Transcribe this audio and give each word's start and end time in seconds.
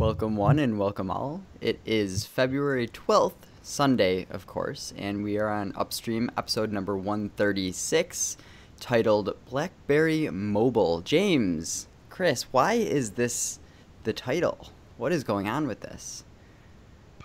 Welcome, 0.00 0.34
one, 0.34 0.58
and 0.58 0.78
welcome 0.78 1.10
all. 1.10 1.42
It 1.60 1.78
is 1.84 2.24
February 2.24 2.88
12th, 2.88 3.34
Sunday, 3.60 4.26
of 4.30 4.46
course, 4.46 4.94
and 4.96 5.22
we 5.22 5.36
are 5.36 5.50
on 5.50 5.74
Upstream 5.76 6.30
episode 6.38 6.72
number 6.72 6.96
136, 6.96 8.38
titled 8.80 9.36
Blackberry 9.50 10.30
Mobile. 10.30 11.02
James, 11.02 11.86
Chris, 12.08 12.44
why 12.50 12.72
is 12.72 13.10
this 13.10 13.58
the 14.04 14.14
title? 14.14 14.70
What 14.96 15.12
is 15.12 15.22
going 15.22 15.48
on 15.48 15.66
with 15.66 15.80
this? 15.80 16.24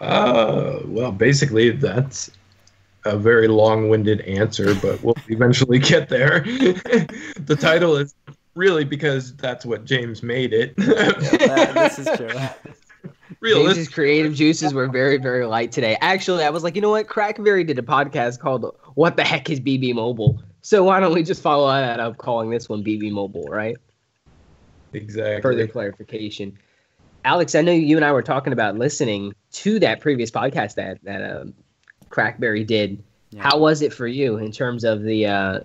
Uh, 0.01 0.79
well, 0.83 1.13
basically, 1.13 1.69
that's 1.69 2.29
a 3.05 3.17
very 3.17 3.47
long-winded 3.47 4.19
answer, 4.19 4.75
but 4.75 5.01
we'll 5.01 5.15
eventually 5.29 5.79
get 5.79 6.09
there. 6.09 6.41
the 6.41 7.57
title 7.57 7.95
is 7.95 8.13
really 8.55 8.83
because 8.83 9.35
that's 9.35 9.65
what 9.65 9.85
James 9.85 10.23
made 10.23 10.53
it. 10.53 10.73
yeah, 10.77 10.85
that, 10.85 11.73
this 11.73 11.99
is 11.99 12.17
true. 12.17 12.29
Really? 13.39 13.73
James's 13.73 13.89
creative 13.89 14.33
juices 14.33 14.73
were 14.73 14.87
very, 14.87 15.17
very 15.17 15.45
light 15.45 15.71
today. 15.71 15.97
Actually, 16.01 16.43
I 16.43 16.49
was 16.49 16.63
like, 16.63 16.75
you 16.75 16.81
know 16.81 16.91
what? 16.91 17.07
Crackberry 17.07 17.65
did 17.65 17.77
a 17.77 17.83
podcast 17.83 18.39
called 18.39 18.75
"What 18.93 19.17
the 19.17 19.23
Heck 19.23 19.49
Is 19.49 19.59
BB 19.59 19.93
Mobile?" 19.93 20.41
So 20.61 20.83
why 20.83 20.99
don't 20.99 21.13
we 21.13 21.21
just 21.21 21.41
follow 21.41 21.67
that 21.67 21.99
up, 21.99 22.17
calling 22.17 22.49
this 22.49 22.69
one 22.69 22.83
BB 22.83 23.11
Mobile, 23.11 23.45
right? 23.45 23.75
Exactly. 24.93 25.41
Further 25.41 25.67
clarification. 25.67 26.57
Alex, 27.23 27.55
I 27.55 27.61
know 27.61 27.71
you 27.71 27.97
and 27.97 28.05
I 28.05 28.11
were 28.11 28.23
talking 28.23 28.53
about 28.53 28.77
listening 28.77 29.33
to 29.53 29.79
that 29.79 30.01
previous 30.01 30.31
podcast 30.31 30.75
that 30.75 31.03
that 31.03 31.21
um, 31.21 31.53
Crackberry 32.09 32.65
did. 32.65 33.03
Yeah. 33.31 33.43
How 33.43 33.57
was 33.57 33.81
it 33.81 33.91
for 33.91 34.07
you 34.07 34.37
in 34.37 34.51
terms 34.51 34.83
of 34.83 35.03
the 35.03 35.25
uh, 35.25 35.59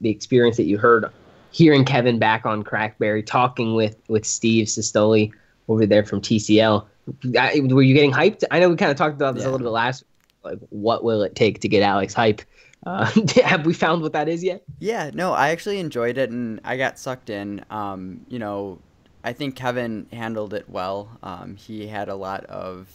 the 0.00 0.10
experience 0.10 0.56
that 0.58 0.64
you 0.64 0.78
heard 0.78 1.06
hearing 1.50 1.84
Kevin 1.84 2.18
back 2.18 2.46
on 2.46 2.64
Crackberry, 2.64 3.24
talking 3.24 3.74
with 3.74 3.96
with 4.08 4.24
Steve 4.24 4.66
Cistulli 4.66 5.32
over 5.68 5.86
there 5.86 6.04
from 6.04 6.20
TCL? 6.20 6.86
were 7.34 7.82
you 7.82 7.94
getting 7.94 8.12
hyped? 8.12 8.44
I 8.50 8.58
know 8.58 8.68
we 8.68 8.76
kind 8.76 8.90
of 8.90 8.96
talked 8.96 9.14
about 9.14 9.34
this 9.34 9.44
yeah. 9.44 9.50
a 9.50 9.52
little 9.52 9.66
bit 9.66 9.70
last. 9.70 10.04
Like, 10.42 10.58
what 10.70 11.04
will 11.04 11.22
it 11.22 11.34
take 11.34 11.60
to 11.60 11.68
get 11.68 11.82
Alex 11.82 12.14
hype? 12.14 12.42
Uh, 12.84 13.10
have 13.44 13.66
we 13.66 13.74
found 13.74 14.02
what 14.02 14.12
that 14.12 14.28
is 14.28 14.44
yet? 14.44 14.62
Yeah, 14.78 15.10
no, 15.12 15.32
I 15.32 15.50
actually 15.50 15.78
enjoyed 15.78 16.18
it 16.18 16.30
and 16.30 16.60
I 16.64 16.76
got 16.76 16.98
sucked 16.98 17.30
in. 17.30 17.64
Um, 17.70 18.24
you 18.28 18.38
know, 18.38 18.78
I 19.24 19.32
think 19.32 19.56
Kevin 19.56 20.06
handled 20.12 20.54
it 20.54 20.68
well. 20.68 21.18
Um, 21.22 21.56
he 21.56 21.88
had 21.88 22.08
a 22.08 22.14
lot 22.14 22.44
of 22.44 22.88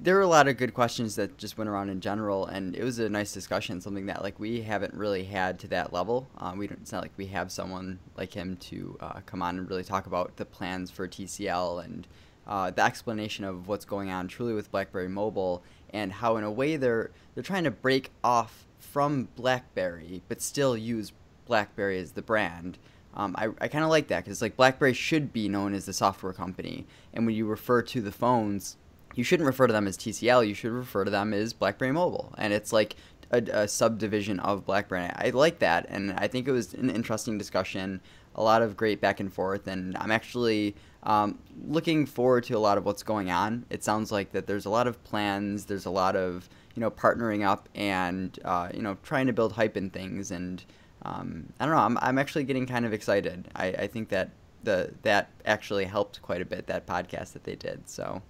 there 0.00 0.14
were 0.14 0.22
a 0.22 0.28
lot 0.28 0.48
of 0.48 0.56
good 0.56 0.74
questions 0.74 1.16
that 1.16 1.36
just 1.38 1.58
went 1.58 1.68
around 1.68 1.88
in 1.88 2.00
general, 2.00 2.46
and 2.46 2.76
it 2.76 2.84
was 2.84 2.98
a 2.98 3.08
nice 3.08 3.32
discussion. 3.32 3.80
Something 3.80 4.06
that 4.06 4.22
like 4.22 4.38
we 4.38 4.62
haven't 4.62 4.94
really 4.94 5.24
had 5.24 5.58
to 5.60 5.68
that 5.68 5.92
level. 5.92 6.28
Um, 6.38 6.58
we 6.58 6.66
don't. 6.66 6.80
It's 6.80 6.92
not 6.92 7.02
like 7.02 7.12
we 7.16 7.26
have 7.26 7.50
someone 7.50 7.98
like 8.16 8.32
him 8.32 8.56
to 8.56 8.96
uh, 9.00 9.20
come 9.26 9.42
on 9.42 9.58
and 9.58 9.68
really 9.68 9.84
talk 9.84 10.06
about 10.06 10.36
the 10.36 10.44
plans 10.44 10.90
for 10.90 11.08
TCL 11.08 11.84
and 11.84 12.06
uh, 12.46 12.70
the 12.70 12.82
explanation 12.82 13.44
of 13.44 13.68
what's 13.68 13.84
going 13.84 14.10
on 14.10 14.28
truly 14.28 14.54
with 14.54 14.70
BlackBerry 14.70 15.08
Mobile 15.08 15.62
and 15.90 16.12
how 16.12 16.36
in 16.36 16.44
a 16.44 16.50
way 16.50 16.76
they're 16.76 17.10
they're 17.34 17.42
trying 17.42 17.64
to 17.64 17.70
break 17.70 18.10
off 18.22 18.66
from 18.78 19.28
BlackBerry 19.36 20.22
but 20.28 20.40
still 20.40 20.76
use 20.76 21.12
BlackBerry 21.46 21.98
as 21.98 22.12
the 22.12 22.22
brand. 22.22 22.78
Um, 23.14 23.34
I, 23.36 23.48
I 23.60 23.68
kind 23.68 23.84
of 23.84 23.90
like 23.90 24.08
that 24.08 24.24
because 24.24 24.40
like 24.40 24.56
BlackBerry 24.56 24.92
should 24.92 25.32
be 25.32 25.48
known 25.48 25.74
as 25.74 25.86
the 25.86 25.92
software 25.92 26.32
company, 26.32 26.86
and 27.12 27.26
when 27.26 27.34
you 27.34 27.46
refer 27.46 27.82
to 27.82 28.00
the 28.00 28.12
phones, 28.12 28.76
you 29.14 29.24
shouldn't 29.24 29.46
refer 29.46 29.66
to 29.66 29.72
them 29.72 29.86
as 29.86 29.96
TCL. 29.96 30.46
You 30.46 30.54
should 30.54 30.72
refer 30.72 31.04
to 31.04 31.10
them 31.10 31.32
as 31.32 31.52
BlackBerry 31.52 31.92
Mobile, 31.92 32.34
and 32.38 32.52
it's 32.52 32.72
like 32.72 32.96
a, 33.30 33.42
a 33.52 33.68
subdivision 33.68 34.40
of 34.40 34.64
BlackBerry. 34.64 35.10
I 35.14 35.30
like 35.30 35.58
that, 35.60 35.86
and 35.88 36.12
I 36.12 36.28
think 36.28 36.48
it 36.48 36.52
was 36.52 36.74
an 36.74 36.90
interesting 36.90 37.38
discussion. 37.38 38.00
A 38.34 38.42
lot 38.42 38.62
of 38.62 38.76
great 38.76 39.00
back 39.00 39.20
and 39.20 39.32
forth, 39.32 39.66
and 39.66 39.96
I'm 39.98 40.10
actually 40.12 40.76
um, 41.02 41.38
looking 41.66 42.06
forward 42.06 42.44
to 42.44 42.54
a 42.54 42.58
lot 42.58 42.78
of 42.78 42.84
what's 42.84 43.02
going 43.02 43.30
on. 43.30 43.64
It 43.70 43.82
sounds 43.82 44.12
like 44.12 44.32
that 44.32 44.46
there's 44.46 44.66
a 44.66 44.70
lot 44.70 44.86
of 44.86 45.02
plans. 45.04 45.64
There's 45.64 45.86
a 45.86 45.90
lot 45.90 46.16
of 46.16 46.48
you 46.74 46.80
know 46.80 46.90
partnering 46.90 47.46
up 47.46 47.68
and 47.74 48.38
uh, 48.44 48.68
you 48.74 48.82
know 48.82 48.96
trying 49.02 49.26
to 49.26 49.32
build 49.32 49.52
hype 49.52 49.76
in 49.76 49.90
things. 49.90 50.30
And 50.30 50.62
um, 51.02 51.52
I 51.58 51.66
don't 51.66 51.74
know. 51.74 51.80
I'm 51.80 51.98
I'm 51.98 52.18
actually 52.18 52.44
getting 52.44 52.66
kind 52.66 52.84
of 52.84 52.92
excited. 52.92 53.48
I, 53.56 53.66
I 53.66 53.86
think 53.86 54.08
that 54.10 54.30
the 54.62 54.92
that 55.02 55.30
actually 55.44 55.84
helped 55.84 56.22
quite 56.22 56.42
a 56.42 56.44
bit 56.44 56.66
that 56.66 56.86
podcast 56.86 57.32
that 57.32 57.44
they 57.44 57.56
did. 57.56 57.88
So. 57.88 58.22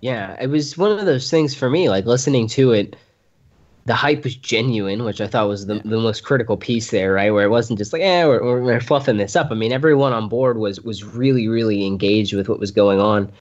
Yeah, 0.00 0.36
it 0.40 0.48
was 0.48 0.78
one 0.78 0.98
of 0.98 1.04
those 1.04 1.30
things 1.30 1.54
for 1.54 1.68
me, 1.68 1.88
like 1.88 2.06
listening 2.06 2.46
to 2.48 2.72
it 2.72 2.96
the 3.86 3.94
hype 3.94 4.24
was 4.24 4.36
genuine, 4.36 5.04
which 5.04 5.20
I 5.20 5.26
thought 5.26 5.48
was 5.48 5.66
the, 5.66 5.80
the 5.80 5.98
most 5.98 6.22
critical 6.22 6.56
piece 6.56 6.90
there, 6.90 7.12
right? 7.12 7.30
Where 7.32 7.44
it 7.44 7.50
wasn't 7.50 7.78
just 7.78 7.92
like, 7.92 8.02
yeah, 8.02 8.26
we're, 8.26 8.62
we're 8.62 8.80
fluffing 8.80 9.16
this 9.16 9.36
up. 9.36 9.48
I 9.50 9.54
mean, 9.54 9.72
everyone 9.72 10.12
on 10.12 10.28
board 10.28 10.58
was 10.58 10.80
was 10.82 11.02
really, 11.02 11.48
really 11.48 11.86
engaged 11.86 12.34
with 12.34 12.48
what 12.48 12.60
was 12.60 12.70
going 12.70 13.00
on. 13.00 13.32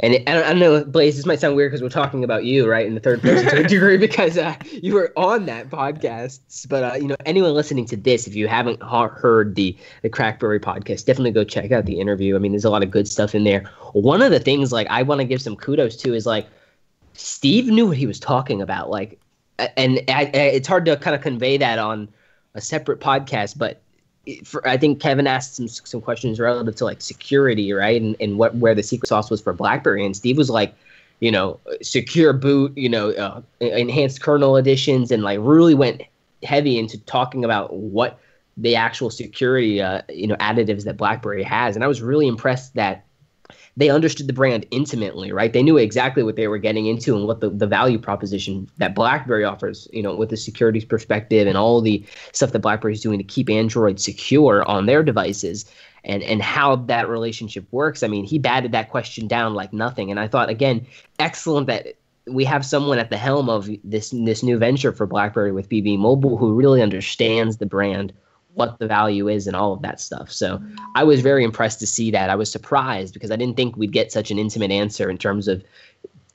And 0.00 0.14
it, 0.14 0.28
I, 0.28 0.34
don't, 0.34 0.44
I, 0.44 0.48
don't, 0.50 0.58
know, 0.58 0.84
Blaze, 0.84 1.16
this 1.16 1.24
might 1.24 1.40
sound 1.40 1.54
weird 1.54 1.70
because 1.70 1.82
we're 1.82 1.88
talking 1.88 2.24
about 2.24 2.44
you, 2.44 2.68
right, 2.68 2.84
in 2.84 2.94
the 2.94 3.00
third 3.00 3.22
person 3.22 3.46
to 3.46 3.60
a 3.60 3.68
degree, 3.68 3.96
because 3.98 4.36
uh, 4.36 4.56
you 4.70 4.92
were 4.94 5.12
on 5.16 5.46
that 5.46 5.70
podcast. 5.70 6.68
But 6.68 6.82
uh, 6.82 6.96
you 6.96 7.06
know, 7.06 7.16
anyone 7.24 7.54
listening 7.54 7.86
to 7.86 7.96
this, 7.96 8.26
if 8.26 8.34
you 8.34 8.48
haven't 8.48 8.82
heard 8.82 9.54
the 9.54 9.76
the 10.02 10.10
Crackberry 10.10 10.60
podcast, 10.60 11.04
definitely 11.04 11.30
go 11.30 11.44
check 11.44 11.70
out 11.70 11.86
the 11.86 12.00
interview. 12.00 12.34
I 12.34 12.38
mean, 12.38 12.52
there's 12.52 12.64
a 12.64 12.70
lot 12.70 12.82
of 12.82 12.90
good 12.90 13.06
stuff 13.06 13.34
in 13.34 13.44
there. 13.44 13.70
One 13.92 14.20
of 14.20 14.30
the 14.30 14.40
things, 14.40 14.72
like, 14.72 14.88
I 14.88 15.02
want 15.02 15.20
to 15.20 15.24
give 15.24 15.40
some 15.42 15.56
kudos 15.56 15.96
to 15.98 16.14
is 16.14 16.26
like. 16.26 16.46
Steve 17.16 17.68
knew 17.68 17.86
what 17.86 17.96
he 17.96 18.08
was 18.08 18.18
talking 18.18 18.60
about. 18.60 18.90
Like 18.90 19.20
and 19.58 20.00
I, 20.08 20.30
it's 20.34 20.68
hard 20.68 20.84
to 20.86 20.96
kind 20.96 21.14
of 21.14 21.22
convey 21.22 21.56
that 21.58 21.78
on 21.78 22.08
a 22.54 22.60
separate 22.60 23.00
podcast, 23.00 23.58
but 23.58 23.80
for, 24.44 24.66
I 24.66 24.76
think 24.76 25.00
Kevin 25.00 25.26
asked 25.26 25.56
some 25.56 25.68
some 25.68 26.00
questions 26.00 26.40
relative 26.40 26.76
to 26.76 26.84
like 26.84 27.00
security, 27.00 27.72
right, 27.72 28.00
and 28.00 28.16
and 28.20 28.38
what 28.38 28.54
where 28.56 28.74
the 28.74 28.82
secret 28.82 29.08
sauce 29.08 29.30
was 29.30 29.40
for 29.40 29.52
BlackBerry, 29.52 30.04
and 30.04 30.16
Steve 30.16 30.36
was 30.36 30.50
like, 30.50 30.74
you 31.20 31.30
know, 31.30 31.58
secure 31.82 32.32
boot, 32.32 32.76
you 32.76 32.88
know, 32.88 33.10
uh, 33.10 33.40
enhanced 33.60 34.20
kernel 34.20 34.56
additions, 34.56 35.10
and 35.10 35.22
like 35.22 35.38
really 35.42 35.74
went 35.74 36.02
heavy 36.42 36.78
into 36.78 36.98
talking 37.04 37.44
about 37.44 37.74
what 37.74 38.18
the 38.56 38.76
actual 38.76 39.10
security, 39.10 39.82
uh, 39.82 40.02
you 40.08 40.26
know, 40.26 40.36
additives 40.36 40.84
that 40.84 40.96
BlackBerry 40.96 41.42
has, 41.42 41.74
and 41.74 41.84
I 41.84 41.88
was 41.88 42.00
really 42.02 42.28
impressed 42.28 42.74
that 42.74 43.04
they 43.76 43.90
understood 43.90 44.28
the 44.28 44.32
brand 44.32 44.66
intimately, 44.70 45.32
right? 45.32 45.52
They 45.52 45.62
knew 45.62 45.76
exactly 45.76 46.22
what 46.22 46.36
they 46.36 46.46
were 46.46 46.58
getting 46.58 46.86
into 46.86 47.16
and 47.16 47.26
what 47.26 47.40
the, 47.40 47.50
the 47.50 47.66
value 47.66 47.98
proposition 47.98 48.68
that 48.78 48.94
BlackBerry 48.94 49.44
offers, 49.44 49.88
you 49.92 50.02
know, 50.02 50.14
with 50.14 50.30
the 50.30 50.36
securities 50.36 50.84
perspective 50.84 51.48
and 51.48 51.56
all 51.56 51.80
the 51.80 52.04
stuff 52.32 52.52
that 52.52 52.60
BlackBerry 52.60 52.94
is 52.94 53.00
doing 53.00 53.18
to 53.18 53.24
keep 53.24 53.50
Android 53.50 53.98
secure 53.98 54.62
on 54.68 54.86
their 54.86 55.02
devices 55.02 55.64
and 56.04 56.22
and 56.22 56.42
how 56.42 56.76
that 56.76 57.08
relationship 57.08 57.66
works. 57.72 58.02
I 58.02 58.08
mean, 58.08 58.24
he 58.24 58.38
batted 58.38 58.72
that 58.72 58.90
question 58.90 59.26
down 59.26 59.54
like 59.54 59.72
nothing. 59.72 60.10
And 60.10 60.20
I 60.20 60.28
thought 60.28 60.50
again, 60.50 60.86
excellent 61.18 61.66
that 61.66 61.96
we 62.26 62.44
have 62.44 62.64
someone 62.64 62.98
at 62.98 63.10
the 63.10 63.16
helm 63.16 63.48
of 63.48 63.68
this 63.82 64.10
this 64.10 64.42
new 64.42 64.58
venture 64.58 64.92
for 64.92 65.06
BlackBerry 65.06 65.52
with 65.52 65.68
BB 65.68 65.98
Mobile 65.98 66.36
who 66.36 66.54
really 66.54 66.80
understands 66.80 67.56
the 67.56 67.66
brand 67.66 68.12
what 68.54 68.78
the 68.78 68.86
value 68.86 69.28
is 69.28 69.46
and 69.46 69.56
all 69.56 69.72
of 69.72 69.82
that 69.82 70.00
stuff. 70.00 70.30
So 70.30 70.60
I 70.94 71.04
was 71.04 71.20
very 71.20 71.44
impressed 71.44 71.80
to 71.80 71.86
see 71.86 72.10
that. 72.12 72.30
I 72.30 72.34
was 72.34 72.50
surprised 72.50 73.14
because 73.14 73.30
I 73.30 73.36
didn't 73.36 73.56
think 73.56 73.76
we'd 73.76 73.92
get 73.92 74.12
such 74.12 74.30
an 74.30 74.38
intimate 74.38 74.70
answer 74.70 75.10
in 75.10 75.18
terms 75.18 75.48
of 75.48 75.62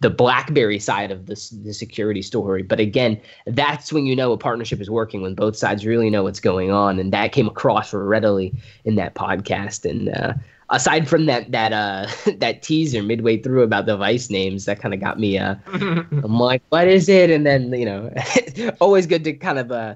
the 0.02 0.10
BlackBerry 0.10 0.80
side 0.80 1.12
of 1.12 1.26
this 1.26 1.50
the 1.50 1.74
security 1.74 2.22
story. 2.22 2.64
But 2.64 2.80
again, 2.80 3.20
that's 3.48 3.92
when 3.92 4.06
you 4.06 4.16
know 4.16 4.32
a 4.32 4.38
partnership 4.38 4.80
is 4.80 4.90
working 4.90 5.22
when 5.22 5.36
both 5.36 5.58
sides 5.58 5.86
really 5.86 6.10
know 6.10 6.24
what's 6.24 6.40
going 6.40 6.72
on, 6.72 7.00
and 7.00 7.12
that 7.12 7.32
came 7.32 7.48
across 7.48 7.94
readily 7.94 8.54
in 8.86 8.96
that 8.96 9.16
podcast. 9.16 9.90
And 9.90 10.10
uh, 10.10 10.34
aside 10.70 11.10
from 11.10 11.26
that 11.26 11.52
that 11.52 11.74
uh, 11.74 12.08
that 12.38 12.62
teaser 12.62 13.04
midway 13.04 13.42
through 13.42 13.64
about 13.64 13.86
the 13.86 13.94
device 13.94 14.30
names, 14.30 14.66
that 14.66 14.80
kind 14.80 14.94
of 14.94 15.02
got 15.02 15.20
me. 15.20 15.38
Uh, 15.38 15.56
I'm 15.68 16.40
like, 16.40 16.64
what 16.70 16.88
is 16.88 17.10
it? 17.10 17.30
And 17.30 17.46
then 17.46 17.74
you 17.74 17.86
know, 17.86 18.14
always 18.80 19.06
good 19.06 19.26
to 19.26 19.34
kind 19.34 19.60
of 19.60 19.72
uh, 19.72 19.96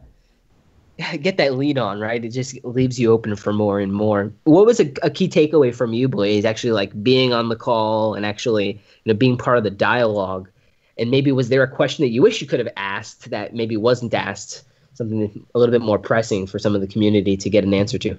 get 1.21 1.37
that 1.37 1.55
lead 1.55 1.77
on, 1.77 1.99
right? 1.99 2.23
It 2.23 2.29
just 2.29 2.63
leaves 2.63 2.99
you 2.99 3.11
open 3.11 3.35
for 3.35 3.53
more 3.53 3.79
and 3.79 3.91
more. 3.91 4.31
What 4.43 4.65
was 4.65 4.79
a, 4.79 4.91
a, 5.01 5.09
key 5.09 5.27
takeaway 5.27 5.73
from 5.73 5.93
you, 5.93 6.07
Blaze? 6.07 6.45
Actually, 6.45 6.73
like 6.73 7.03
being 7.03 7.33
on 7.33 7.49
the 7.49 7.55
call 7.55 8.13
and 8.13 8.25
actually, 8.25 8.73
you 8.73 9.13
know, 9.13 9.13
being 9.13 9.37
part 9.37 9.57
of 9.57 9.63
the 9.63 9.71
dialogue. 9.71 10.49
And 10.97 11.09
maybe 11.09 11.31
was 11.31 11.49
there 11.49 11.63
a 11.63 11.67
question 11.67 12.03
that 12.03 12.11
you 12.11 12.21
wish 12.21 12.41
you 12.41 12.47
could 12.47 12.59
have 12.59 12.71
asked 12.77 13.31
that 13.31 13.55
maybe 13.55 13.77
wasn't 13.77 14.13
asked? 14.13 14.63
Something 14.95 15.43
a 15.55 15.59
little 15.59 15.73
bit 15.73 15.81
more 15.81 15.97
pressing 15.97 16.45
for 16.45 16.59
some 16.59 16.75
of 16.75 16.81
the 16.81 16.87
community 16.87 17.35
to 17.37 17.49
get 17.49 17.63
an 17.63 17.73
answer 17.73 17.97
to. 17.97 18.15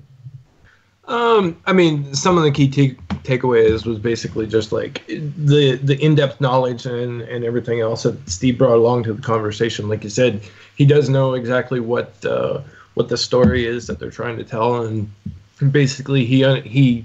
Um, 1.07 1.61
I 1.67 1.73
mean, 1.73 2.15
some 2.15 2.39
of 2.39 2.45
the 2.45 2.51
key 2.51 2.69
t- 2.69 2.97
takeaways 3.25 3.85
was 3.85 3.99
basically 3.99 4.47
just 4.47 4.73
like 4.73 5.07
the 5.07 5.79
the 5.83 5.99
in 6.03 6.15
depth 6.15 6.41
knowledge 6.41 6.87
and 6.87 7.21
and 7.23 7.45
everything 7.45 7.81
else 7.81 8.05
that 8.05 8.29
Steve 8.29 8.57
brought 8.59 8.77
along 8.77 9.05
to 9.05 9.13
the 9.13 9.23
conversation. 9.23 9.89
Like 9.89 10.05
you 10.05 10.11
said, 10.11 10.41
he 10.77 10.85
does 10.87 11.09
know 11.09 11.35
exactly 11.35 11.81
what 11.81 12.25
uh, 12.25 12.61
what 12.95 13.09
the 13.09 13.17
story 13.17 13.67
is 13.67 13.87
that 13.87 13.99
they're 13.99 14.11
trying 14.11 14.39
to 14.39 14.45
tell, 14.45 14.83
and 14.83 15.11
basically 15.71 16.25
he 16.25 16.45
uh, 16.45 16.57
he. 16.63 17.05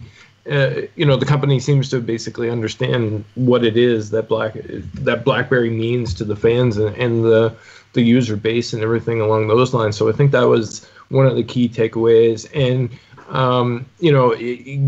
Uh, 0.50 0.82
you 0.96 1.06
know 1.06 1.16
the 1.16 1.26
company 1.26 1.60
seems 1.60 1.90
to 1.90 2.00
basically 2.00 2.50
understand 2.50 3.24
what 3.36 3.64
it 3.64 3.78
is 3.78 4.10
that 4.10 4.28
black 4.28 4.54
that 4.96 5.24
BlackBerry 5.24 5.70
means 5.70 6.12
to 6.12 6.24
the 6.24 6.36
fans 6.36 6.78
and, 6.78 6.96
and 6.96 7.24
the 7.24 7.54
the 7.94 8.02
user 8.02 8.36
base 8.36 8.74
and 8.74 8.82
everything 8.82 9.22
along 9.22 9.48
those 9.48 9.74
lines. 9.74 9.98
So 9.98 10.10
I 10.10 10.12
think 10.12 10.32
that 10.32 10.48
was 10.48 10.88
one 11.10 11.26
of 11.26 11.36
the 11.36 11.44
key 11.44 11.68
takeaways. 11.68 12.48
And 12.56 12.90
um, 13.30 13.86
you 14.00 14.12
know, 14.12 14.36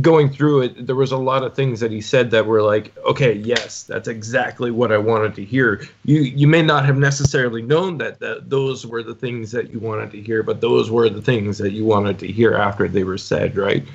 going 0.01 0.29
through 0.29 0.61
it, 0.61 0.87
there 0.87 0.95
was 0.95 1.11
a 1.11 1.17
lot 1.17 1.43
of 1.43 1.55
things 1.55 1.79
that 1.79 1.91
he 1.91 2.01
said 2.01 2.31
that 2.31 2.45
were 2.45 2.61
like, 2.61 2.95
okay, 3.05 3.33
yes, 3.33 3.83
that's 3.83 4.07
exactly 4.07 4.71
what 4.71 4.91
I 4.91 4.97
wanted 4.97 5.35
to 5.35 5.45
hear. 5.45 5.87
You 6.05 6.21
you 6.21 6.47
may 6.47 6.63
not 6.63 6.85
have 6.85 6.97
necessarily 6.97 7.61
known 7.61 7.99
that, 7.99 8.19
that 8.19 8.49
those 8.49 8.85
were 8.85 9.03
the 9.03 9.13
things 9.13 9.51
that 9.51 9.71
you 9.71 9.79
wanted 9.79 10.11
to 10.11 10.21
hear, 10.21 10.41
but 10.41 10.59
those 10.59 10.89
were 10.89 11.07
the 11.07 11.21
things 11.21 11.59
that 11.59 11.71
you 11.71 11.85
wanted 11.85 12.17
to 12.19 12.27
hear 12.27 12.55
after 12.55 12.87
they 12.87 13.03
were 13.03 13.17
said, 13.17 13.55
right? 13.55 13.85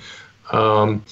Um, 0.52 1.04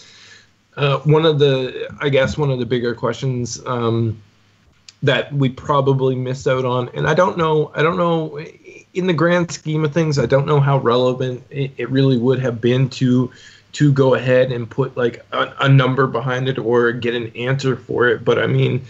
uh, 0.77 0.99
one 1.01 1.27
of 1.27 1.39
the, 1.41 1.89
I 2.01 2.09
guess, 2.09 2.39
one 2.39 2.51
of 2.51 2.61
the 2.61 2.67
bigger 2.67 2.95
questions 2.95 3.61
um, 3.67 4.21
that 5.03 5.33
we 5.33 5.49
probably 5.49 6.15
missed 6.15 6.47
out 6.47 6.65
on, 6.65 6.89
and 6.95 7.07
I 7.07 7.15
don't 7.15 7.37
know, 7.37 7.73
I 7.75 7.83
don't 7.83 7.97
know 7.97 8.39
in 8.95 9.07
the 9.09 9.13
grand 9.13 9.51
scheme 9.51 9.85
of 9.85 9.93
things, 9.93 10.19
I 10.19 10.27
don't 10.27 10.47
know 10.47 10.61
how 10.61 10.79
relevant 10.79 11.45
it, 11.51 11.73
it 11.77 11.91
really 11.91 12.17
would 12.17 12.39
have 12.39 12.61
been 12.61 12.89
to 12.91 13.31
to 13.73 13.93
go 13.93 14.15
ahead 14.15 14.53
and 14.53 14.71
put 14.71 14.97
like 14.97 15.25
a, 15.33 15.53
a, 15.63 15.69
number 15.69 16.07
behind 16.07 16.49
it 16.49 16.59
or 16.59 16.93
get 16.93 17.13
an 17.13 17.27
answer 17.37 17.75
for 17.75 18.07
it. 18.07 18.25
But 18.25 18.39
I 18.39 18.47
mean, 18.47 18.85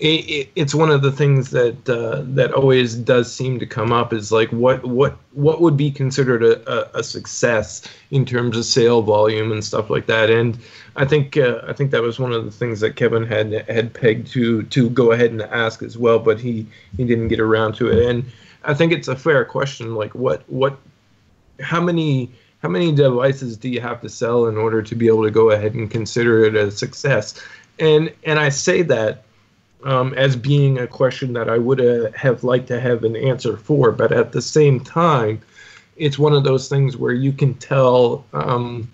it, 0.00 0.28
it, 0.28 0.48
it's 0.56 0.74
one 0.74 0.90
of 0.90 1.02
the 1.02 1.12
things 1.12 1.50
that 1.50 1.88
uh, 1.88 2.22
that 2.34 2.52
always 2.52 2.96
does 2.96 3.32
seem 3.32 3.60
to 3.60 3.66
come 3.66 3.92
up 3.92 4.12
is 4.12 4.32
like 4.32 4.50
what 4.50 4.84
what 4.84 5.16
what 5.32 5.60
would 5.60 5.76
be 5.76 5.92
considered 5.92 6.42
a, 6.42 6.68
a, 6.68 6.98
a 6.98 7.04
success 7.04 7.82
in 8.10 8.24
terms 8.24 8.56
of 8.56 8.64
sale 8.64 9.02
volume 9.02 9.52
and 9.52 9.64
stuff 9.64 9.88
like 9.88 10.06
that. 10.06 10.30
And 10.30 10.58
I 10.96 11.04
think 11.04 11.36
uh, 11.36 11.60
I 11.68 11.72
think 11.72 11.92
that 11.92 12.02
was 12.02 12.18
one 12.18 12.32
of 12.32 12.44
the 12.44 12.50
things 12.50 12.80
that 12.80 12.96
Kevin 12.96 13.24
had 13.24 13.52
had 13.68 13.94
pegged 13.94 14.26
to 14.32 14.64
to 14.64 14.90
go 14.90 15.12
ahead 15.12 15.30
and 15.30 15.42
ask 15.42 15.80
as 15.84 15.96
well, 15.96 16.18
but 16.18 16.40
he 16.40 16.66
he 16.96 17.04
didn't 17.04 17.28
get 17.28 17.38
around 17.38 17.76
to 17.76 17.88
it. 17.88 18.04
And 18.04 18.24
I 18.64 18.74
think 18.74 18.92
it's 18.92 19.08
a 19.08 19.16
fair 19.16 19.44
question. 19.44 19.94
Like, 19.94 20.14
what, 20.14 20.42
what, 20.48 20.78
how 21.60 21.80
many, 21.80 22.30
how 22.62 22.68
many 22.68 22.92
devices 22.92 23.56
do 23.56 23.68
you 23.68 23.80
have 23.80 24.00
to 24.00 24.08
sell 24.08 24.46
in 24.46 24.56
order 24.56 24.82
to 24.82 24.94
be 24.94 25.06
able 25.06 25.24
to 25.24 25.30
go 25.30 25.50
ahead 25.50 25.74
and 25.74 25.90
consider 25.90 26.44
it 26.44 26.54
a 26.54 26.70
success? 26.70 27.40
And 27.78 28.12
and 28.24 28.38
I 28.38 28.48
say 28.50 28.82
that 28.82 29.24
um, 29.84 30.14
as 30.14 30.36
being 30.36 30.78
a 30.78 30.86
question 30.86 31.32
that 31.34 31.48
I 31.48 31.58
would 31.58 31.80
uh, 31.80 32.10
have 32.12 32.44
liked 32.44 32.68
to 32.68 32.80
have 32.80 33.04
an 33.04 33.16
answer 33.16 33.56
for, 33.56 33.92
but 33.92 34.12
at 34.12 34.32
the 34.32 34.40
same 34.40 34.80
time, 34.80 35.40
it's 35.96 36.18
one 36.18 36.32
of 36.32 36.44
those 36.44 36.68
things 36.68 36.96
where 36.96 37.12
you 37.12 37.32
can 37.32 37.54
tell, 37.54 38.24
um, 38.32 38.90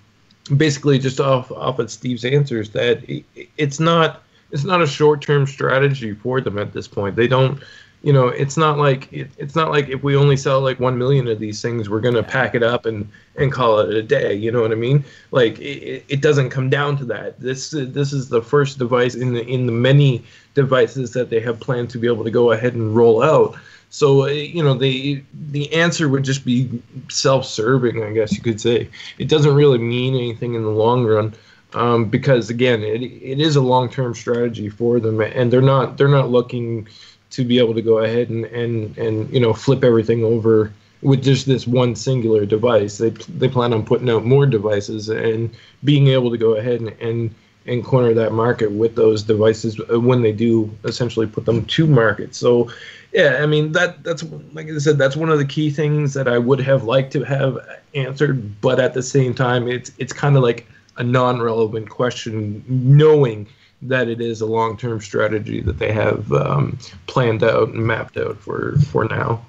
basically 0.57 0.99
just 0.99 1.21
off 1.21 1.51
off 1.53 1.79
of 1.79 1.91
Steve's 1.91 2.25
answers, 2.25 2.71
that 2.71 3.09
it, 3.09 3.25
it's 3.57 3.79
not 3.79 4.23
it's 4.51 4.65
not 4.65 4.83
a 4.83 4.87
short 4.87 5.23
term 5.23 5.47
strategy 5.47 6.15
for 6.15 6.41
them 6.41 6.59
at 6.59 6.73
this 6.73 6.89
point. 6.89 7.17
They 7.17 7.29
don't 7.29 7.63
you 8.03 8.13
know 8.13 8.29
it's 8.29 8.57
not 8.57 8.79
like 8.79 9.13
it, 9.13 9.31
it's 9.39 9.55
not 9.55 9.71
like 9.71 9.89
if 9.89 10.03
we 10.03 10.17
only 10.17 10.37
sell 10.37 10.61
like 10.61 10.81
1 10.81 10.97
million 10.97 11.29
of 11.29 11.39
these 11.39 11.61
things 11.61 11.89
we're 11.89 12.01
going 12.01 12.15
to 12.15 12.23
pack 12.23 12.55
it 12.55 12.63
up 12.63 12.87
and 12.87 13.09
and 13.37 13.53
call 13.53 13.79
it 13.79 13.95
a 13.95 14.03
day 14.03 14.35
you 14.35 14.51
know 14.51 14.61
what 14.61 14.73
i 14.73 14.75
mean? 14.75 15.05
Like 15.31 15.59
it, 15.59 16.05
it 16.09 16.23
doesn't 16.23 16.51
come 16.51 16.71
down 16.71 16.97
to 16.99 17.05
that. 17.07 17.39
This 17.41 17.71
this 17.71 18.13
is 18.13 18.29
the 18.29 18.43
first 18.43 18.79
device 18.79 19.15
in 19.15 19.35
the 19.35 19.47
in 19.47 19.67
the 19.67 19.73
many 19.73 20.25
devices 20.55 21.13
that 21.13 21.31
they 21.31 21.41
have 21.41 21.61
planned 21.61 21.91
to 21.91 21.99
be 21.99 22.07
able 22.07 22.25
to 22.25 22.31
go 22.31 22.53
ahead 22.53 22.75
and 22.75 22.95
roll 22.95 23.23
out. 23.23 23.57
So 23.91 24.27
you 24.27 24.63
know 24.63 24.75
the 24.75 25.23
the 25.51 25.73
answer 25.73 26.09
would 26.09 26.25
just 26.25 26.45
be 26.45 26.83
self-serving 27.09 28.03
i 28.03 28.13
guess 28.13 28.33
you 28.33 28.43
could 28.43 28.61
say. 28.61 28.89
It 29.19 29.29
doesn't 29.29 29.55
really 29.55 29.79
mean 29.79 30.15
anything 30.15 30.55
in 30.55 30.63
the 30.63 30.71
long 30.71 31.05
run 31.05 31.35
um, 31.75 32.07
because 32.07 32.51
again 32.51 32.83
it, 32.83 33.03
it 33.03 33.41
is 33.41 33.57
a 33.57 33.61
long-term 33.61 34.15
strategy 34.15 34.69
for 34.69 35.01
them 35.01 35.21
and 35.21 35.53
they're 35.53 35.61
not 35.61 35.97
they're 35.97 36.09
not 36.09 36.31
looking 36.31 36.89
to 37.31 37.45
be 37.45 37.59
able 37.59 37.75
to 37.75 37.83
go 37.83 37.99
ahead 37.99 38.29
and 38.29 38.45
and 38.47 38.97
and 38.99 39.33
you 39.33 39.41
know 39.41 39.53
flip 39.53 39.85
everything 39.85 40.25
over 40.25 40.73
with 41.03 41.23
just 41.23 41.47
this 41.47 41.67
one 41.67 41.95
singular 41.97 42.45
device. 42.45 42.99
They 42.99 43.11
they 43.11 43.49
plan 43.49 43.73
on 43.73 43.85
putting 43.85 44.11
out 44.11 44.25
more 44.25 44.47
devices 44.47 45.09
and 45.09 45.51
being 45.85 46.09
able 46.09 46.31
to 46.31 46.39
go 46.39 46.57
ahead 46.57 46.81
and 46.81 46.89
and, 47.01 47.35
and 47.67 47.85
corner 47.85 48.15
that 48.15 48.33
market 48.33 48.71
with 48.73 48.97
those 48.97 49.23
devices 49.23 49.81
uh, 49.93 50.01
when 50.01 50.23
they 50.23 50.33
do 50.33 50.71
essentially 50.85 51.27
put 51.27 51.47
them 51.47 51.65
to 51.65 51.87
market. 51.87 52.35
So 52.35 52.71
yeah, 53.13 53.39
I 53.43 53.47
mean 53.47 53.73
that 53.73 54.03
that's 54.05 54.23
like 54.53 54.69
I 54.69 54.79
said, 54.79 54.99
that's 54.99 55.17
one 55.17 55.31
of 55.31 55.39
the 55.39 55.47
key 55.47 55.71
things 55.71 56.15
that 56.15 56.29
I 56.29 56.39
would 56.39 56.61
have 56.61 56.85
liked 56.85 57.13
to 57.13 57.25
have 57.25 57.59
answered, 57.95 58.61
but 58.61 58.79
at 58.79 58.95
the 58.95 59.03
same 59.03 59.35
time, 59.35 59.69
it's 59.69 59.93
it's 59.99 60.13
kind 60.13 60.37
of 60.37 60.43
like 60.43 60.67
a 60.97 61.03
non-relevant 61.03 61.89
question, 61.89 62.63
knowing 62.69 63.49
that 63.83 64.09
it 64.09 64.21
is 64.21 64.41
a 64.41 64.47
long-term 64.47 65.01
strategy 65.01 65.61
that 65.61 65.79
they 65.79 65.93
have 65.93 66.33
um, 66.33 66.79
planned 67.07 67.43
out 67.43 67.69
and 67.69 67.87
mapped 67.87 68.17
out 68.17 68.39
for 68.39 68.77
for 68.91 69.05
now. 69.05 69.45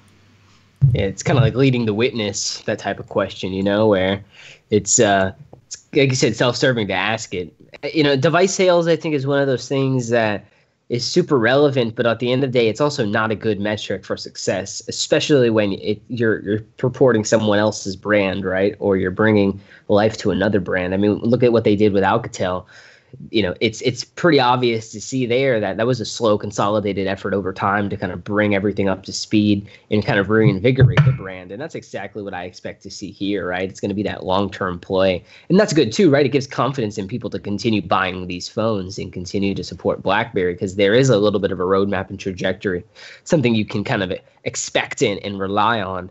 Yeah, 0.93 1.03
it's 1.03 1.21
kind 1.21 1.37
of 1.37 1.43
like 1.43 1.53
leading 1.53 1.85
the 1.85 1.93
witness, 1.93 2.61
that 2.61 2.79
type 2.79 2.99
of 2.99 3.07
question, 3.07 3.53
you 3.53 3.61
know, 3.61 3.87
where 3.87 4.23
it's, 4.71 4.99
uh, 4.99 5.31
it's 5.67 5.85
like 5.93 6.09
you 6.09 6.15
said, 6.15 6.35
self-serving 6.35 6.87
to 6.87 6.93
ask 6.93 7.35
it. 7.35 7.53
You 7.93 8.03
know, 8.03 8.15
device 8.15 8.55
sales, 8.55 8.87
I 8.87 8.95
think, 8.95 9.13
is 9.13 9.27
one 9.27 9.39
of 9.39 9.47
those 9.47 9.67
things 9.67 10.09
that 10.09 10.43
is 10.89 11.05
super 11.05 11.37
relevant, 11.37 11.95
but 11.95 12.05
at 12.05 12.19
the 12.19 12.31
end 12.31 12.43
of 12.43 12.51
the 12.51 12.59
day, 12.59 12.67
it's 12.67 12.81
also 12.81 13.05
not 13.05 13.31
a 13.31 13.35
good 13.35 13.59
metric 13.59 14.03
for 14.03 14.17
success, 14.17 14.81
especially 14.87 15.49
when 15.49 15.73
it, 15.73 16.01
you're 16.09 16.41
you're 16.41 16.59
purporting 16.77 17.23
someone 17.23 17.59
else's 17.59 17.95
brand, 17.95 18.43
right? 18.43 18.75
Or 18.79 18.97
you're 18.97 19.11
bringing 19.11 19.61
life 19.87 20.17
to 20.17 20.31
another 20.31 20.59
brand. 20.59 20.93
I 20.93 20.97
mean, 20.97 21.19
look 21.19 21.43
at 21.43 21.53
what 21.53 21.63
they 21.63 21.75
did 21.75 21.93
with 21.93 22.03
Alcatel 22.03 22.65
you 23.29 23.41
know, 23.41 23.53
it's 23.59 23.81
it's 23.81 24.03
pretty 24.03 24.39
obvious 24.39 24.91
to 24.91 25.01
see 25.01 25.25
there 25.25 25.59
that 25.59 25.77
that 25.77 25.87
was 25.87 25.99
a 25.99 26.05
slow, 26.05 26.37
consolidated 26.37 27.07
effort 27.07 27.33
over 27.33 27.53
time 27.53 27.89
to 27.89 27.97
kind 27.97 28.11
of 28.11 28.23
bring 28.23 28.55
everything 28.55 28.89
up 28.89 29.03
to 29.03 29.13
speed 29.13 29.69
and 29.89 30.05
kind 30.05 30.19
of 30.19 30.29
reinvigorate 30.29 31.03
the 31.05 31.11
brand. 31.11 31.51
And 31.51 31.61
that's 31.61 31.75
exactly 31.75 32.23
what 32.23 32.33
I 32.33 32.45
expect 32.45 32.83
to 32.83 32.91
see 32.91 33.11
here, 33.11 33.47
right? 33.47 33.69
It's 33.69 33.79
going 33.79 33.89
to 33.89 33.95
be 33.95 34.03
that 34.03 34.25
long-term 34.25 34.79
play, 34.79 35.23
and 35.49 35.59
that's 35.59 35.73
good 35.73 35.91
too, 35.91 36.09
right? 36.09 36.25
It 36.25 36.29
gives 36.29 36.47
confidence 36.47 36.97
in 36.97 37.07
people 37.07 37.29
to 37.31 37.39
continue 37.39 37.81
buying 37.81 38.27
these 38.27 38.47
phones 38.47 38.97
and 38.97 39.11
continue 39.11 39.53
to 39.55 39.63
support 39.63 40.03
BlackBerry 40.03 40.53
because 40.53 40.75
there 40.75 40.93
is 40.93 41.09
a 41.09 41.17
little 41.17 41.39
bit 41.39 41.51
of 41.51 41.59
a 41.59 41.63
roadmap 41.63 42.09
and 42.09 42.19
trajectory, 42.19 42.83
something 43.23 43.55
you 43.55 43.65
can 43.65 43.83
kind 43.83 44.03
of 44.03 44.13
expect 44.43 45.01
and, 45.01 45.23
and 45.23 45.39
rely 45.39 45.81
on. 45.81 46.09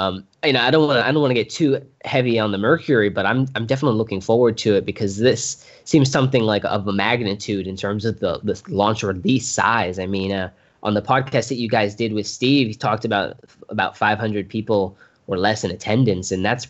Um, 0.00 0.26
you 0.42 0.54
know, 0.54 0.62
I 0.62 0.70
don't 0.70 0.86
want 0.86 0.98
to 0.98 1.06
I 1.06 1.12
don't 1.12 1.20
want 1.20 1.30
to 1.30 1.34
get 1.34 1.50
too 1.50 1.78
heavy 2.06 2.38
on 2.38 2.52
the 2.52 2.58
Mercury, 2.58 3.10
but 3.10 3.26
I'm 3.26 3.46
I'm 3.54 3.66
definitely 3.66 3.98
looking 3.98 4.22
forward 4.22 4.56
to 4.58 4.74
it 4.74 4.86
because 4.86 5.18
this 5.18 5.66
seems 5.84 6.10
something 6.10 6.42
like 6.42 6.64
of 6.64 6.88
a 6.88 6.92
magnitude 6.92 7.66
in 7.66 7.76
terms 7.76 8.06
of 8.06 8.18
the 8.20 8.40
the 8.42 8.60
launch 8.68 9.02
release 9.02 9.46
size. 9.46 9.98
I 9.98 10.06
mean, 10.06 10.32
uh, 10.32 10.48
on 10.82 10.94
the 10.94 11.02
podcast 11.02 11.48
that 11.48 11.56
you 11.56 11.68
guys 11.68 11.94
did 11.94 12.14
with 12.14 12.26
Steve, 12.26 12.68
he 12.68 12.74
talked 12.74 13.04
about 13.04 13.36
about 13.68 13.94
500 13.94 14.48
people 14.48 14.96
or 15.26 15.36
less 15.36 15.64
in 15.64 15.70
attendance, 15.70 16.32
and 16.32 16.42
that's 16.42 16.66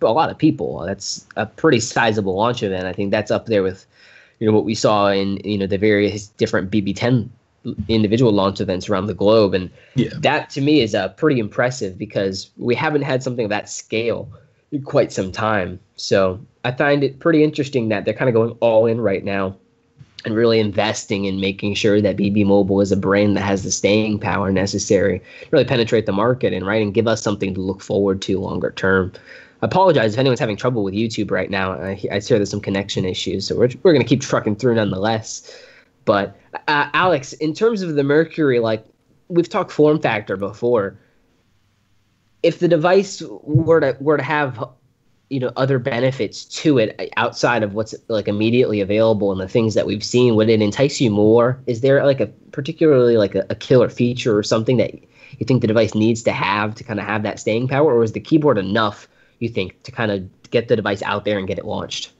a 0.00 0.12
lot 0.12 0.30
of 0.30 0.38
people. 0.38 0.78
That's 0.86 1.26
a 1.34 1.46
pretty 1.46 1.80
sizable 1.80 2.36
launch 2.36 2.62
event. 2.62 2.86
I 2.86 2.92
think 2.92 3.10
that's 3.10 3.32
up 3.32 3.46
there 3.46 3.64
with 3.64 3.86
you 4.38 4.46
know 4.46 4.54
what 4.54 4.64
we 4.64 4.76
saw 4.76 5.08
in 5.08 5.38
you 5.38 5.58
know 5.58 5.66
the 5.66 5.78
various 5.78 6.28
different 6.28 6.70
BB10 6.70 7.28
individual 7.88 8.32
launch 8.32 8.60
events 8.60 8.88
around 8.88 9.06
the 9.06 9.14
globe. 9.14 9.54
And 9.54 9.70
yeah. 9.94 10.10
that 10.18 10.50
to 10.50 10.60
me 10.60 10.80
is 10.80 10.94
uh, 10.94 11.08
pretty 11.10 11.40
impressive 11.40 11.98
because 11.98 12.50
we 12.56 12.74
haven't 12.74 13.02
had 13.02 13.22
something 13.22 13.44
of 13.44 13.50
that 13.50 13.68
scale 13.68 14.30
in 14.72 14.82
quite 14.82 15.12
some 15.12 15.32
time. 15.32 15.80
So 15.96 16.40
I 16.64 16.72
find 16.72 17.02
it 17.02 17.18
pretty 17.18 17.42
interesting 17.42 17.88
that 17.88 18.04
they're 18.04 18.14
kind 18.14 18.28
of 18.28 18.34
going 18.34 18.50
all 18.60 18.86
in 18.86 19.00
right 19.00 19.24
now 19.24 19.56
and 20.24 20.34
really 20.34 20.58
investing 20.58 21.26
in 21.26 21.40
making 21.40 21.74
sure 21.74 22.00
that 22.00 22.16
BB 22.16 22.44
Mobile 22.44 22.80
is 22.80 22.90
a 22.90 22.96
brand 22.96 23.36
that 23.36 23.42
has 23.42 23.62
the 23.62 23.70
staying 23.70 24.18
power 24.18 24.50
necessary 24.50 25.20
to 25.20 25.46
really 25.50 25.64
penetrate 25.64 26.06
the 26.06 26.12
market 26.12 26.52
and 26.52 26.66
right 26.66 26.82
and 26.82 26.92
give 26.92 27.06
us 27.06 27.22
something 27.22 27.54
to 27.54 27.60
look 27.60 27.80
forward 27.80 28.20
to 28.22 28.40
longer 28.40 28.72
term. 28.72 29.12
I 29.62 29.66
apologize 29.66 30.14
if 30.14 30.18
anyone's 30.18 30.40
having 30.40 30.56
trouble 30.56 30.84
with 30.84 30.94
YouTube 30.94 31.30
right 31.30 31.50
now. 31.50 31.72
I, 31.72 31.90
I 32.12 32.20
hear 32.20 32.38
there's 32.38 32.50
some 32.50 32.60
connection 32.60 33.04
issues, 33.04 33.46
so 33.46 33.56
we're, 33.56 33.70
we're 33.82 33.92
going 33.92 34.02
to 34.02 34.08
keep 34.08 34.20
trucking 34.20 34.56
through 34.56 34.74
nonetheless. 34.74 35.52
But 36.08 36.38
uh, 36.68 36.88
Alex, 36.94 37.34
in 37.34 37.52
terms 37.52 37.82
of 37.82 37.94
the 37.94 38.02
Mercury, 38.02 38.60
like 38.60 38.82
we've 39.28 39.46
talked 39.46 39.70
form 39.70 40.00
factor 40.00 40.38
before. 40.38 40.98
If 42.42 42.60
the 42.60 42.68
device 42.68 43.22
were 43.42 43.80
to 43.80 43.94
were 44.00 44.16
to 44.16 44.22
have 44.22 44.64
you 45.28 45.38
know 45.38 45.52
other 45.56 45.78
benefits 45.78 46.46
to 46.46 46.78
it 46.78 47.12
outside 47.18 47.62
of 47.62 47.74
what's 47.74 47.94
like 48.08 48.26
immediately 48.26 48.80
available 48.80 49.32
and 49.32 49.38
the 49.38 49.48
things 49.48 49.74
that 49.74 49.84
we've 49.84 50.02
seen 50.02 50.34
would 50.34 50.48
it 50.48 50.62
entice 50.62 50.98
you 50.98 51.10
more? 51.10 51.62
Is 51.66 51.82
there 51.82 52.02
like 52.06 52.20
a 52.20 52.28
particularly 52.52 53.18
like 53.18 53.34
a, 53.34 53.44
a 53.50 53.54
killer 53.54 53.90
feature 53.90 54.34
or 54.34 54.42
something 54.42 54.78
that 54.78 54.94
you 54.94 55.44
think 55.44 55.60
the 55.60 55.66
device 55.66 55.94
needs 55.94 56.22
to 56.22 56.32
have 56.32 56.74
to 56.76 56.84
kind 56.84 56.98
of 56.98 57.04
have 57.04 57.22
that 57.24 57.38
staying 57.38 57.68
power? 57.68 57.92
Or 57.92 58.02
is 58.02 58.12
the 58.12 58.20
keyboard 58.20 58.56
enough 58.56 59.08
you 59.40 59.50
think 59.50 59.82
to 59.82 59.92
kind 59.92 60.10
of 60.10 60.50
get 60.50 60.68
the 60.68 60.76
device 60.76 61.02
out 61.02 61.26
there 61.26 61.36
and 61.36 61.46
get 61.46 61.58
it 61.58 61.66
launched 61.66 62.12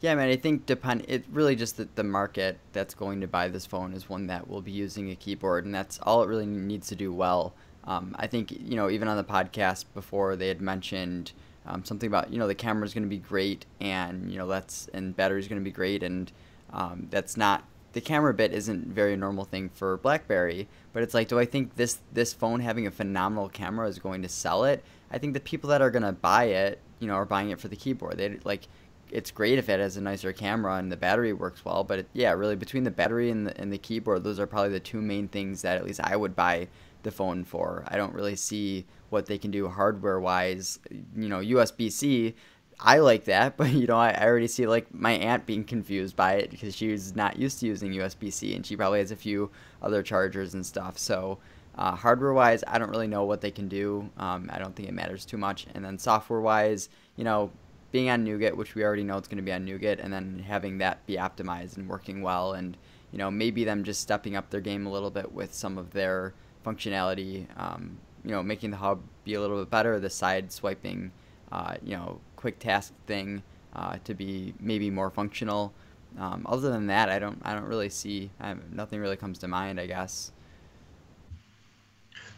yeah, 0.00 0.12
I 0.12 0.14
mean, 0.14 0.28
I 0.28 0.36
think 0.36 0.66
depend. 0.66 1.04
It 1.08 1.24
really 1.32 1.56
just 1.56 1.76
that 1.78 1.96
the 1.96 2.04
market 2.04 2.58
that's 2.72 2.94
going 2.94 3.20
to 3.20 3.26
buy 3.26 3.48
this 3.48 3.66
phone 3.66 3.92
is 3.92 4.08
one 4.08 4.28
that 4.28 4.48
will 4.48 4.62
be 4.62 4.70
using 4.70 5.10
a 5.10 5.16
keyboard, 5.16 5.64
and 5.64 5.74
that's 5.74 5.98
all 6.02 6.22
it 6.22 6.28
really 6.28 6.46
needs 6.46 6.88
to 6.88 6.94
do 6.94 7.12
well. 7.12 7.54
Um, 7.84 8.14
I 8.18 8.26
think 8.26 8.52
you 8.52 8.76
know, 8.76 8.90
even 8.90 9.08
on 9.08 9.16
the 9.16 9.24
podcast 9.24 9.86
before, 9.94 10.36
they 10.36 10.48
had 10.48 10.60
mentioned 10.60 11.32
um, 11.66 11.84
something 11.84 12.06
about 12.06 12.32
you 12.32 12.38
know 12.38 12.46
the 12.46 12.54
camera 12.54 12.84
is 12.84 12.94
going 12.94 13.02
to 13.02 13.08
be 13.08 13.18
great, 13.18 13.66
and 13.80 14.30
you 14.30 14.38
know 14.38 14.46
that's 14.46 14.88
and 14.94 15.16
battery 15.16 15.40
is 15.40 15.48
going 15.48 15.60
to 15.60 15.64
be 15.64 15.72
great, 15.72 16.02
and 16.02 16.30
um, 16.72 17.08
that's 17.10 17.36
not 17.36 17.64
the 17.92 18.00
camera 18.00 18.34
bit 18.34 18.52
isn't 18.52 18.86
very 18.86 19.16
normal 19.16 19.44
thing 19.44 19.68
for 19.68 19.96
BlackBerry, 19.96 20.68
but 20.92 21.02
it's 21.02 21.14
like, 21.14 21.28
do 21.28 21.38
I 21.38 21.44
think 21.44 21.76
this 21.76 21.98
this 22.12 22.32
phone 22.32 22.60
having 22.60 22.86
a 22.86 22.90
phenomenal 22.90 23.48
camera 23.48 23.88
is 23.88 23.98
going 23.98 24.22
to 24.22 24.28
sell 24.28 24.64
it? 24.64 24.84
I 25.10 25.18
think 25.18 25.34
the 25.34 25.40
people 25.40 25.70
that 25.70 25.82
are 25.82 25.90
gonna 25.90 26.12
buy 26.12 26.44
it, 26.44 26.80
you 27.00 27.08
know, 27.08 27.14
are 27.14 27.24
buying 27.24 27.50
it 27.50 27.60
for 27.60 27.68
the 27.68 27.76
keyboard. 27.76 28.18
They 28.18 28.38
like, 28.44 28.68
it's 29.10 29.30
great 29.30 29.58
if 29.58 29.68
it 29.68 29.80
has 29.80 29.96
a 29.96 30.00
nicer 30.00 30.32
camera 30.32 30.76
and 30.76 30.90
the 30.90 30.96
battery 30.96 31.32
works 31.32 31.64
well, 31.64 31.84
but 31.84 32.00
it, 32.00 32.08
yeah, 32.12 32.32
really 32.32 32.56
between 32.56 32.84
the 32.84 32.90
battery 32.90 33.30
and 33.30 33.46
the, 33.46 33.60
and 33.60 33.72
the 33.72 33.78
keyboard, 33.78 34.24
those 34.24 34.38
are 34.38 34.46
probably 34.46 34.70
the 34.70 34.80
two 34.80 35.00
main 35.00 35.28
things 35.28 35.62
that 35.62 35.76
at 35.76 35.84
least 35.84 36.00
I 36.02 36.16
would 36.16 36.36
buy 36.36 36.68
the 37.02 37.10
phone 37.10 37.44
for. 37.44 37.84
I 37.88 37.96
don't 37.96 38.14
really 38.14 38.36
see 38.36 38.86
what 39.10 39.26
they 39.26 39.38
can 39.38 39.50
do 39.50 39.68
hardware 39.68 40.20
wise. 40.20 40.78
You 41.16 41.28
know, 41.28 41.40
USB 41.40 41.90
C 41.90 42.34
I 42.80 42.98
like 42.98 43.24
that, 43.24 43.56
but 43.56 43.72
you 43.72 43.86
know, 43.86 43.96
I, 43.96 44.10
I 44.10 44.26
already 44.26 44.46
see 44.46 44.66
like 44.66 44.92
my 44.94 45.12
aunt 45.12 45.46
being 45.46 45.64
confused 45.64 46.16
by 46.16 46.34
it 46.34 46.50
because 46.50 46.76
she's 46.76 47.14
not 47.14 47.38
used 47.38 47.60
to 47.60 47.66
using 47.66 47.92
USB 47.92 48.32
C 48.32 48.54
and 48.54 48.64
she 48.64 48.76
probably 48.76 49.00
has 49.00 49.10
a 49.10 49.16
few 49.16 49.50
other 49.82 50.02
chargers 50.02 50.54
and 50.54 50.64
stuff. 50.64 50.98
So, 50.98 51.38
uh, 51.76 51.94
hardware 51.94 52.32
wise, 52.32 52.64
I 52.66 52.78
don't 52.78 52.90
really 52.90 53.06
know 53.06 53.24
what 53.24 53.40
they 53.40 53.52
can 53.52 53.68
do. 53.68 54.10
Um, 54.18 54.50
I 54.52 54.58
don't 54.58 54.74
think 54.74 54.88
it 54.88 54.94
matters 54.94 55.24
too 55.24 55.36
much. 55.36 55.66
And 55.74 55.84
then 55.84 55.96
software 55.96 56.40
wise, 56.40 56.88
you 57.16 57.22
know, 57.22 57.52
being 57.90 58.10
on 58.10 58.24
Nougat, 58.24 58.56
which 58.56 58.74
we 58.74 58.84
already 58.84 59.04
know 59.04 59.16
it's 59.16 59.28
going 59.28 59.38
to 59.38 59.42
be 59.42 59.52
on 59.52 59.64
Nougat, 59.64 60.00
and 60.00 60.12
then 60.12 60.44
having 60.46 60.78
that 60.78 61.04
be 61.06 61.16
optimized 61.16 61.76
and 61.76 61.88
working 61.88 62.22
well, 62.22 62.52
and 62.52 62.76
you 63.12 63.18
know, 63.18 63.30
maybe 63.30 63.64
them 63.64 63.84
just 63.84 64.00
stepping 64.00 64.36
up 64.36 64.50
their 64.50 64.60
game 64.60 64.86
a 64.86 64.90
little 64.90 65.10
bit 65.10 65.32
with 65.32 65.54
some 65.54 65.78
of 65.78 65.92
their 65.92 66.34
functionality. 66.66 67.46
Um, 67.56 67.98
you 68.24 68.32
know, 68.32 68.42
making 68.42 68.70
the 68.70 68.76
hub 68.76 69.00
be 69.24 69.34
a 69.34 69.40
little 69.40 69.58
bit 69.58 69.70
better, 69.70 69.98
the 69.98 70.10
side 70.10 70.52
swiping, 70.52 71.10
uh, 71.50 71.76
you 71.82 71.96
know, 71.96 72.20
quick 72.36 72.58
task 72.58 72.92
thing 73.06 73.42
uh, 73.74 73.96
to 74.04 74.14
be 74.14 74.52
maybe 74.60 74.90
more 74.90 75.08
functional. 75.08 75.72
Um, 76.18 76.46
other 76.48 76.70
than 76.70 76.88
that, 76.88 77.08
I 77.08 77.18
don't 77.18 77.40
I 77.42 77.54
don't 77.54 77.64
really 77.64 77.88
see 77.88 78.30
nothing 78.72 79.00
really 79.00 79.16
comes 79.16 79.38
to 79.38 79.48
mind. 79.48 79.80
I 79.80 79.86
guess. 79.86 80.32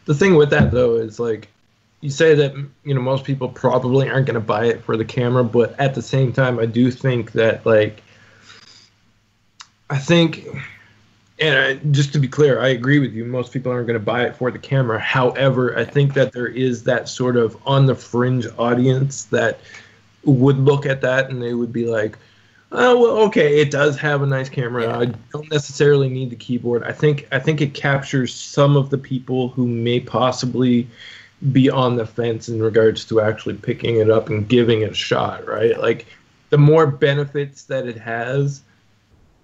The 0.05 0.13
thing 0.13 0.35
with 0.35 0.49
that 0.51 0.71
though 0.71 0.95
is 0.95 1.19
like 1.19 1.49
you 2.01 2.09
say 2.09 2.33
that 2.35 2.53
you 2.83 2.93
know 2.93 3.01
most 3.01 3.23
people 3.23 3.47
probably 3.47 4.09
aren't 4.09 4.25
going 4.25 4.35
to 4.35 4.39
buy 4.39 4.65
it 4.65 4.83
for 4.83 4.97
the 4.97 5.05
camera, 5.05 5.43
but 5.43 5.79
at 5.79 5.95
the 5.95 6.01
same 6.01 6.33
time, 6.33 6.59
I 6.59 6.65
do 6.65 6.91
think 6.91 7.31
that 7.33 7.65
like 7.65 8.01
I 9.89 9.97
think 9.97 10.47
and 11.39 11.57
I, 11.57 11.73
just 11.91 12.13
to 12.13 12.19
be 12.19 12.27
clear, 12.27 12.59
I 12.59 12.69
agree 12.69 12.99
with 12.99 13.13
you. 13.13 13.25
Most 13.25 13.51
people 13.53 13.71
aren't 13.71 13.87
going 13.87 13.99
to 13.99 14.05
buy 14.05 14.25
it 14.25 14.35
for 14.35 14.51
the 14.51 14.59
camera. 14.59 14.99
However, 14.99 15.77
I 15.77 15.85
think 15.85 16.13
that 16.15 16.33
there 16.33 16.47
is 16.47 16.83
that 16.83 17.07
sort 17.07 17.37
of 17.37 17.57
on 17.65 17.85
the 17.85 17.95
fringe 17.95 18.47
audience 18.57 19.25
that 19.25 19.59
would 20.23 20.57
look 20.57 20.85
at 20.85 21.01
that 21.01 21.29
and 21.29 21.41
they 21.41 21.53
would 21.53 21.73
be 21.73 21.85
like, 21.85 22.17
oh 22.73 22.97
well 22.97 23.17
okay 23.17 23.59
it 23.59 23.69
does 23.69 23.97
have 23.97 24.21
a 24.21 24.25
nice 24.25 24.47
camera 24.47 24.83
yeah. 24.83 24.99
i 24.99 25.05
don't 25.33 25.51
necessarily 25.51 26.07
need 26.07 26.29
the 26.29 26.35
keyboard 26.37 26.83
i 26.83 26.91
think 26.93 27.27
i 27.33 27.37
think 27.37 27.59
it 27.59 27.73
captures 27.73 28.33
some 28.33 28.77
of 28.77 28.89
the 28.89 28.97
people 28.97 29.49
who 29.49 29.67
may 29.67 29.99
possibly 29.99 30.87
be 31.51 31.69
on 31.69 31.95
the 31.95 32.05
fence 32.05 32.49
in 32.49 32.61
regards 32.61 33.05
to 33.05 33.21
actually 33.21 33.55
picking 33.55 33.97
it 33.97 34.09
up 34.09 34.29
and 34.29 34.47
giving 34.47 34.81
it 34.81 34.91
a 34.91 34.93
shot 34.93 35.45
right 35.47 35.79
like 35.79 36.05
the 36.49 36.57
more 36.57 36.85
benefits 36.85 37.63
that 37.63 37.87
it 37.87 37.97
has 37.97 38.61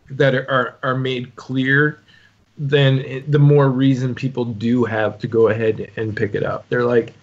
that 0.09 0.35
are 0.35 0.77
are 0.83 0.95
made 0.95 1.35
clear 1.35 1.99
then 2.59 2.99
it, 2.99 3.31
the 3.31 3.39
more 3.39 3.69
reason 3.69 4.13
people 4.13 4.45
do 4.45 4.83
have 4.83 5.17
to 5.19 5.27
go 5.27 5.47
ahead 5.47 5.91
and 5.97 6.15
pick 6.15 6.35
it 6.35 6.43
up 6.43 6.67
they're 6.69 6.85
like 6.85 7.13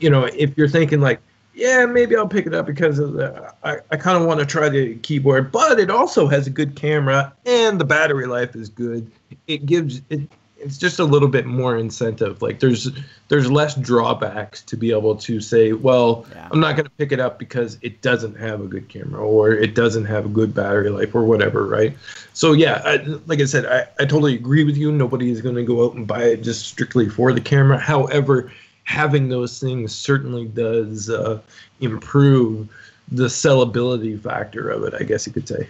you 0.00 0.08
know 0.08 0.24
if 0.24 0.56
you're 0.56 0.68
thinking 0.68 1.00
like 1.00 1.20
yeah, 1.54 1.84
maybe 1.84 2.16
I'll 2.16 2.28
pick 2.28 2.46
it 2.46 2.54
up 2.54 2.66
because 2.66 2.98
of 2.98 3.12
the, 3.12 3.52
I, 3.62 3.78
I 3.90 3.96
kind 3.96 4.16
of 4.16 4.26
want 4.26 4.40
to 4.40 4.46
try 4.46 4.68
the 4.68 4.96
keyboard, 4.96 5.52
but 5.52 5.78
it 5.78 5.90
also 5.90 6.26
has 6.26 6.46
a 6.46 6.50
good 6.50 6.76
camera 6.76 7.32
and 7.44 7.78
the 7.80 7.84
battery 7.84 8.26
life 8.26 8.56
is 8.56 8.68
good. 8.68 9.10
It 9.46 9.66
gives 9.66 10.00
it 10.08 10.28
it's 10.62 10.78
just 10.78 10.98
a 10.98 11.04
little 11.04 11.28
bit 11.28 11.46
more 11.46 11.76
incentive. 11.76 12.40
Like 12.40 12.60
there's 12.60 12.90
there's 13.28 13.50
less 13.50 13.74
drawbacks 13.74 14.62
to 14.62 14.76
be 14.76 14.92
able 14.92 15.16
to 15.16 15.40
say, 15.40 15.72
well, 15.72 16.26
yeah. 16.30 16.48
I'm 16.50 16.60
not 16.60 16.76
going 16.76 16.84
to 16.84 16.90
pick 16.90 17.12
it 17.12 17.20
up 17.20 17.38
because 17.38 17.78
it 17.82 18.00
doesn't 18.02 18.36
have 18.36 18.60
a 18.60 18.66
good 18.66 18.88
camera 18.88 19.26
or 19.26 19.50
it 19.50 19.74
doesn't 19.74 20.04
have 20.04 20.26
a 20.26 20.28
good 20.28 20.54
battery 20.54 20.90
life 20.90 21.14
or 21.14 21.24
whatever, 21.24 21.66
right? 21.66 21.96
So 22.32 22.52
yeah, 22.52 22.80
I, 22.84 22.96
like 23.26 23.40
I 23.40 23.44
said, 23.44 23.66
I, 23.66 23.86
I 24.02 24.06
totally 24.06 24.34
agree 24.34 24.64
with 24.64 24.76
you. 24.76 24.92
Nobody 24.92 25.30
is 25.30 25.40
going 25.40 25.56
to 25.56 25.64
go 25.64 25.84
out 25.84 25.94
and 25.94 26.06
buy 26.06 26.24
it 26.24 26.42
just 26.42 26.66
strictly 26.66 27.08
for 27.08 27.32
the 27.32 27.40
camera. 27.40 27.78
However, 27.78 28.52
having 28.84 29.28
those 29.28 29.60
things 29.60 29.94
certainly 29.94 30.46
does 30.46 31.10
uh, 31.10 31.40
improve 31.80 32.68
the 33.10 33.26
sellability 33.26 34.20
factor 34.20 34.70
of 34.70 34.84
it, 34.84 34.94
I 34.98 35.02
guess 35.02 35.26
you 35.26 35.32
could 35.32 35.48
say. 35.48 35.68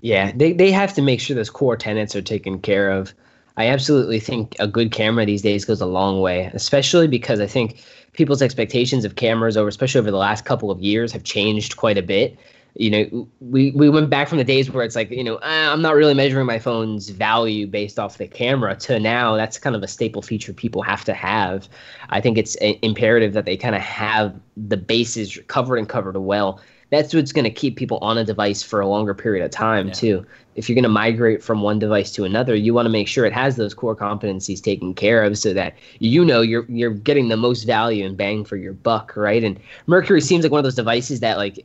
Yeah, 0.00 0.32
they, 0.34 0.52
they 0.52 0.70
have 0.72 0.94
to 0.94 1.02
make 1.02 1.20
sure 1.20 1.36
those 1.36 1.50
core 1.50 1.76
tenants 1.76 2.16
are 2.16 2.22
taken 2.22 2.60
care 2.60 2.90
of. 2.90 3.12
I 3.56 3.66
absolutely 3.66 4.20
think 4.20 4.56
a 4.58 4.66
good 4.66 4.92
camera 4.92 5.26
these 5.26 5.42
days 5.42 5.64
goes 5.64 5.80
a 5.80 5.86
long 5.86 6.20
way, 6.20 6.50
especially 6.54 7.08
because 7.08 7.40
I 7.40 7.46
think 7.46 7.82
people's 8.12 8.40
expectations 8.40 9.04
of 9.04 9.16
cameras 9.16 9.56
over, 9.56 9.68
especially 9.68 9.98
over 9.98 10.10
the 10.10 10.16
last 10.16 10.44
couple 10.44 10.70
of 10.70 10.80
years, 10.80 11.12
have 11.12 11.24
changed 11.24 11.76
quite 11.76 11.98
a 11.98 12.02
bit. 12.02 12.38
You 12.76 12.90
know 12.90 13.28
we 13.40 13.72
we 13.72 13.90
went 13.90 14.10
back 14.10 14.28
from 14.28 14.38
the 14.38 14.44
days 14.44 14.70
where 14.70 14.84
it's 14.84 14.94
like 14.94 15.10
you 15.10 15.24
know 15.24 15.40
ah, 15.42 15.72
i'm 15.72 15.82
not 15.82 15.96
really 15.96 16.14
measuring 16.14 16.46
my 16.46 16.60
phone's 16.60 17.08
value 17.08 17.66
based 17.66 17.98
off 17.98 18.16
the 18.16 18.28
camera 18.28 18.76
to 18.76 19.00
now 19.00 19.34
that's 19.34 19.58
kind 19.58 19.74
of 19.74 19.82
a 19.82 19.88
staple 19.88 20.22
feature 20.22 20.52
people 20.52 20.80
have 20.82 21.04
to 21.06 21.12
have. 21.12 21.68
I 22.10 22.20
think 22.20 22.38
it's 22.38 22.54
imperative 22.56 23.32
that 23.32 23.44
they 23.44 23.56
kind 23.56 23.74
of 23.74 23.82
have 23.82 24.38
the 24.56 24.76
bases 24.76 25.36
covered 25.48 25.78
and 25.78 25.88
covered 25.88 26.16
well 26.16 26.60
that's 26.90 27.14
what's 27.14 27.32
going 27.32 27.44
to 27.44 27.50
keep 27.50 27.76
people 27.76 27.98
on 28.02 28.18
a 28.18 28.24
device 28.24 28.62
for 28.62 28.80
a 28.80 28.86
longer 28.86 29.14
period 29.14 29.44
of 29.44 29.50
time 29.50 29.88
yeah. 29.88 29.94
too. 29.94 30.26
If 30.56 30.68
you're 30.68 30.74
going 30.74 30.82
to 30.82 30.88
migrate 30.88 31.42
from 31.42 31.62
one 31.62 31.78
device 31.78 32.10
to 32.12 32.24
another 32.24 32.54
you 32.54 32.74
want 32.74 32.86
to 32.86 32.90
make 32.90 33.08
sure 33.08 33.24
it 33.24 33.32
has 33.32 33.56
those 33.56 33.72
core 33.72 33.96
competencies 33.96 34.60
taken 34.60 34.94
care 34.94 35.22
of 35.22 35.38
so 35.38 35.54
that 35.54 35.74
you 36.00 36.24
know 36.24 36.40
you're 36.40 36.66
you're 36.68 36.90
getting 36.90 37.28
the 37.28 37.36
most 37.36 37.64
value 37.64 38.04
and 38.04 38.16
bang 38.16 38.44
for 38.44 38.56
your 38.56 38.72
buck 38.72 39.16
right? 39.16 39.42
And 39.42 39.58
mercury 39.86 40.20
seems 40.20 40.44
like 40.44 40.52
one 40.52 40.58
of 40.58 40.64
those 40.64 40.74
devices 40.74 41.20
that 41.20 41.38
like 41.38 41.64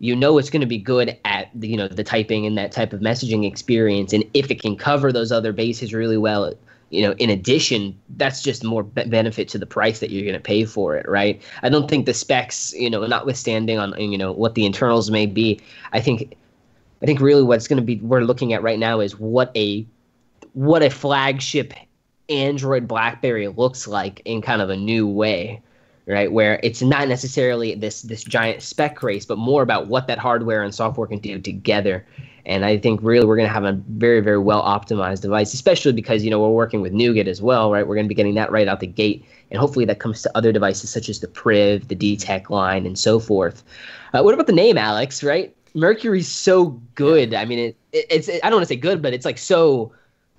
you 0.00 0.14
know 0.14 0.38
it's 0.38 0.50
going 0.50 0.60
to 0.60 0.66
be 0.66 0.78
good 0.78 1.16
at 1.24 1.50
the, 1.54 1.68
you 1.68 1.76
know 1.76 1.88
the 1.88 2.04
typing 2.04 2.46
and 2.46 2.58
that 2.58 2.72
type 2.72 2.92
of 2.92 3.00
messaging 3.00 3.46
experience. 3.46 4.12
And 4.12 4.24
if 4.34 4.50
it 4.50 4.60
can 4.60 4.76
cover 4.76 5.12
those 5.12 5.32
other 5.32 5.52
bases 5.52 5.94
really 5.94 6.18
well 6.18 6.52
you 6.90 7.02
know 7.02 7.12
in 7.18 7.30
addition 7.30 7.98
that's 8.16 8.42
just 8.42 8.64
more 8.64 8.82
benefit 8.82 9.48
to 9.48 9.58
the 9.58 9.66
price 9.66 10.00
that 10.00 10.10
you're 10.10 10.22
going 10.22 10.34
to 10.34 10.40
pay 10.40 10.64
for 10.64 10.96
it 10.96 11.06
right 11.08 11.42
i 11.62 11.68
don't 11.68 11.88
think 11.88 12.06
the 12.06 12.14
specs 12.14 12.72
you 12.74 12.88
know 12.88 13.04
notwithstanding 13.06 13.78
on 13.78 13.98
you 14.00 14.18
know 14.18 14.32
what 14.32 14.54
the 14.54 14.64
internals 14.64 15.10
may 15.10 15.26
be 15.26 15.60
i 15.92 16.00
think 16.00 16.36
i 17.02 17.06
think 17.06 17.20
really 17.20 17.42
what's 17.42 17.68
going 17.68 17.76
to 17.76 17.84
be 17.84 17.96
we're 17.96 18.20
looking 18.20 18.52
at 18.52 18.62
right 18.62 18.78
now 18.78 19.00
is 19.00 19.18
what 19.18 19.50
a 19.56 19.86
what 20.54 20.82
a 20.82 20.90
flagship 20.90 21.74
android 22.28 22.88
blackberry 22.88 23.48
looks 23.48 23.86
like 23.86 24.22
in 24.24 24.40
kind 24.40 24.62
of 24.62 24.70
a 24.70 24.76
new 24.76 25.06
way 25.06 25.62
right? 26.08 26.32
Where 26.32 26.58
it's 26.62 26.80
not 26.80 27.06
necessarily 27.06 27.74
this 27.74 28.02
this 28.02 28.24
giant 28.24 28.62
spec 28.62 29.02
race, 29.02 29.26
but 29.26 29.38
more 29.38 29.62
about 29.62 29.88
what 29.88 30.06
that 30.08 30.18
hardware 30.18 30.62
and 30.62 30.74
software 30.74 31.06
can 31.06 31.18
do 31.18 31.38
together. 31.38 32.04
And 32.48 32.64
I 32.64 32.78
think 32.78 33.00
really 33.02 33.26
we're 33.26 33.36
going 33.36 33.48
to 33.48 33.52
have 33.52 33.64
a 33.64 33.72
very 33.88 34.20
very 34.20 34.38
well 34.38 34.62
optimized 34.62 35.20
device, 35.20 35.52
especially 35.54 35.92
because 35.92 36.24
you 36.24 36.30
know 36.30 36.40
we're 36.40 36.48
working 36.48 36.80
with 36.80 36.92
Nougat 36.92 37.28
as 37.28 37.42
well, 37.42 37.70
right? 37.70 37.86
We're 37.86 37.94
going 37.94 38.06
to 38.06 38.08
be 38.08 38.14
getting 38.14 38.34
that 38.34 38.50
right 38.50 38.66
out 38.66 38.80
the 38.80 38.86
gate, 38.86 39.24
and 39.50 39.60
hopefully 39.60 39.84
that 39.84 40.00
comes 40.00 40.22
to 40.22 40.30
other 40.36 40.50
devices 40.50 40.90
such 40.90 41.08
as 41.08 41.20
the 41.20 41.28
Priv, 41.28 41.88
the 41.88 41.96
DTEK 41.96 42.50
line, 42.50 42.86
and 42.86 42.98
so 42.98 43.20
forth. 43.20 43.62
Uh, 44.14 44.22
what 44.22 44.34
about 44.34 44.46
the 44.46 44.52
name, 44.52 44.78
Alex? 44.78 45.22
Right? 45.22 45.54
Mercury's 45.74 46.28
so 46.28 46.80
good. 46.94 47.34
I 47.34 47.44
mean, 47.44 47.58
it, 47.58 47.76
it 47.92 48.06
it's 48.10 48.28
it, 48.28 48.40
I 48.42 48.48
don't 48.48 48.56
want 48.56 48.68
to 48.68 48.74
say 48.74 48.80
good, 48.80 49.02
but 49.02 49.12
it's 49.12 49.24
like 49.24 49.38
so 49.38 49.92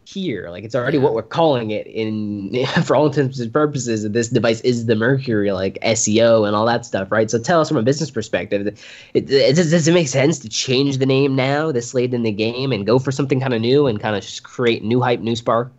here. 0.10 0.50
Like 0.50 0.64
it's 0.64 0.76
already 0.76 0.98
yeah. 0.98 1.04
what 1.04 1.14
we're 1.14 1.22
calling 1.22 1.72
it 1.72 1.88
in 1.88 2.66
for 2.84 2.96
all 2.96 3.08
intents 3.08 3.40
and 3.40 3.52
purposes. 3.52 4.10
This 4.10 4.30
device 4.30 4.62
is 4.62 4.86
the 4.86 4.96
Mercury, 4.96 5.52
like 5.52 5.78
SEO 5.82 6.48
and 6.48 6.56
all 6.56 6.66
that 6.66 6.86
stuff, 6.86 7.12
right? 7.12 7.30
So 7.30 7.40
tell 7.40 7.62
us 7.62 7.68
from 7.68 7.78
a 7.78 7.84
business 7.84 8.12
perspective, 8.12 8.68
it, 8.68 8.78
it, 9.14 9.56
does, 9.56 9.72
does 9.72 9.88
it 9.88 9.94
make 9.94 10.08
sense 10.08 10.40
to 10.40 10.50
change 10.50 10.98
the 10.98 11.06
name 11.06 11.36
now, 11.36 11.72
this 11.72 11.94
late 11.94 12.14
in 12.14 12.24
the 12.24 12.32
game, 12.32 12.72
and 12.72 12.86
go 12.86 13.00
for 13.00 13.12
something 13.12 13.40
kind 13.40 13.54
of 13.54 13.62
new 13.62 13.88
and 13.88 14.00
kind 14.00 14.16
of 14.16 14.24
just 14.24 14.44
create 14.44 14.84
new 14.84 15.02
hype, 15.02 15.20
new 15.20 15.36
spark? 15.36 15.72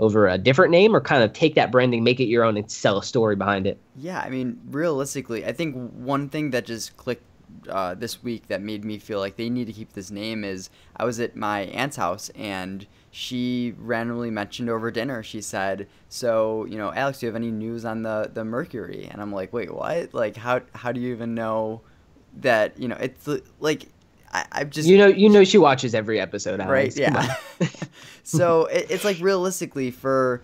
over 0.00 0.28
a 0.28 0.38
different 0.38 0.70
name 0.70 0.94
or 0.94 1.00
kind 1.00 1.24
of 1.24 1.32
take 1.32 1.56
that 1.56 1.72
branding 1.72 2.04
make 2.04 2.20
it 2.20 2.26
your 2.26 2.44
own 2.44 2.56
and 2.56 2.70
sell 2.70 2.98
a 2.98 3.02
story 3.02 3.34
behind 3.34 3.66
it 3.66 3.78
yeah 3.96 4.20
i 4.20 4.28
mean 4.28 4.58
realistically 4.70 5.44
i 5.44 5.52
think 5.52 5.74
one 5.92 6.28
thing 6.28 6.50
that 6.50 6.64
just 6.64 6.96
clicked 6.96 7.24
uh, 7.68 7.94
this 7.94 8.22
week 8.22 8.46
that 8.48 8.62
made 8.62 8.84
me 8.84 8.98
feel 8.98 9.18
like 9.18 9.36
they 9.36 9.48
need 9.48 9.66
to 9.66 9.72
keep 9.72 9.92
this 9.92 10.10
name 10.10 10.44
is 10.44 10.70
i 10.96 11.04
was 11.04 11.20
at 11.20 11.36
my 11.36 11.62
aunt's 11.62 11.96
house 11.96 12.30
and 12.34 12.86
she 13.10 13.74
randomly 13.78 14.30
mentioned 14.30 14.68
over 14.68 14.90
dinner. 14.90 15.22
She 15.22 15.40
said, 15.40 15.88
"So, 16.08 16.66
you 16.66 16.76
know, 16.76 16.92
Alex, 16.92 17.18
do 17.18 17.26
you 17.26 17.28
have 17.28 17.36
any 17.36 17.50
news 17.50 17.84
on 17.84 18.02
the 18.02 18.30
the 18.32 18.44
Mercury?" 18.44 19.08
And 19.10 19.20
I'm 19.20 19.32
like, 19.32 19.52
"Wait, 19.52 19.72
what? 19.72 20.12
Like, 20.14 20.36
how 20.36 20.60
how 20.74 20.92
do 20.92 21.00
you 21.00 21.12
even 21.12 21.34
know 21.34 21.80
that? 22.38 22.78
You 22.78 22.88
know, 22.88 22.96
it's 22.96 23.28
like." 23.60 23.88
I, 24.30 24.44
I've 24.52 24.68
just 24.68 24.86
you 24.86 24.98
know 24.98 25.06
you 25.06 25.30
know 25.30 25.42
she 25.42 25.56
watches 25.56 25.94
every 25.94 26.20
episode 26.20 26.60
Alex. 26.60 26.70
right 26.70 26.96
yeah 26.98 27.36
so 28.24 28.66
it, 28.66 28.90
it's 28.90 29.02
like 29.02 29.18
realistically 29.20 29.90
for 29.90 30.42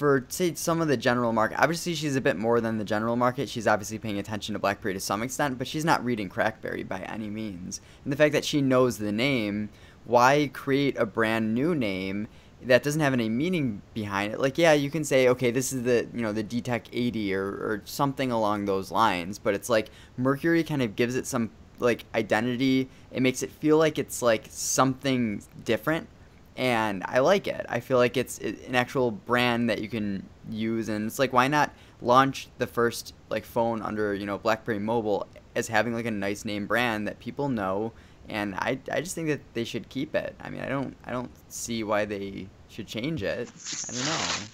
for 0.00 0.24
say 0.30 0.54
some 0.54 0.80
of 0.80 0.88
the 0.88 0.96
general 0.96 1.30
market 1.30 1.60
obviously 1.60 1.94
she's 1.94 2.16
a 2.16 2.22
bit 2.22 2.38
more 2.38 2.58
than 2.58 2.78
the 2.78 2.84
general 2.84 3.16
market 3.16 3.50
she's 3.50 3.66
obviously 3.66 3.98
paying 3.98 4.18
attention 4.18 4.54
to 4.54 4.58
blackberry 4.58 4.94
to 4.94 5.00
some 5.00 5.22
extent 5.22 5.58
but 5.58 5.68
she's 5.68 5.84
not 5.84 6.02
reading 6.02 6.26
crackberry 6.26 6.86
by 6.88 7.00
any 7.00 7.28
means 7.28 7.82
and 8.02 8.10
the 8.10 8.16
fact 8.16 8.32
that 8.32 8.44
she 8.44 8.62
knows 8.62 8.96
the 8.96 9.12
name 9.12 9.68
why 10.06 10.50
create 10.54 10.96
a 10.96 11.04
brand 11.04 11.54
new 11.54 11.74
name 11.74 12.28
that 12.62 12.82
doesn't 12.82 13.00
have 13.00 13.12
any 13.12 13.28
meaning 13.28 13.80
behind 13.94 14.32
it? 14.32 14.40
Like, 14.40 14.58
yeah, 14.58 14.72
you 14.72 14.90
can 14.90 15.04
say, 15.04 15.28
okay, 15.28 15.50
this 15.50 15.72
is 15.72 15.82
the 15.84 16.06
you 16.14 16.22
know 16.22 16.32
the 16.32 16.44
DTEK 16.44 16.86
80 16.92 17.34
or 17.34 17.44
or 17.44 17.82
something 17.84 18.30
along 18.30 18.64
those 18.66 18.90
lines, 18.90 19.38
but 19.38 19.54
it's 19.54 19.68
like 19.68 19.90
Mercury 20.16 20.62
kind 20.64 20.82
of 20.82 20.96
gives 20.96 21.16
it 21.16 21.26
some 21.26 21.50
like 21.78 22.04
identity. 22.14 22.88
It 23.12 23.22
makes 23.22 23.42
it 23.42 23.50
feel 23.50 23.78
like 23.78 23.98
it's 23.98 24.20
like 24.20 24.46
something 24.50 25.42
different, 25.64 26.08
and 26.56 27.02
I 27.06 27.20
like 27.20 27.46
it. 27.46 27.66
I 27.68 27.80
feel 27.80 27.98
like 27.98 28.16
it's 28.16 28.38
an 28.38 28.74
actual 28.74 29.10
brand 29.10 29.70
that 29.70 29.80
you 29.80 29.88
can 29.88 30.26
use, 30.50 30.88
and 30.88 31.06
it's 31.06 31.18
like 31.18 31.32
why 31.32 31.48
not 31.48 31.72
launch 32.02 32.48
the 32.58 32.66
first 32.66 33.14
like 33.28 33.44
phone 33.44 33.82
under 33.82 34.14
you 34.14 34.26
know 34.26 34.38
BlackBerry 34.38 34.78
Mobile 34.78 35.26
as 35.54 35.68
having 35.68 35.94
like 35.94 36.06
a 36.06 36.10
nice 36.10 36.44
name 36.44 36.66
brand 36.66 37.06
that 37.08 37.18
people 37.18 37.48
know, 37.48 37.92
and 38.28 38.54
I 38.56 38.78
I 38.92 39.00
just 39.00 39.14
think 39.14 39.28
that 39.28 39.40
they 39.54 39.64
should 39.64 39.88
keep 39.88 40.14
it. 40.14 40.34
I 40.40 40.50
mean 40.50 40.60
I 40.60 40.68
don't 40.68 40.96
I 41.04 41.12
don't 41.12 41.30
see 41.48 41.82
why 41.84 42.04
they 42.04 42.48
should 42.68 42.86
change 42.86 43.22
it. 43.22 43.50
I 43.88 43.92
don't 43.92 44.04
know 44.04 44.46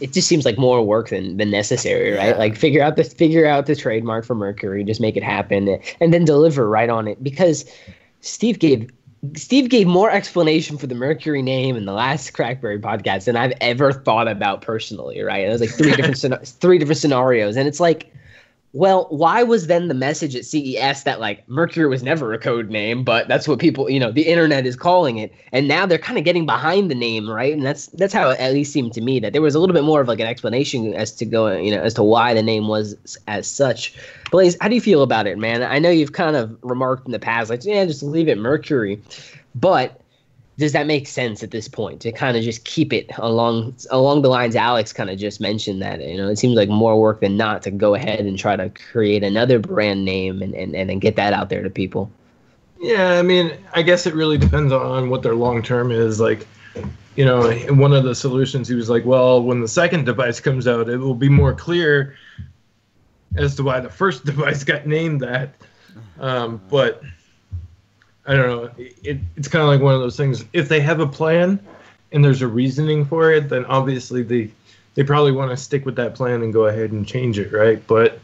it 0.00 0.12
just 0.12 0.28
seems 0.28 0.44
like 0.44 0.58
more 0.58 0.82
work 0.82 1.08
than, 1.08 1.36
than 1.36 1.50
necessary, 1.50 2.12
right? 2.12 2.28
Yeah. 2.28 2.36
Like 2.36 2.56
figure 2.56 2.82
out 2.82 2.96
the 2.96 3.04
figure 3.04 3.46
out 3.46 3.66
the 3.66 3.74
trademark 3.74 4.24
for 4.24 4.34
Mercury, 4.34 4.84
just 4.84 5.00
make 5.00 5.16
it 5.16 5.22
happen, 5.22 5.80
and 6.00 6.12
then 6.12 6.24
deliver 6.24 6.68
right 6.68 6.88
on 6.88 7.08
it. 7.08 7.22
Because 7.22 7.64
Steve 8.20 8.58
gave 8.58 8.90
Steve 9.34 9.68
gave 9.68 9.86
more 9.86 10.10
explanation 10.10 10.78
for 10.78 10.86
the 10.86 10.94
Mercury 10.94 11.42
name 11.42 11.76
in 11.76 11.86
the 11.86 11.92
last 11.92 12.32
Crackberry 12.32 12.80
podcast 12.80 13.24
than 13.24 13.36
I've 13.36 13.52
ever 13.60 13.92
thought 13.92 14.28
about 14.28 14.62
personally, 14.62 15.20
right? 15.22 15.44
It 15.44 15.48
was 15.48 15.60
like 15.60 15.70
three 15.70 15.92
different 15.92 16.46
three 16.60 16.78
different 16.78 16.98
scenarios, 16.98 17.56
and 17.56 17.66
it's 17.66 17.80
like 17.80 18.12
well, 18.74 19.06
why 19.08 19.42
was 19.42 19.66
then 19.66 19.88
the 19.88 19.94
message 19.94 20.36
at 20.36 20.44
CES 20.44 21.04
that 21.04 21.20
like 21.20 21.48
Mercury 21.48 21.88
was 21.88 22.02
never 22.02 22.34
a 22.34 22.38
code 22.38 22.68
name, 22.68 23.02
but 23.02 23.26
that's 23.26 23.48
what 23.48 23.58
people, 23.58 23.88
you 23.88 23.98
know, 23.98 24.12
the 24.12 24.22
internet 24.22 24.66
is 24.66 24.76
calling 24.76 25.16
it. 25.16 25.32
And 25.52 25.66
now 25.68 25.86
they're 25.86 25.96
kind 25.98 26.18
of 26.18 26.24
getting 26.24 26.44
behind 26.44 26.90
the 26.90 26.94
name, 26.94 27.30
right? 27.30 27.52
And 27.52 27.64
that's 27.64 27.86
that's 27.86 28.12
how 28.12 28.30
it 28.30 28.38
at 28.38 28.52
least 28.52 28.72
seemed 28.72 28.92
to 28.92 29.00
me 29.00 29.20
that 29.20 29.32
there 29.32 29.40
was 29.40 29.54
a 29.54 29.58
little 29.58 29.74
bit 29.74 29.84
more 29.84 30.02
of 30.02 30.08
like 30.08 30.20
an 30.20 30.26
explanation 30.26 30.92
as 30.92 31.12
to 31.12 31.24
go, 31.24 31.56
you 31.56 31.70
know, 31.70 31.80
as 31.80 31.94
to 31.94 32.02
why 32.02 32.34
the 32.34 32.42
name 32.42 32.68
was 32.68 33.18
as 33.26 33.46
such. 33.46 33.94
Blaze, 34.30 34.56
how 34.60 34.68
do 34.68 34.74
you 34.74 34.82
feel 34.82 35.02
about 35.02 35.26
it, 35.26 35.38
man? 35.38 35.62
I 35.62 35.78
know 35.78 35.90
you've 35.90 36.12
kind 36.12 36.36
of 36.36 36.54
remarked 36.62 37.06
in 37.06 37.12
the 37.12 37.18
past, 37.18 37.48
like, 37.48 37.64
yeah, 37.64 37.86
just 37.86 38.02
leave 38.02 38.28
it 38.28 38.36
Mercury, 38.36 39.00
but 39.54 40.02
does 40.58 40.72
that 40.72 40.86
make 40.86 41.06
sense 41.06 41.42
at 41.42 41.50
this 41.50 41.68
point? 41.68 42.00
To 42.02 42.12
kind 42.12 42.36
of 42.36 42.42
just 42.42 42.64
keep 42.64 42.92
it 42.92 43.10
along 43.16 43.74
along 43.90 44.22
the 44.22 44.28
lines 44.28 44.56
Alex 44.56 44.92
kind 44.92 45.08
of 45.08 45.18
just 45.18 45.40
mentioned 45.40 45.80
that 45.82 46.00
you 46.00 46.16
know 46.16 46.28
it 46.28 46.36
seems 46.36 46.56
like 46.56 46.68
more 46.68 47.00
work 47.00 47.20
than 47.20 47.36
not 47.36 47.62
to 47.62 47.70
go 47.70 47.94
ahead 47.94 48.20
and 48.20 48.38
try 48.38 48.56
to 48.56 48.68
create 48.68 49.22
another 49.22 49.58
brand 49.58 50.04
name 50.04 50.42
and 50.42 50.54
and, 50.54 50.74
and 50.74 51.00
get 51.00 51.16
that 51.16 51.32
out 51.32 51.48
there 51.48 51.62
to 51.62 51.70
people. 51.70 52.10
Yeah 52.80 53.18
i 53.18 53.22
mean 53.22 53.52
i 53.74 53.82
guess 53.82 54.06
it 54.06 54.14
really 54.14 54.38
depends 54.38 54.72
on 54.72 55.10
what 55.10 55.24
their 55.24 55.34
long 55.34 55.64
term 55.64 55.90
is 55.90 56.20
like 56.20 56.46
you 57.16 57.24
know 57.24 57.50
one 57.70 57.92
of 57.92 58.04
the 58.04 58.14
solutions 58.14 58.68
he 58.68 58.76
was 58.76 58.88
like 58.88 59.04
well 59.04 59.42
when 59.42 59.60
the 59.60 59.66
second 59.66 60.06
device 60.06 60.38
comes 60.38 60.68
out 60.68 60.88
it 60.88 60.98
will 60.98 61.16
be 61.16 61.28
more 61.28 61.52
clear 61.52 62.14
as 63.36 63.54
to 63.56 63.62
why 63.62 63.80
the 63.80 63.90
first 63.90 64.24
device 64.24 64.64
got 64.64 64.86
named 64.86 65.20
that. 65.20 65.54
Um, 66.18 66.60
but 66.68 67.02
I 68.28 68.36
don't 68.36 68.46
know. 68.46 68.70
It, 69.02 69.18
it's 69.36 69.48
kind 69.48 69.62
of 69.62 69.68
like 69.68 69.80
one 69.80 69.94
of 69.94 70.00
those 70.00 70.16
things. 70.16 70.44
If 70.52 70.68
they 70.68 70.80
have 70.80 71.00
a 71.00 71.06
plan 71.06 71.58
and 72.12 72.22
there's 72.22 72.42
a 72.42 72.46
reasoning 72.46 73.06
for 73.06 73.32
it, 73.32 73.48
then 73.48 73.64
obviously 73.64 74.22
they 74.22 74.50
they 74.94 75.02
probably 75.02 75.32
want 75.32 75.50
to 75.50 75.56
stick 75.56 75.86
with 75.86 75.96
that 75.96 76.14
plan 76.14 76.42
and 76.42 76.52
go 76.52 76.66
ahead 76.66 76.92
and 76.92 77.06
change 77.06 77.38
it, 77.38 77.52
right? 77.52 77.84
But 77.86 78.20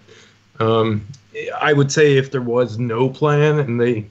um, 0.61 1.06
I 1.58 1.73
would 1.73 1.90
say 1.90 2.18
if 2.18 2.30
there 2.30 2.42
was 2.42 2.78
no 2.78 3.08
plan 3.08 3.58
and 3.58 3.80
they 3.80 4.06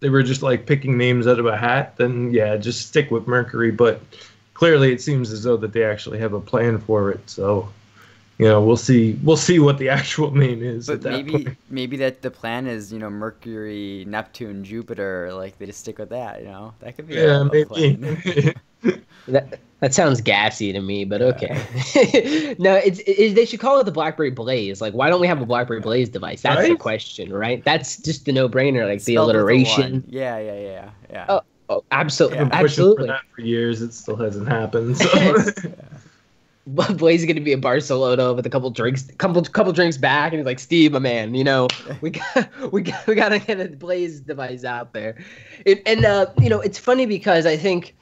they 0.00 0.10
were 0.10 0.22
just 0.22 0.42
like 0.42 0.66
picking 0.66 0.98
names 0.98 1.26
out 1.26 1.38
of 1.38 1.46
a 1.46 1.56
hat, 1.56 1.96
then 1.96 2.30
yeah, 2.32 2.56
just 2.58 2.86
stick 2.86 3.10
with 3.10 3.26
Mercury. 3.26 3.70
But 3.70 4.02
clearly, 4.52 4.92
it 4.92 5.00
seems 5.00 5.32
as 5.32 5.42
though 5.42 5.56
that 5.56 5.72
they 5.72 5.84
actually 5.84 6.18
have 6.18 6.34
a 6.34 6.40
plan 6.40 6.78
for 6.78 7.10
it. 7.10 7.30
So 7.30 7.72
you 8.38 8.46
know, 8.46 8.62
we'll 8.62 8.76
see. 8.76 9.18
We'll 9.22 9.36
see 9.36 9.58
what 9.58 9.78
the 9.78 9.88
actual 9.98 10.30
name 10.30 10.62
is. 10.62 10.88
But 10.88 11.02
maybe, 11.02 11.30
point. 11.30 11.56
maybe 11.70 11.96
that 11.98 12.22
the 12.22 12.30
plan 12.30 12.66
is, 12.66 12.92
you 12.92 12.98
know, 12.98 13.08
Mercury, 13.08 14.04
Neptune, 14.06 14.64
Jupiter. 14.64 15.32
Like 15.32 15.58
they 15.58 15.66
just 15.66 15.80
stick 15.80 15.98
with 15.98 16.10
that. 16.10 16.40
You 16.40 16.48
know, 16.48 16.74
that 16.80 16.96
could 16.96 17.06
be. 17.06 17.14
Yeah, 17.14 17.44
maybe. 17.44 18.54
that 19.28 19.58
that 19.80 19.94
sounds 19.94 20.20
gassy 20.20 20.72
to 20.72 20.80
me, 20.80 21.04
but 21.04 21.22
okay. 21.22 22.56
no, 22.58 22.74
it's 22.74 23.00
it, 23.06 23.34
they 23.34 23.46
should 23.46 23.60
call 23.60 23.80
it 23.80 23.84
the 23.84 23.92
BlackBerry 23.92 24.30
Blaze. 24.30 24.80
Like, 24.80 24.92
why 24.92 25.08
don't 25.08 25.20
we 25.20 25.26
have 25.26 25.40
a 25.40 25.46
BlackBerry 25.46 25.80
Blaze 25.80 26.10
device? 26.10 26.42
That's 26.42 26.60
right? 26.60 26.70
the 26.70 26.76
question, 26.76 27.32
right? 27.32 27.64
That's 27.64 27.96
just 27.96 28.26
the 28.26 28.32
no-brainer. 28.32 28.86
Like 28.86 29.00
Spelled 29.00 29.30
the 29.30 29.32
alliteration. 29.32 30.04
Yeah, 30.08 30.38
yeah, 30.38 30.58
yeah, 30.60 30.90
yeah. 31.10 31.26
Oh, 31.28 31.40
oh 31.70 31.84
absolutely, 31.90 32.38
yeah. 32.38 32.48
absolutely. 32.52 33.08
For, 33.08 33.20
for 33.36 33.40
years, 33.40 33.80
it 33.80 33.94
still 33.94 34.16
hasn't 34.16 34.48
happened. 34.48 34.98
So. 34.98 35.52
Blaze 36.96 37.20
is 37.20 37.26
gonna 37.26 37.40
be 37.40 37.52
in 37.52 37.60
Barcelona 37.60 38.32
with 38.32 38.44
a 38.44 38.50
couple 38.50 38.70
drinks, 38.70 39.04
couple 39.18 39.40
couple 39.44 39.72
drinks 39.72 39.96
back, 39.96 40.32
and 40.32 40.40
he's 40.40 40.46
like, 40.46 40.58
"Steve, 40.58 40.92
my 40.92 40.98
man, 40.98 41.34
you 41.34 41.44
know, 41.44 41.68
we 42.00 42.10
got 42.10 42.72
we 42.72 42.82
got 42.82 43.06
we 43.06 43.14
gotta 43.14 43.38
get 43.38 43.60
a 43.60 43.68
Blaze 43.68 44.20
device 44.20 44.64
out 44.64 44.92
there." 44.92 45.16
It, 45.64 45.82
and 45.86 46.04
uh, 46.04 46.26
you 46.40 46.48
know, 46.48 46.60
it's 46.60 46.78
funny 46.78 47.06
because 47.06 47.46
I 47.46 47.56
think 47.56 47.94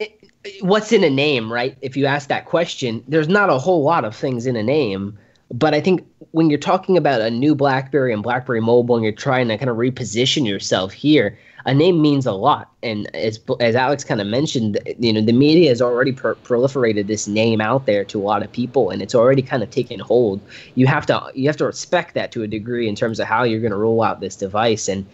it, 0.00 0.32
what's 0.60 0.90
in 0.90 1.04
a 1.04 1.10
name, 1.10 1.52
right? 1.52 1.76
If 1.80 1.96
you 1.96 2.06
ask 2.06 2.28
that 2.28 2.46
question, 2.46 3.04
there's 3.06 3.28
not 3.28 3.50
a 3.50 3.58
whole 3.58 3.84
lot 3.84 4.04
of 4.04 4.16
things 4.16 4.46
in 4.46 4.56
a 4.56 4.64
name, 4.64 5.16
but 5.52 5.74
I 5.74 5.80
think 5.80 6.04
when 6.30 6.48
you're 6.48 6.58
talking 6.58 6.96
about 6.96 7.20
a 7.20 7.30
new 7.30 7.54
BlackBerry 7.54 8.12
and 8.12 8.22
BlackBerry 8.22 8.60
Mobile, 8.60 8.96
and 8.96 9.04
you're 9.04 9.12
trying 9.12 9.48
to 9.48 9.58
kind 9.58 9.70
of 9.70 9.76
reposition 9.76 10.46
yourself 10.48 10.92
here, 10.92 11.38
a 11.66 11.74
name 11.74 12.00
means 12.00 12.26
a 12.26 12.32
lot. 12.32 12.72
And 12.82 13.14
as 13.14 13.38
as 13.60 13.76
Alex 13.76 14.02
kind 14.02 14.20
of 14.20 14.26
mentioned, 14.26 14.78
you 14.98 15.12
know, 15.12 15.20
the 15.20 15.32
media 15.32 15.68
has 15.68 15.82
already 15.82 16.12
pro- 16.12 16.34
proliferated 16.36 17.06
this 17.06 17.28
name 17.28 17.60
out 17.60 17.86
there 17.86 18.02
to 18.04 18.18
a 18.18 18.24
lot 18.24 18.42
of 18.42 18.50
people, 18.50 18.90
and 18.90 19.02
it's 19.02 19.14
already 19.14 19.42
kind 19.42 19.62
of 19.62 19.70
taken 19.70 20.00
hold. 20.00 20.40
You 20.74 20.86
have 20.86 21.06
to 21.06 21.30
you 21.34 21.46
have 21.48 21.58
to 21.58 21.66
respect 21.66 22.14
that 22.14 22.32
to 22.32 22.42
a 22.42 22.48
degree 22.48 22.88
in 22.88 22.96
terms 22.96 23.20
of 23.20 23.26
how 23.26 23.44
you're 23.44 23.60
going 23.60 23.72
to 23.72 23.76
roll 23.76 24.02
out 24.02 24.20
this 24.20 24.36
device 24.36 24.88
and 24.88 25.06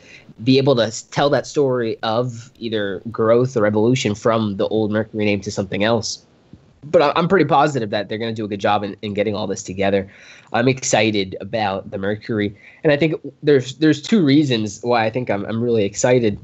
be 0.44 0.56
able 0.56 0.76
to 0.76 1.10
tell 1.10 1.28
that 1.30 1.46
story 1.46 1.98
of 2.04 2.52
either 2.58 3.02
growth 3.10 3.56
or 3.56 3.66
evolution 3.66 4.14
from 4.14 4.56
the 4.56 4.68
old 4.68 4.92
Mercury 4.92 5.24
name 5.24 5.40
to 5.40 5.50
something 5.50 5.82
else 5.82 6.24
but 6.84 7.16
I'm 7.16 7.28
pretty 7.28 7.44
positive 7.44 7.90
that 7.90 8.08
they're 8.08 8.18
going 8.18 8.34
to 8.34 8.36
do 8.40 8.44
a 8.44 8.48
good 8.48 8.60
job 8.60 8.84
in, 8.84 8.96
in 9.02 9.14
getting 9.14 9.34
all 9.34 9.46
this 9.46 9.62
together. 9.62 10.10
I'm 10.52 10.68
excited 10.68 11.36
about 11.40 11.90
the 11.90 11.98
Mercury, 11.98 12.56
and 12.82 12.92
I 12.92 12.96
think 12.96 13.14
there's 13.42 13.76
there's 13.76 14.00
two 14.00 14.24
reasons 14.24 14.80
why 14.82 15.04
I 15.04 15.10
think 15.10 15.30
I'm 15.30 15.44
I'm 15.46 15.62
really 15.62 15.84
excited. 15.84 16.38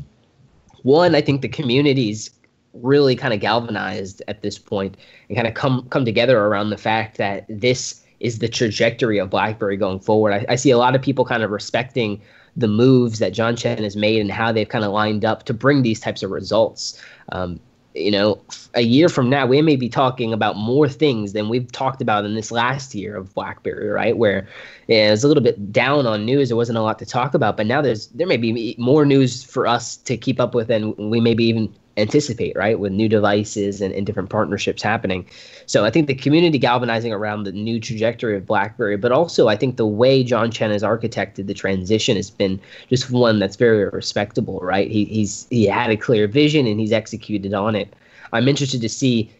One, 0.83 1.15
I 1.15 1.21
think 1.21 1.41
the 1.41 1.49
community's 1.49 2.31
really 2.75 3.15
kind 3.15 3.33
of 3.33 3.41
galvanized 3.41 4.23
at 4.29 4.43
this 4.43 4.59
point 4.59 4.97
and 5.29 5.37
kind 5.37 5.49
of 5.49 5.55
come 5.55 5.87
come 5.91 6.05
together 6.05 6.39
around 6.39 6.71
the 6.71 6.77
fact 6.77 7.17
that 7.19 7.47
this 7.49 8.03
is 8.21 8.39
the 8.39 8.49
trajectory 8.49 9.19
of 9.19 9.31
BlackBerry 9.31 9.77
going 9.77 10.01
forward. 10.01 10.33
I, 10.33 10.47
I 10.49 10.57
see 10.57 10.71
a 10.71 10.79
lot 10.79 10.95
of 10.95 11.03
people 11.03 11.25
kind 11.25 11.43
of 11.43 11.51
respecting 11.51 12.21
the 12.57 12.69
moves 12.69 13.19
that 13.19 13.33
John 13.33 13.57
Chen 13.57 13.83
has 13.83 13.97
made 13.97 14.21
and 14.21 14.31
how 14.31 14.53
they've 14.53 14.69
kind 14.69 14.85
of 14.85 14.93
lined 14.93 15.25
up 15.25 15.45
to 15.45 15.55
bring 15.55 15.83
these 15.83 16.01
types 16.01 16.23
of 16.23 16.31
results. 16.31 17.01
Um, 17.33 17.61
you 17.95 18.11
know, 18.11 18.41
a 18.75 18.81
year 18.81 19.09
from 19.09 19.31
now, 19.31 19.47
we 19.47 19.63
may 19.63 19.77
be 19.77 19.89
talking 19.89 20.33
about 20.33 20.57
more 20.57 20.89
things 20.89 21.33
than 21.33 21.49
we've 21.49 21.71
talked 21.71 22.03
about 22.03 22.25
in 22.25 22.35
this 22.35 22.51
last 22.51 22.95
year 22.95 23.17
of 23.17 23.33
BlackBerry, 23.35 23.89
right? 23.89 24.17
Where 24.17 24.49
yeah, 24.89 25.09
it 25.09 25.11
was 25.13 25.23
a 25.23 25.29
little 25.29 25.43
bit 25.43 25.73
down 25.73 26.07
on 26.07 26.25
news. 26.25 26.49
There 26.49 26.57
wasn't 26.57 26.79
a 26.79 26.83
lot 26.83 26.99
to 26.99 27.07
talk 27.07 27.35
about, 27.35 27.57
but 27.57 27.67
now 27.67 27.81
there's 27.81 28.09
there 28.09 28.27
may 28.27 28.37
be 28.37 28.75
more 28.79 29.07
news 29.07 29.45
for 29.45 29.67
us 29.67 29.97
to 29.99 30.17
keep 30.17 30.41
up 30.41 30.55
with 30.55 30.71
and 30.71 30.97
we 30.99 31.21
maybe 31.21 31.45
even 31.45 31.73
anticipate, 31.97 32.57
right? 32.57 32.79
With 32.79 32.93
new 32.93 33.09
devices 33.09 33.81
and, 33.81 33.95
and 33.95 34.07
different 34.07 34.31
partnerships 34.31 34.83
happening. 34.83 35.27
So 35.67 35.85
I 35.85 35.91
think 35.91 36.07
the 36.07 36.15
community 36.15 36.59
galvanizing 36.59 37.13
around 37.13 37.45
the 37.45 37.53
new 37.53 37.81
trajectory 37.81 38.37
of 38.37 38.47
BlackBerry, 38.47 38.97
but 38.97 39.13
also 39.13 39.49
I 39.49 39.57
think 39.57 39.77
the 39.77 39.87
way 39.87 40.25
John 40.25 40.51
Chen 40.51 40.71
has 40.71 40.83
architected 40.83 41.47
the 41.47 41.55
transition 41.55 42.17
has 42.17 42.31
been 42.31 42.61
just 42.89 43.11
one 43.11 43.39
that's 43.39 43.57
very 43.57 43.89
respectable, 43.89 44.59
right? 44.61 44.91
He, 44.91 45.05
he's 45.05 45.47
he 45.51 45.67
had 45.67 45.91
a 45.91 45.97
clear 45.97 46.27
vision 46.27 46.67
and 46.67 46.81
he's 46.81 46.93
executed 46.93 47.55
on 47.55 47.75
it. 47.75 47.95
I'm 48.33 48.49
interested 48.49 48.81
to 48.81 48.89
see 48.89 49.31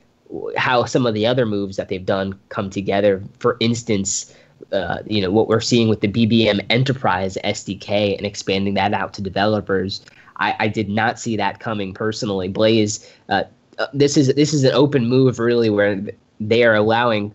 how 0.57 0.85
some 0.85 1.07
of 1.07 1.15
the 1.15 1.27
other 1.27 1.47
moves 1.47 1.77
that 1.77 1.89
they've 1.89 2.05
done 2.05 2.39
come 2.49 2.71
together. 2.71 3.23
For 3.39 3.57
instance, 3.61 4.35
uh, 4.73 4.99
you 5.07 5.21
know 5.21 5.31
what 5.31 5.49
we're 5.49 5.61
seeing 5.61 5.89
with 5.89 6.01
the 6.01 6.09
BBM 6.09 6.65
Enterprise 6.71 7.37
SDK 7.45 8.17
and 8.17 8.27
expanding 8.27 8.75
that 8.75 8.95
out 8.95 9.13
to 9.15 9.23
developers. 9.23 10.01
I, 10.37 10.57
I 10.61 10.69
did 10.69 10.89
not 10.89 11.19
see 11.19 11.37
that 11.37 11.61
coming 11.61 11.95
personally. 11.95 12.49
Blaze, 12.49 13.11
uh, 13.29 13.45
uh, 13.79 13.87
this 13.93 14.17
is 14.17 14.33
this 14.35 14.53
is 14.53 14.65
an 14.65 14.73
open 14.73 15.09
move 15.09 15.39
really 15.39 15.71
where 15.71 16.01
they 16.41 16.65
are 16.65 16.75
allowing 16.75 17.33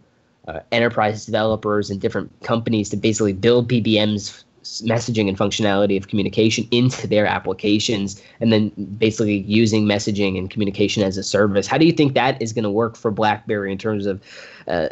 uh, 0.47 0.59
enterprise 0.71 1.25
developers 1.25 1.89
and 1.89 1.99
different 1.99 2.31
companies 2.43 2.89
to 2.89 2.97
basically 2.97 3.33
build 3.33 3.69
BBM's 3.69 4.43
messaging 4.63 5.27
and 5.27 5.37
functionality 5.37 5.97
of 5.97 6.07
communication 6.07 6.67
into 6.71 7.07
their 7.07 7.25
applications 7.25 8.21
and 8.39 8.51
then 8.51 8.69
basically 8.97 9.39
using 9.39 9.85
messaging 9.85 10.37
and 10.37 10.49
communication 10.49 11.01
as 11.01 11.17
a 11.17 11.23
service. 11.23 11.65
How 11.65 11.77
do 11.77 11.85
you 11.85 11.91
think 11.91 12.13
that 12.13 12.41
is 12.41 12.53
going 12.53 12.63
to 12.63 12.69
work 12.69 12.95
for 12.95 13.09
blackberry 13.09 13.71
in 13.71 13.77
terms 13.77 14.05
of 14.05 14.21
uh, 14.67 14.89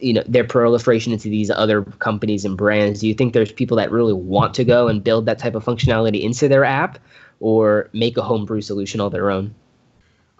you 0.00 0.12
know 0.12 0.22
their 0.26 0.44
proliferation 0.44 1.12
into 1.12 1.28
these 1.28 1.50
other 1.50 1.82
companies 1.82 2.44
and 2.44 2.56
brands? 2.56 3.00
Do 3.00 3.08
you 3.08 3.14
think 3.14 3.34
there's 3.34 3.52
people 3.52 3.76
that 3.76 3.90
really 3.90 4.12
want 4.12 4.54
to 4.54 4.64
go 4.64 4.88
and 4.88 5.02
build 5.02 5.26
that 5.26 5.38
type 5.38 5.54
of 5.54 5.64
functionality 5.64 6.22
into 6.22 6.48
their 6.48 6.64
app 6.64 6.98
or 7.40 7.88
make 7.92 8.16
a 8.16 8.22
homebrew 8.22 8.60
solution 8.60 9.00
all 9.00 9.10
their 9.10 9.30
own? 9.30 9.54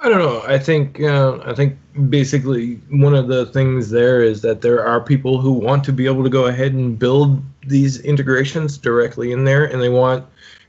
I 0.00 0.08
don't 0.08 0.20
know. 0.20 0.42
I 0.46 0.58
think 0.58 1.00
uh, 1.00 1.38
I 1.44 1.54
think 1.54 1.76
basically 2.08 2.76
one 2.90 3.14
of 3.14 3.26
the 3.26 3.46
things 3.46 3.90
there 3.90 4.22
is 4.22 4.42
that 4.42 4.60
there 4.60 4.84
are 4.86 5.00
people 5.00 5.40
who 5.40 5.52
want 5.52 5.82
to 5.84 5.92
be 5.92 6.06
able 6.06 6.22
to 6.22 6.30
go 6.30 6.46
ahead 6.46 6.72
and 6.72 6.96
build 6.96 7.42
these 7.66 8.00
integrations 8.00 8.78
directly 8.78 9.32
in 9.32 9.44
there, 9.44 9.64
and 9.64 9.82
they 9.82 9.88
want 9.88 10.24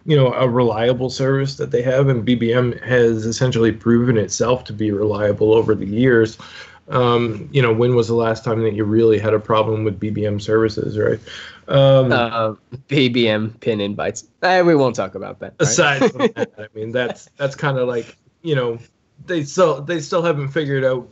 you 0.06 0.16
know 0.16 0.34
a 0.34 0.50
reliable 0.50 1.12
service 1.12 1.58
that 1.58 1.70
they 1.70 1.84
have. 1.84 2.08
And 2.08 2.26
BBM 2.26 2.84
has 2.84 3.28
essentially 3.28 3.72
proven 3.72 4.18
itself 4.18 4.64
to 4.64 4.74
be 4.74 4.92
reliable 4.92 5.54
over 5.54 5.76
the 5.76 5.86
years. 5.86 6.40
Um, 6.90 7.48
you 7.52 7.62
know, 7.62 7.72
when 7.72 7.96
was 7.96 8.08
the 8.08 8.16
last 8.16 8.44
time 8.44 8.64
that 8.64 8.74
you 8.74 8.84
really 8.84 9.20
had 9.20 9.34
a 9.34 9.40
problem 9.40 9.84
with 9.84 10.00
BBM 10.00 10.42
services, 10.42 10.98
right? 10.98 11.20
Um, 11.68 12.12
uh, 12.12 12.56
BBM 12.88 13.60
pin 13.60 13.80
invites. 13.80 14.28
Eh, 14.42 14.62
we 14.62 14.76
won't 14.76 14.96
talk 14.96 15.14
about 15.14 15.40
that. 15.40 15.54
Right? 15.60 15.62
Aside 15.62 16.12
from 16.12 16.20
that, 16.36 16.52
I 16.58 16.68
mean, 16.74 16.92
that's 16.92 17.30
that's 17.38 17.56
kind 17.56 17.78
of 17.78 17.88
like 17.88 18.18
you 18.42 18.56
know 18.56 18.80
they 19.26 19.44
still 19.44 19.82
they 19.82 20.00
still 20.00 20.24
haven't 20.24 20.50
figured 20.50 20.84
out 20.84 21.08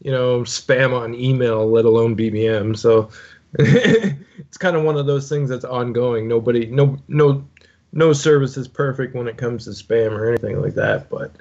you 0.00 0.12
know 0.12 0.42
spam 0.42 0.96
on 0.96 1.14
email, 1.14 1.68
let 1.68 1.84
alone 1.84 2.16
BBM. 2.16 2.76
So 2.78 3.10
it's 3.58 4.58
kind 4.58 4.76
of 4.76 4.84
one 4.84 4.96
of 4.96 5.06
those 5.06 5.28
things 5.28 5.48
that's 5.48 5.64
ongoing. 5.64 6.28
Nobody, 6.28 6.66
no, 6.66 6.98
no, 7.08 7.46
no 7.92 8.12
service 8.12 8.56
is 8.56 8.68
perfect 8.68 9.14
when 9.14 9.28
it 9.28 9.36
comes 9.36 9.64
to 9.64 9.70
spam 9.70 10.12
or 10.12 10.28
anything 10.28 10.60
like 10.60 10.74
that. 10.74 11.08
But 11.08 11.32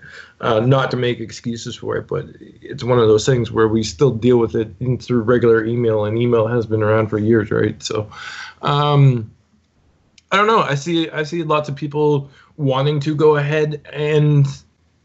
uh, 0.41 0.61
not 0.61 0.91
to 0.91 0.97
make 0.97 1.19
excuses 1.19 1.75
for 1.75 1.97
it, 1.97 2.07
but 2.07 2.25
it's 2.39 2.83
one 2.83 2.99
of 2.99 3.07
those 3.07 3.25
things 3.25 3.51
where 3.51 3.67
we 3.67 3.83
still 3.83 4.11
deal 4.11 4.37
with 4.37 4.55
it 4.55 4.73
through 5.01 5.21
regular 5.21 5.65
email, 5.65 6.05
and 6.05 6.17
email 6.17 6.47
has 6.47 6.65
been 6.65 6.83
around 6.83 7.07
for 7.07 7.17
years, 7.17 7.51
right? 7.51 7.81
So. 7.81 8.09
Um, 8.61 9.31
I 10.31 10.37
don't 10.37 10.47
know. 10.47 10.61
I 10.61 10.75
see 10.75 11.09
I 11.11 11.23
see 11.23 11.43
lots 11.43 11.69
of 11.69 11.75
people 11.75 12.29
wanting 12.57 12.99
to 13.01 13.15
go 13.15 13.37
ahead 13.37 13.81
and 13.93 14.45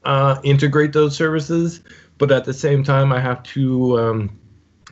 uh, 0.05 0.41
integrate 0.43 0.93
those 0.93 1.17
services, 1.17 1.81
but 2.19 2.33
at 2.33 2.45
the 2.45 2.55
same 2.55 2.83
time, 2.83 3.13
I 3.13 3.21
have 3.21 3.43
to 3.45 3.99
um, 3.99 4.39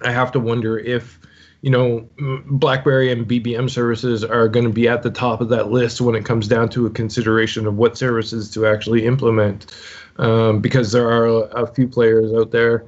I 0.02 0.12
have 0.12 0.30
to 0.32 0.40
wonder 0.40 0.78
if 0.78 1.18
you 1.62 1.70
know 1.70 2.08
BlackBerry 2.46 3.10
and 3.10 3.26
BBM 3.26 3.68
services 3.68 4.22
are 4.22 4.48
going 4.48 4.64
to 4.64 4.72
be 4.72 4.88
at 4.88 5.02
the 5.02 5.10
top 5.10 5.40
of 5.40 5.48
that 5.48 5.70
list 5.70 6.00
when 6.00 6.14
it 6.14 6.24
comes 6.24 6.46
down 6.46 6.68
to 6.70 6.86
a 6.86 6.90
consideration 6.90 7.66
of 7.66 7.76
what 7.76 7.98
services 7.98 8.50
to 8.52 8.66
actually 8.66 9.06
implement, 9.06 9.74
um, 10.18 10.60
because 10.60 10.92
there 10.92 11.08
are 11.08 11.44
a, 11.50 11.66
few 11.66 11.88
players 11.88 12.32
out 12.32 12.50
there, 12.52 12.84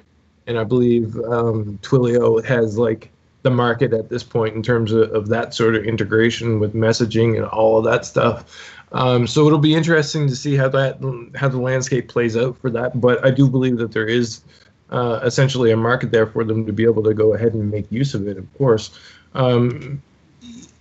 and 0.47 0.59
I 0.59 0.65
believe 0.65 1.17
um, 1.17 1.79
Twilio 1.83 2.45
has 2.45 2.79
like 2.79 3.11
the 3.43 3.51
market 3.51 3.93
at 3.93 4.09
this 4.09 4.23
point 4.23 4.55
in 4.55 4.63
terms 4.63 4.93
of, 4.93 5.11
of 5.13 5.29
that 5.29 5.55
sort 5.55 5.75
of 5.75 5.85
integration 5.85 6.61
with 6.61 6.75
messaging 6.75 7.37
and 7.37 7.47
all 7.47 7.79
of 7.79 7.85
that 7.85 8.05
stuff. 8.05 8.45
Um, 8.93 9.27
so 9.27 9.47
it'll 9.47 9.59
be 9.59 9.75
interesting 9.75 10.27
to 10.29 10.37
see 10.37 10.57
how 10.57 10.69
that 10.71 10.99
how 11.35 11.49
the 11.49 11.61
landscape 11.61 12.09
plays 12.09 12.37
out 12.37 12.59
for 12.59 12.71
that. 12.71 13.01
But 13.01 13.25
I 13.25 13.31
do 13.31 13.49
believe 13.49 13.79
that 13.79 13.93
there 13.93 14.07
is 14.07 14.43
uh, 14.91 15.21
essentially 15.23 15.71
a 15.71 15.77
market 15.77 16.11
there 16.11 16.27
for 16.27 16.45
them 16.45 16.67
to 16.67 16.73
be 16.73 16.85
able 16.85 17.03
to 17.03 17.15
go 17.15 17.35
ahead 17.35 17.55
and 17.55 17.71
make 17.71 17.91
use 17.91 18.15
of 18.15 18.27
it. 18.27 18.37
Of 18.37 18.59
course, 18.59 18.91
um, 19.35 20.03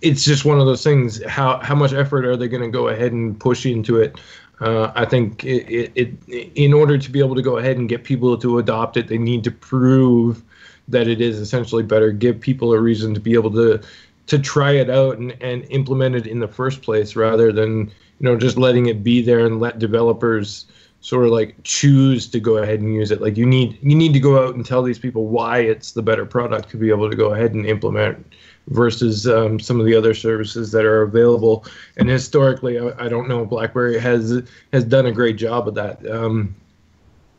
it's 0.02 0.24
just 0.24 0.44
one 0.44 0.60
of 0.60 0.66
those 0.66 0.82
things. 0.82 1.24
How 1.24 1.58
how 1.58 1.74
much 1.74 1.92
effort 1.92 2.24
are 2.24 2.36
they 2.36 2.48
going 2.48 2.62
to 2.62 2.70
go 2.70 2.88
ahead 2.88 3.12
and 3.12 3.38
push 3.38 3.66
into 3.66 3.98
it? 3.98 4.20
Uh, 4.60 4.92
I 4.94 5.06
think 5.06 5.42
it, 5.44 5.92
it, 5.94 6.18
it, 6.28 6.52
in 6.54 6.74
order 6.74 6.98
to 6.98 7.10
be 7.10 7.18
able 7.18 7.34
to 7.34 7.42
go 7.42 7.56
ahead 7.56 7.78
and 7.78 7.88
get 7.88 8.04
people 8.04 8.36
to 8.36 8.58
adopt 8.58 8.98
it, 8.98 9.08
they 9.08 9.16
need 9.16 9.42
to 9.44 9.50
prove 9.50 10.42
that 10.88 11.08
it 11.08 11.20
is 11.20 11.38
essentially 11.38 11.82
better. 11.82 12.12
Give 12.12 12.38
people 12.38 12.74
a 12.74 12.80
reason 12.80 13.14
to 13.14 13.20
be 13.20 13.34
able 13.34 13.50
to 13.52 13.80
to 14.26 14.38
try 14.38 14.72
it 14.72 14.88
out 14.90 15.18
and, 15.18 15.36
and 15.40 15.66
implement 15.70 16.14
it 16.14 16.26
in 16.26 16.38
the 16.38 16.48
first 16.48 16.82
place 16.82 17.16
rather 17.16 17.52
than 17.52 17.86
you 17.86 18.24
know 18.24 18.36
just 18.36 18.56
letting 18.56 18.86
it 18.86 19.02
be 19.02 19.22
there 19.22 19.44
and 19.46 19.60
let 19.60 19.78
developers 19.78 20.66
sort 21.00 21.24
of 21.24 21.32
like 21.32 21.56
choose 21.62 22.28
to 22.28 22.38
go 22.38 22.58
ahead 22.58 22.80
and 22.80 22.94
use 22.94 23.10
it 23.10 23.20
like 23.20 23.36
you 23.36 23.46
need 23.46 23.78
you 23.82 23.94
need 23.94 24.12
to 24.12 24.20
go 24.20 24.44
out 24.44 24.54
and 24.54 24.66
tell 24.66 24.82
these 24.82 24.98
people 24.98 25.26
why 25.26 25.58
it's 25.58 25.92
the 25.92 26.02
better 26.02 26.26
product 26.26 26.68
to 26.70 26.76
be 26.76 26.90
able 26.90 27.08
to 27.10 27.16
go 27.16 27.32
ahead 27.32 27.54
and 27.54 27.66
implement 27.66 28.24
versus 28.68 29.26
um, 29.26 29.58
some 29.58 29.80
of 29.80 29.86
the 29.86 29.94
other 29.94 30.12
services 30.12 30.70
that 30.72 30.84
are 30.84 31.02
available 31.02 31.64
and 31.96 32.08
historically 32.08 32.78
I, 32.78 33.06
I, 33.06 33.08
don't 33.08 33.28
know 33.28 33.46
blackberry 33.46 33.98
has 33.98 34.42
has 34.72 34.84
done 34.84 35.06
a 35.06 35.12
great 35.12 35.36
job 35.36 35.66
of 35.66 35.74
that 35.74 36.06
um, 36.10 36.54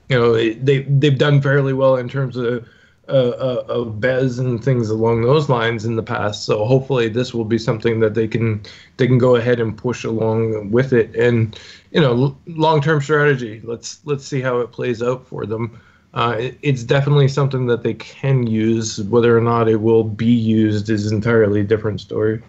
you 0.10 0.18
know 0.18 0.34
they 0.34 0.82
they've 0.82 1.18
done 1.18 1.40
fairly 1.40 1.74
well 1.74 1.98
in 1.98 2.10
terms 2.10 2.38
of 2.38 2.68
uh, 3.12 3.14
uh, 3.14 3.66
of 3.68 4.00
BES 4.00 4.38
and 4.40 4.64
things 4.64 4.90
along 4.90 5.24
those 5.24 5.50
lines 5.50 5.84
in 5.84 5.98
the 5.98 6.04
past. 6.04 6.46
So 6.46 6.64
hopefully 6.64 7.10
this 7.10 7.34
will 7.34 7.44
be 7.44 7.58
something 7.58 8.00
that 8.00 8.14
they 8.14 8.26
can 8.26 8.62
they 8.96 9.06
can 9.06 9.18
go 9.18 9.36
ahead 9.36 9.60
and 9.60 9.78
push 9.78 10.06
along 10.06 10.72
with 10.72 10.94
it. 10.94 11.14
And 11.16 11.60
you 11.92 12.02
know, 12.02 12.38
long 12.48 12.82
term 12.82 13.02
strategy. 13.02 13.62
Let's 13.64 14.00
let's 14.06 14.26
see 14.26 14.42
how 14.42 14.60
it 14.60 14.72
plays 14.72 15.04
out 15.04 15.28
for 15.28 15.46
them. 15.46 15.80
Uh, 16.14 16.36
it, 16.40 16.58
it's 16.62 16.84
definitely 16.84 17.28
something 17.28 17.68
that 17.68 17.84
they 17.84 17.94
can 17.94 18.48
use. 18.48 19.02
Whether 19.04 19.38
or 19.38 19.42
not 19.42 19.70
it 19.70 19.78
will 19.78 20.04
be 20.04 20.26
used 20.26 20.90
is 20.90 21.12
entirely 21.12 21.64
different 21.64 22.02
story. 22.02 22.42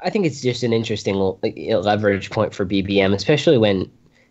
I 0.00 0.10
think 0.10 0.26
it's 0.26 0.40
just 0.40 0.62
an 0.62 0.72
interesting 0.72 1.16
leverage 1.16 2.30
point 2.30 2.54
for 2.54 2.64
BBM, 2.64 3.14
especially 3.14 3.58
when 3.58 3.90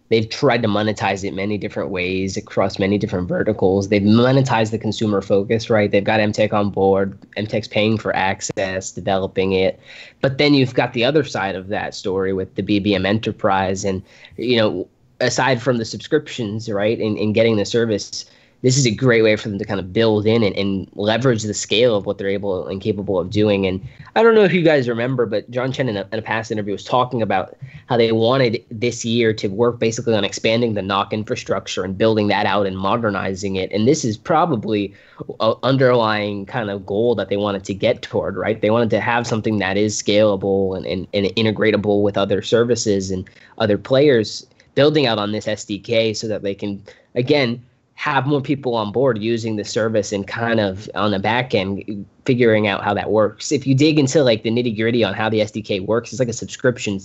They've 0.10 0.30
tried 0.30 0.62
to 0.62 0.67
monetize 0.67 1.24
it 1.24 1.34
many 1.34 1.58
different 1.58 1.89
ways 1.89 2.38
across 2.38 2.80
many 2.80 2.98
different 2.98 3.28
verticals. 3.28 3.89
They've 3.89 4.02
monetized 4.02 4.72
the 4.72 4.78
consumer 4.78 5.22
focus, 5.22 5.70
right? 5.70 5.91
They've 5.91 6.04
got 6.04 6.20
Emtek 6.20 6.54
on 6.54 6.70
board. 6.70 7.20
Emtek's 7.38 7.67
paying 7.67 7.98
for 7.98 8.15
access, 8.15 8.91
developing 8.91 9.52
it. 9.52 9.80
But 10.22 10.38
then 10.38 10.54
you've 10.54 10.74
got 10.74 10.93
the 10.93 11.04
other 11.04 11.24
side 11.24 11.56
of 11.56 11.67
that 11.67 11.93
story 11.93 12.32
with 12.32 12.56
the 12.56 12.63
BBM 12.63 13.06
enterprise. 13.06 13.84
And, 13.84 14.02
you 14.38 14.56
know, 14.56 14.88
aside 15.20 15.62
from 15.62 15.78
the 15.78 15.86
subscriptions, 15.86 16.70
right, 16.70 17.00
and, 17.00 17.17
and 17.17 17.34
getting 17.34 17.58
the 17.58 17.65
service, 17.65 18.26
this 18.62 18.78
is 18.78 18.88
a 18.88 18.91
great 18.91 19.22
way 19.22 19.36
for 19.36 19.50
them 19.50 19.60
to 19.60 19.65
kind 19.65 19.80
of 19.80 19.93
build 19.93 20.26
in 20.26 20.41
and, 20.43 20.56
and, 20.56 20.89
leverage 20.96 21.43
the 21.43 21.54
scale 21.54 21.96
of 21.96 22.06
what 22.06 22.17
they're 22.17 22.28
able 22.28 22.67
and 22.67 22.82
capable 22.82 23.20
of 23.20 23.30
doing. 23.30 23.67
And 23.67 23.86
I 24.15 24.24
don't 24.24 24.34
know 24.34 24.43
if 24.43 24.52
you 24.52 24.63
guys 24.63 24.89
remember, 24.89 25.26
but 25.28 25.50
John 25.52 25.72
Chen 25.72 25.88
in 25.89 25.98
a, 25.98 26.08
in 26.12 26.20
a 26.20 26.22
past 26.24 26.52
interview 26.52 26.74
was 26.74 26.84
talking 26.84 27.22
about 27.22 27.56
how 27.86 27.98
they 27.98 28.12
wanted 28.12 28.63
this 28.72 29.06
year 29.06 29.32
to 29.34 29.48
work 29.48 29.80
basically 29.80 30.15
on 30.15 30.24
expanding 30.24 30.74
the 30.74 30.82
NOC 30.82 31.12
infrastructure 31.12 31.84
and 31.84 31.98
building 31.98 32.28
that 32.30 32.46
out 32.48 32.65
and 32.65 32.78
modernizing 32.78 33.58
it. 33.58 33.72
And 33.72 33.88
this 33.88 34.04
is 34.04 34.17
probably 34.17 34.93
an 35.39 35.54
underlying 35.62 36.46
kind 36.48 36.72
of 36.72 36.86
goal 36.86 37.13
that 37.15 37.30
they 37.30 37.38
wanted 37.38 37.63
to 37.65 37.74
get 37.76 38.02
toward, 38.02 38.38
right? 38.38 38.60
They 38.60 38.72
wanted 38.72 38.89
to 38.91 39.00
have 39.00 39.28
something 39.28 39.60
that 39.60 39.78
is 39.78 40.02
scalable 40.02 40.76
and, 40.76 40.86
and, 40.88 41.08
and 41.13 41.28
integratable 41.36 42.02
with 42.02 42.17
other 42.17 42.41
services 42.41 43.12
and 43.12 43.30
other 43.60 43.78
players 43.78 44.48
building 44.74 45.06
out 45.06 45.20
on 45.20 45.32
this 45.32 45.46
SDK 45.46 46.15
so 46.15 46.28
that 46.28 46.41
they 46.41 46.56
can, 46.56 46.84
again, 47.15 47.63
have 47.97 48.27
more 48.27 48.41
people 48.41 48.75
on 48.75 48.91
board 48.91 49.17
using 49.17 49.55
the 49.55 49.65
service 49.65 50.12
and 50.12 50.27
kind 50.27 50.60
of 50.60 50.88
on 50.93 51.10
the 51.10 51.17
back 51.17 51.55
end 51.55 52.05
figuring 52.25 52.67
out 52.67 52.83
how 52.83 52.93
that 52.93 53.10
works. 53.10 53.51
If 53.51 53.65
you 53.65 53.73
dig 53.73 53.97
into 53.97 54.23
like 54.23 54.43
the 54.43 54.51
nitty 54.51 54.77
gritty 54.77 55.03
on 55.03 55.15
how 55.15 55.29
the 55.29 55.39
SDK 55.39 55.83
works, 55.83 56.12
it's 56.12 56.19
like 56.19 56.29
a 56.29 56.33
subscription 56.33 56.99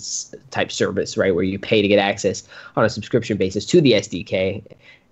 type 0.51 0.71
service, 0.71 1.17
right? 1.17 1.33
Where 1.33 1.43
you 1.43 1.57
pay 1.57 1.81
to 1.81 1.87
get 1.87 1.97
access 1.97 2.43
on 2.75 2.85
a 2.85 2.89
subscription 2.89 3.37
basis 3.37 3.65
to 3.65 3.81
the 3.81 3.93
SDK. 3.93 4.63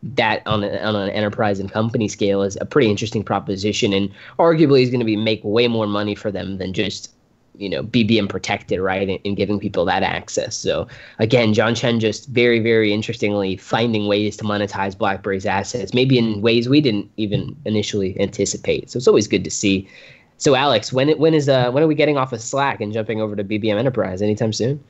That 0.04 0.46
on, 0.46 0.64
a, 0.64 0.78
on 0.78 0.96
an 0.96 1.10
enterprise 1.10 1.60
and 1.60 1.72
company 1.72 2.08
scale 2.08 2.44
is 2.44 2.58
a 2.62 2.66
pretty 2.66 2.90
interesting 2.90 3.24
proposition, 3.24 3.92
and 3.92 4.12
arguably 4.38 4.84
is 4.84 4.90
going 4.90 5.00
to 5.00 5.06
be 5.06 5.16
make 5.16 5.42
way 5.44 5.68
more 5.68 5.88
money 5.88 6.14
for 6.14 6.32
them 6.32 6.58
than 6.60 6.74
just 6.74 7.12
you 7.56 7.70
know 7.70 7.84
BBM 7.84 8.30
protected, 8.30 8.80
right, 8.80 9.08
and, 9.08 9.20
and, 9.26 9.36
giving 9.36 9.60
people 9.60 9.86
that 9.86 10.04
access. 10.04 10.56
So 10.56 10.88
again, 11.20 11.54
John 11.54 11.76
Chen 11.76 12.00
just 12.00 12.28
very, 12.30 12.60
very 12.60 12.94
interestingly 12.94 13.58
finding 13.58 14.08
ways 14.08 14.38
to 14.38 14.44
monetize 14.44 14.98
BlackBerry's 14.98 15.46
assets, 15.46 15.94
maybe 15.94 16.18
in 16.18 16.42
ways 16.42 16.70
we 16.70 16.82
didn't 16.82 17.10
even 17.18 17.56
initially 17.66 18.20
anticipate. 18.20 18.90
So 18.90 18.98
it's 18.98 19.08
always 19.08 19.28
good 19.28 19.44
to 19.44 19.52
see. 19.52 19.88
So 20.38 20.56
Alex, 20.56 20.92
when 20.92 21.10
it, 21.10 21.20
when 21.20 21.34
is 21.34 21.50
uh 21.50 21.72
when 21.72 21.84
are 21.84 21.88
we 21.88 21.96
getting 21.96 22.18
off 22.18 22.34
of 22.34 22.42
Slack 22.42 22.82
and 22.82 22.94
jumping 22.94 23.22
over 23.22 23.36
to 23.36 23.44
BBM 23.44 23.78
Enterprise? 23.78 24.22
Anytime 24.22 24.54
soon? 24.54 24.84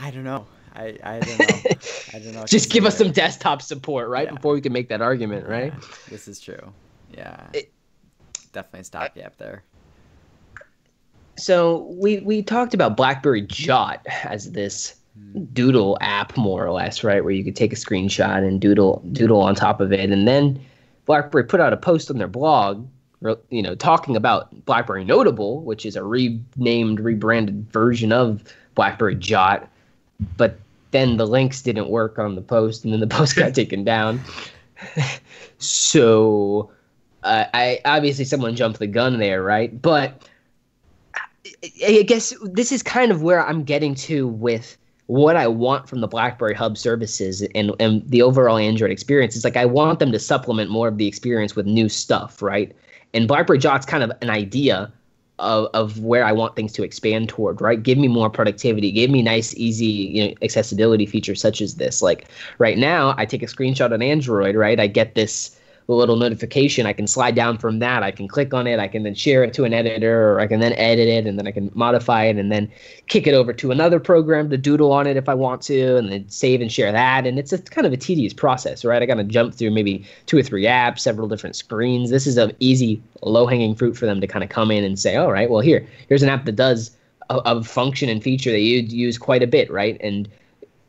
I 0.00 0.10
don't 0.10 0.24
know. 0.24 0.46
I, 0.74 0.96
I 1.02 1.18
don't 1.18 1.38
know. 1.38 1.44
I 2.14 2.18
don't 2.20 2.34
know. 2.34 2.44
Just 2.44 2.70
give 2.70 2.84
us 2.84 2.96
some 2.96 3.10
desktop 3.10 3.62
support, 3.62 4.08
right, 4.08 4.28
yeah. 4.28 4.34
before 4.34 4.52
we 4.54 4.60
can 4.60 4.72
make 4.72 4.88
that 4.90 5.02
argument, 5.02 5.48
right? 5.48 5.72
Yeah, 5.72 5.88
this 6.08 6.28
is 6.28 6.38
true. 6.38 6.72
Yeah. 7.12 7.48
It, 7.52 7.72
Definitely 8.52 8.84
stopgap 8.84 9.36
there 9.36 9.64
so 11.38 11.86
we 11.90 12.18
we 12.20 12.42
talked 12.42 12.74
about 12.74 12.96
BlackBerry 12.96 13.42
Jot 13.42 14.04
as 14.24 14.52
this 14.52 14.94
doodle 15.52 15.98
app 16.00 16.36
more 16.36 16.64
or 16.64 16.72
less 16.72 17.04
right? 17.04 17.22
Where 17.22 17.32
you 17.32 17.44
could 17.44 17.56
take 17.56 17.72
a 17.72 17.76
screenshot 17.76 18.46
and 18.46 18.60
doodle 18.60 19.02
doodle 19.12 19.40
on 19.40 19.54
top 19.54 19.80
of 19.80 19.92
it. 19.92 20.10
And 20.10 20.26
then 20.26 20.60
blackberry 21.06 21.44
put 21.44 21.60
out 21.60 21.72
a 21.72 21.76
post 21.76 22.10
on 22.10 22.18
their 22.18 22.28
blog 22.28 22.86
you 23.50 23.62
know 23.62 23.74
talking 23.74 24.14
about 24.14 24.64
blackberry 24.64 25.04
notable 25.04 25.62
which 25.62 25.84
is 25.84 25.96
a 25.96 26.04
renamed 26.04 27.00
rebranded 27.00 27.70
version 27.72 28.12
of 28.12 28.42
blackberry 28.74 29.14
jot. 29.14 29.68
But 30.36 30.58
then 30.90 31.16
the 31.16 31.26
links 31.26 31.62
didn't 31.62 31.88
work 31.88 32.18
on 32.18 32.34
the 32.34 32.42
post 32.42 32.84
and 32.84 32.92
then 32.92 33.00
the 33.00 33.06
post 33.16 33.36
got 33.36 33.54
taken 33.54 33.84
down. 33.84 34.20
So 35.60 36.70
uh, 37.24 37.46
i 37.52 37.80
obviously 37.84 38.24
someone 38.24 38.54
jumped 38.54 38.78
the 38.78 38.86
gun 38.86 39.18
there 39.18 39.42
right? 39.42 39.82
But 39.82 40.28
I 41.86 42.02
guess 42.02 42.34
this 42.42 42.72
is 42.72 42.82
kind 42.82 43.10
of 43.12 43.22
where 43.22 43.44
I'm 43.44 43.64
getting 43.64 43.94
to 43.96 44.28
with 44.28 44.76
what 45.06 45.36
I 45.36 45.46
want 45.48 45.88
from 45.88 46.00
the 46.00 46.06
BlackBerry 46.06 46.54
Hub 46.54 46.76
services 46.76 47.42
and, 47.54 47.72
and 47.80 48.08
the 48.08 48.20
overall 48.20 48.58
Android 48.58 48.90
experience. 48.90 49.34
It's 49.34 49.44
like 49.44 49.56
I 49.56 49.64
want 49.64 50.00
them 50.00 50.12
to 50.12 50.18
supplement 50.18 50.70
more 50.70 50.86
of 50.88 50.98
the 50.98 51.06
experience 51.06 51.56
with 51.56 51.66
new 51.66 51.88
stuff, 51.88 52.42
right? 52.42 52.76
And 53.14 53.26
BlackBerry 53.26 53.58
Jot's 53.58 53.86
kind 53.86 54.02
of 54.02 54.12
an 54.20 54.28
idea 54.28 54.92
of, 55.38 55.68
of 55.72 56.00
where 56.00 56.24
I 56.24 56.32
want 56.32 56.56
things 56.56 56.72
to 56.74 56.82
expand 56.82 57.30
toward, 57.30 57.60
right? 57.60 57.82
Give 57.82 57.96
me 57.96 58.08
more 58.08 58.28
productivity, 58.28 58.90
give 58.90 59.10
me 59.10 59.22
nice, 59.22 59.54
easy, 59.56 59.86
you 59.86 60.28
know, 60.28 60.34
accessibility 60.42 61.06
features 61.06 61.40
such 61.40 61.60
as 61.60 61.76
this. 61.76 62.02
Like 62.02 62.28
right 62.58 62.76
now, 62.76 63.14
I 63.16 63.24
take 63.24 63.42
a 63.42 63.46
screenshot 63.46 63.92
on 63.92 64.02
Android, 64.02 64.56
right? 64.56 64.78
I 64.78 64.88
get 64.88 65.14
this 65.14 65.57
the 65.88 65.94
little 65.94 66.16
notification. 66.16 66.84
I 66.84 66.92
can 66.92 67.06
slide 67.06 67.34
down 67.34 67.56
from 67.56 67.78
that. 67.78 68.02
I 68.02 68.10
can 68.10 68.28
click 68.28 68.52
on 68.52 68.66
it. 68.66 68.78
I 68.78 68.88
can 68.88 69.04
then 69.04 69.14
share 69.14 69.42
it 69.42 69.54
to 69.54 69.64
an 69.64 69.72
editor, 69.72 70.34
or 70.34 70.38
I 70.38 70.46
can 70.46 70.60
then 70.60 70.74
edit 70.74 71.08
it, 71.08 71.26
and 71.26 71.38
then 71.38 71.46
I 71.46 71.50
can 71.50 71.70
modify 71.74 72.24
it, 72.24 72.36
and 72.36 72.52
then 72.52 72.70
kick 73.06 73.26
it 73.26 73.32
over 73.32 73.54
to 73.54 73.70
another 73.70 73.98
program 73.98 74.50
to 74.50 74.58
doodle 74.58 74.92
on 74.92 75.06
it 75.06 75.16
if 75.16 75.30
I 75.30 75.34
want 75.34 75.62
to, 75.62 75.96
and 75.96 76.12
then 76.12 76.28
save 76.28 76.60
and 76.60 76.70
share 76.70 76.92
that. 76.92 77.26
And 77.26 77.38
it's 77.38 77.54
a 77.54 77.58
kind 77.58 77.86
of 77.86 77.94
a 77.94 77.96
tedious 77.96 78.34
process, 78.34 78.84
right? 78.84 79.02
I 79.02 79.06
got 79.06 79.14
to 79.14 79.24
jump 79.24 79.54
through 79.54 79.70
maybe 79.70 80.04
two 80.26 80.36
or 80.36 80.42
three 80.42 80.64
apps, 80.64 81.00
several 81.00 81.26
different 81.26 81.56
screens. 81.56 82.10
This 82.10 82.26
is 82.26 82.36
an 82.36 82.52
easy, 82.60 83.02
low 83.22 83.46
hanging 83.46 83.74
fruit 83.74 83.96
for 83.96 84.04
them 84.04 84.20
to 84.20 84.26
kind 84.26 84.44
of 84.44 84.50
come 84.50 84.70
in 84.70 84.84
and 84.84 84.98
say, 84.98 85.16
all 85.16 85.32
right, 85.32 85.48
well 85.48 85.62
here, 85.62 85.86
here's 86.10 86.22
an 86.22 86.28
app 86.28 86.44
that 86.44 86.56
does 86.56 86.90
uh, 87.30 87.40
a, 87.46 87.56
a 87.56 87.64
function 87.64 88.10
and 88.10 88.22
feature 88.22 88.50
that 88.50 88.60
you 88.60 88.80
use 88.80 89.16
quite 89.16 89.42
a 89.42 89.46
bit, 89.46 89.70
right? 89.70 89.96
And 90.02 90.28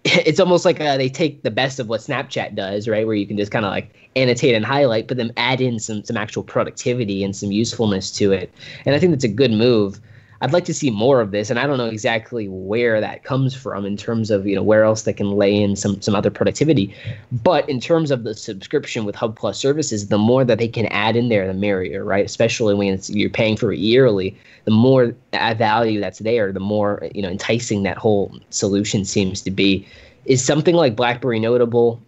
it's 0.25 0.39
almost 0.39 0.65
like 0.65 0.79
uh, 0.81 0.97
they 0.97 1.09
take 1.09 1.43
the 1.43 1.51
best 1.51 1.79
of 1.79 1.87
what 1.87 2.01
Snapchat 2.01 2.55
does, 2.55 2.87
right? 2.87 3.05
Where 3.05 3.15
you 3.15 3.27
can 3.27 3.37
just 3.37 3.51
kind 3.51 3.65
of 3.65 3.71
like 3.71 3.93
annotate 4.15 4.55
and 4.55 4.65
highlight, 4.65 5.07
but 5.07 5.17
then 5.17 5.31
add 5.37 5.61
in 5.61 5.79
some 5.79 6.03
some 6.03 6.17
actual 6.17 6.43
productivity 6.43 7.23
and 7.23 7.35
some 7.35 7.51
usefulness 7.51 8.11
to 8.11 8.31
it. 8.31 8.51
And 8.85 8.95
I 8.95 8.99
think 8.99 9.11
that's 9.11 9.23
a 9.23 9.29
good 9.29 9.51
move. 9.51 9.99
I'd 10.41 10.53
like 10.53 10.63
to 10.65 10.73
see 10.73 10.89
more 10.89 11.19
of 11.19 11.31
this, 11.31 11.49
and 11.49 11.59
I 11.59 11.67
don't 11.67 11.77
know 11.77 11.87
exactly 11.87 12.47
where 12.47 13.01
that 13.01 13.23
comes 13.23 13.53
from 13.53 13.85
in 13.85 13.97
terms 13.97 14.31
of 14.31 14.47
you 14.47 14.55
know 14.55 14.63
where 14.63 14.85
else 14.85 15.01
they 15.01 15.11
can 15.11 15.31
lay 15.31 15.53
in 15.53 15.75
some 15.75 16.01
some 16.01 16.15
other 16.15 16.29
productivity. 16.29 16.95
But 17.43 17.67
in 17.67 17.81
terms 17.81 18.09
of 18.09 18.23
the 18.23 18.33
subscription 18.33 19.03
with 19.03 19.15
Hub 19.15 19.35
Plus 19.35 19.59
services, 19.59 20.07
the 20.07 20.17
more 20.17 20.45
that 20.45 20.57
they 20.57 20.69
can 20.69 20.85
add 20.87 21.17
in 21.17 21.27
there, 21.27 21.45
the 21.45 21.53
merrier, 21.53 22.05
right? 22.05 22.25
Especially 22.25 22.73
when 22.73 22.99
you're 23.07 23.29
paying 23.29 23.57
for 23.57 23.73
it 23.73 23.79
yearly, 23.79 24.37
the 24.63 24.71
more 24.71 25.13
value 25.33 25.99
that's 25.99 26.19
there, 26.19 26.53
the 26.53 26.59
more 26.61 27.05
you 27.13 27.21
know 27.21 27.29
enticing 27.29 27.83
that 27.83 27.97
whole 27.97 28.33
solution 28.49 29.03
seems 29.03 29.41
to 29.41 29.51
be. 29.51 29.85
Is 30.23 30.43
something 30.43 30.75
like 30.75 30.95
BlackBerry 30.95 31.39
Notable, 31.39 31.99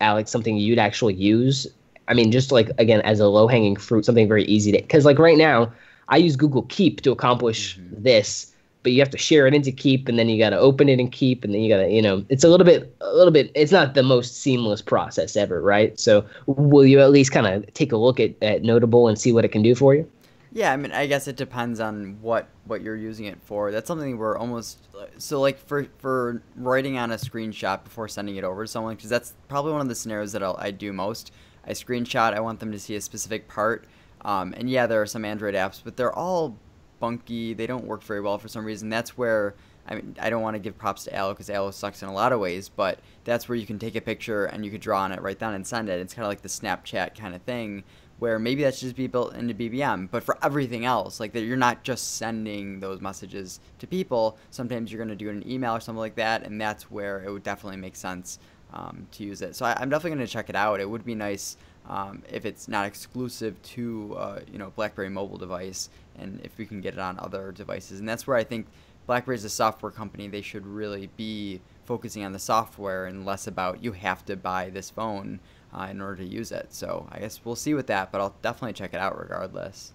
Alex, 0.00 0.30
something 0.30 0.56
you'd 0.56 0.78
actually 0.78 1.14
use? 1.14 1.66
I 2.08 2.14
mean, 2.14 2.32
just 2.32 2.50
like 2.50 2.70
again 2.78 3.02
as 3.02 3.20
a 3.20 3.28
low 3.28 3.46
hanging 3.46 3.76
fruit, 3.76 4.06
something 4.06 4.26
very 4.26 4.44
easy 4.44 4.72
to 4.72 4.78
because 4.78 5.04
like 5.04 5.18
right 5.18 5.36
now 5.36 5.70
I 6.08 6.16
use 6.16 6.36
Google 6.36 6.62
Keep 6.62 7.00
to 7.02 7.12
accomplish 7.12 7.78
mm-hmm. 7.78 8.02
this, 8.02 8.52
but 8.82 8.92
you 8.92 9.00
have 9.00 9.10
to 9.10 9.18
share 9.18 9.46
it 9.46 9.54
into 9.54 9.72
Keep, 9.72 10.08
and 10.08 10.18
then 10.18 10.28
you 10.28 10.38
got 10.38 10.50
to 10.50 10.58
open 10.58 10.88
it 10.88 11.00
in 11.00 11.10
Keep, 11.10 11.44
and 11.44 11.54
then 11.54 11.60
you 11.60 11.68
got 11.68 11.82
to, 11.82 11.90
you 11.90 12.02
know, 12.02 12.24
it's 12.28 12.44
a 12.44 12.48
little 12.48 12.66
bit, 12.66 12.94
a 13.00 13.14
little 13.14 13.32
bit. 13.32 13.50
It's 13.54 13.72
not 13.72 13.94
the 13.94 14.02
most 14.02 14.42
seamless 14.42 14.82
process 14.82 15.36
ever, 15.36 15.60
right? 15.60 15.98
So, 15.98 16.24
will 16.46 16.86
you 16.86 17.00
at 17.00 17.10
least 17.10 17.32
kind 17.32 17.46
of 17.46 17.72
take 17.74 17.92
a 17.92 17.96
look 17.96 18.20
at, 18.20 18.34
at 18.42 18.62
Notable 18.62 19.08
and 19.08 19.18
see 19.18 19.32
what 19.32 19.44
it 19.44 19.48
can 19.48 19.62
do 19.62 19.74
for 19.74 19.94
you? 19.94 20.08
Yeah, 20.54 20.72
I 20.72 20.76
mean, 20.76 20.92
I 20.92 21.06
guess 21.06 21.26
it 21.26 21.34
depends 21.34 21.80
on 21.80 22.16
what 22.22 22.46
what 22.66 22.80
you're 22.80 22.96
using 22.96 23.26
it 23.26 23.38
for. 23.42 23.72
That's 23.72 23.88
something 23.88 24.16
we're 24.16 24.38
almost 24.38 24.78
so 25.18 25.40
like 25.40 25.58
for 25.58 25.88
for 25.98 26.42
writing 26.54 26.96
on 26.96 27.10
a 27.10 27.16
screenshot 27.16 27.82
before 27.82 28.06
sending 28.06 28.36
it 28.36 28.44
over 28.44 28.64
to 28.64 28.68
someone 28.70 28.94
because 28.94 29.10
that's 29.10 29.34
probably 29.48 29.72
one 29.72 29.80
of 29.80 29.88
the 29.88 29.96
scenarios 29.96 30.30
that 30.30 30.44
I'll, 30.44 30.56
I 30.56 30.70
do 30.70 30.92
most. 30.92 31.32
I 31.66 31.70
screenshot. 31.70 32.34
I 32.34 32.40
want 32.40 32.60
them 32.60 32.70
to 32.70 32.78
see 32.78 32.94
a 32.94 33.00
specific 33.00 33.48
part 33.48 33.84
um, 34.24 34.54
and 34.56 34.68
yeah, 34.68 34.86
there 34.86 35.02
are 35.02 35.06
some 35.06 35.24
Android 35.24 35.54
apps, 35.54 35.80
but 35.82 35.96
they're 35.96 36.12
all 36.12 36.56
bunky. 37.00 37.54
They 37.54 37.66
don't 37.66 37.84
work 37.84 38.02
very 38.02 38.20
well 38.20 38.38
for 38.38 38.48
some 38.48 38.64
reason. 38.64 38.88
That's 38.88 39.16
where 39.16 39.54
I 39.86 39.96
mean, 39.96 40.16
I 40.18 40.30
don't 40.30 40.42
want 40.42 40.54
to 40.54 40.60
give 40.60 40.78
props 40.78 41.04
to 41.04 41.14
Allo 41.14 41.34
because 41.34 41.50
Allo 41.50 41.70
sucks 41.70 42.02
in 42.02 42.08
a 42.08 42.12
lot 42.12 42.32
of 42.32 42.40
ways, 42.40 42.68
but 42.68 43.00
that's 43.24 43.48
where 43.48 43.56
you 43.56 43.66
can 43.66 43.78
take 43.78 43.96
a 43.96 44.00
picture 44.00 44.46
and 44.46 44.64
you 44.64 44.70
could 44.70 44.80
draw 44.80 45.02
on 45.02 45.12
it 45.12 45.20
right 45.20 45.38
then 45.38 45.54
and 45.54 45.66
send 45.66 45.88
it. 45.88 46.00
It's 46.00 46.14
kind 46.14 46.24
of 46.24 46.30
like 46.30 46.40
the 46.40 46.48
Snapchat 46.48 47.18
kind 47.18 47.34
of 47.34 47.42
thing 47.42 47.84
where 48.18 48.38
maybe 48.38 48.62
that 48.62 48.74
should 48.74 48.86
just 48.86 48.96
be 48.96 49.06
built 49.06 49.34
into 49.34 49.54
BBM. 49.54 50.10
But 50.10 50.22
for 50.22 50.38
everything 50.42 50.84
else, 50.84 51.20
like 51.20 51.32
that, 51.32 51.42
you're 51.42 51.56
not 51.56 51.82
just 51.82 52.16
sending 52.16 52.80
those 52.80 53.00
messages 53.00 53.60
to 53.80 53.86
people. 53.86 54.38
Sometimes 54.50 54.90
you're 54.90 55.04
going 55.04 55.16
to 55.16 55.16
do 55.16 55.30
an 55.30 55.46
email 55.48 55.74
or 55.74 55.80
something 55.80 55.98
like 55.98 56.14
that, 56.14 56.44
and 56.46 56.60
that's 56.60 56.90
where 56.90 57.22
it 57.22 57.30
would 57.30 57.42
definitely 57.42 57.78
make 57.78 57.96
sense 57.96 58.38
um, 58.72 59.06
to 59.12 59.24
use 59.24 59.42
it. 59.42 59.54
So 59.56 59.66
I, 59.66 59.80
am 59.82 59.90
definitely 59.90 60.16
going 60.16 60.26
to 60.26 60.32
check 60.32 60.48
it 60.48 60.56
out. 60.56 60.80
It 60.80 60.88
would 60.88 61.04
be 61.04 61.14
nice 61.14 61.56
um, 61.86 62.22
if 62.30 62.46
it's 62.46 62.68
not 62.68 62.86
exclusive 62.86 63.60
to 63.62 64.14
uh, 64.16 64.40
you 64.50 64.58
know 64.58 64.72
BlackBerry 64.76 65.08
mobile 65.08 65.38
device, 65.38 65.90
and 66.18 66.40
if 66.42 66.56
we 66.58 66.66
can 66.66 66.80
get 66.80 66.94
it 66.94 67.00
on 67.00 67.18
other 67.18 67.52
devices. 67.52 68.00
And 68.00 68.08
that's 68.08 68.26
where 68.26 68.36
I 68.36 68.44
think 68.44 68.66
BlackBerry 69.06 69.36
is 69.36 69.44
a 69.44 69.50
software 69.50 69.92
company. 69.92 70.28
They 70.28 70.40
should 70.40 70.66
really 70.66 71.08
be 71.16 71.60
focusing 71.84 72.24
on 72.24 72.32
the 72.32 72.38
software 72.38 73.06
and 73.06 73.26
less 73.26 73.46
about 73.46 73.84
you 73.84 73.92
have 73.92 74.24
to 74.26 74.36
buy 74.36 74.70
this 74.70 74.90
phone 74.90 75.40
uh, 75.72 75.88
in 75.90 76.00
order 76.00 76.16
to 76.16 76.24
use 76.24 76.52
it. 76.52 76.72
So 76.72 77.06
I 77.10 77.18
guess 77.18 77.40
we'll 77.44 77.56
see 77.56 77.74
with 77.74 77.86
that, 77.88 78.10
but 78.10 78.20
I'll 78.20 78.34
definitely 78.42 78.72
check 78.72 78.94
it 78.94 79.00
out 79.00 79.18
regardless. 79.18 79.92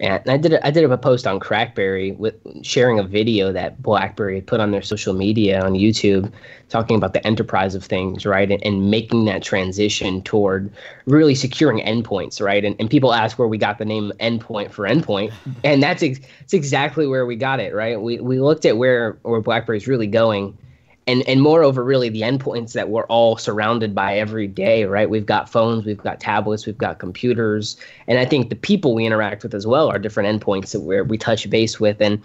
And 0.00 0.22
I 0.30 0.38
did 0.38 0.54
a, 0.54 0.66
I 0.66 0.70
did 0.70 0.90
a 0.90 0.98
post 0.98 1.26
on 1.26 1.38
Crackberry 1.38 2.16
with 2.16 2.34
sharing 2.62 2.98
a 2.98 3.02
video 3.02 3.52
that 3.52 3.82
BlackBerry 3.82 4.40
put 4.40 4.58
on 4.58 4.70
their 4.70 4.80
social 4.80 5.12
media 5.12 5.62
on 5.62 5.74
YouTube, 5.74 6.32
talking 6.70 6.96
about 6.96 7.12
the 7.12 7.24
enterprise 7.26 7.74
of 7.74 7.84
things, 7.84 8.24
right, 8.24 8.50
and, 8.50 8.64
and 8.64 8.90
making 8.90 9.26
that 9.26 9.42
transition 9.42 10.22
toward 10.22 10.72
really 11.04 11.34
securing 11.34 11.84
endpoints, 11.84 12.40
right. 12.40 12.64
And, 12.64 12.74
and 12.80 12.88
people 12.88 13.12
ask 13.12 13.38
where 13.38 13.48
we 13.48 13.58
got 13.58 13.76
the 13.76 13.84
name 13.84 14.10
endpoint 14.20 14.72
for 14.72 14.88
endpoint, 14.88 15.32
and 15.64 15.82
that's 15.82 16.02
ex- 16.02 16.20
that's 16.40 16.54
exactly 16.54 17.06
where 17.06 17.26
we 17.26 17.36
got 17.36 17.60
it, 17.60 17.74
right. 17.74 18.00
We 18.00 18.20
we 18.20 18.40
looked 18.40 18.64
at 18.64 18.78
where 18.78 19.18
where 19.22 19.42
BlackBerry's 19.42 19.86
really 19.86 20.06
going 20.06 20.56
and 21.06 21.26
and 21.28 21.42
moreover 21.42 21.82
really 21.82 22.08
the 22.08 22.22
endpoints 22.22 22.72
that 22.72 22.88
we're 22.88 23.06
all 23.06 23.36
surrounded 23.36 23.94
by 23.94 24.18
every 24.18 24.46
day 24.46 24.84
right? 24.84 25.10
We've 25.10 25.26
got 25.26 25.48
phones 25.48 25.84
we've 25.84 25.98
got 25.98 26.20
tablets 26.20 26.66
we've 26.66 26.78
got 26.78 26.98
computers 26.98 27.76
and 28.06 28.18
i 28.18 28.24
think 28.24 28.48
the 28.48 28.56
people 28.56 28.94
we 28.94 29.06
interact 29.06 29.42
with 29.42 29.54
as 29.54 29.66
well 29.66 29.88
are 29.88 29.98
different 29.98 30.42
endpoints 30.42 30.72
that 30.72 30.80
where 30.80 31.04
we 31.04 31.18
touch 31.18 31.48
base 31.50 31.80
with. 31.80 32.00
And 32.00 32.20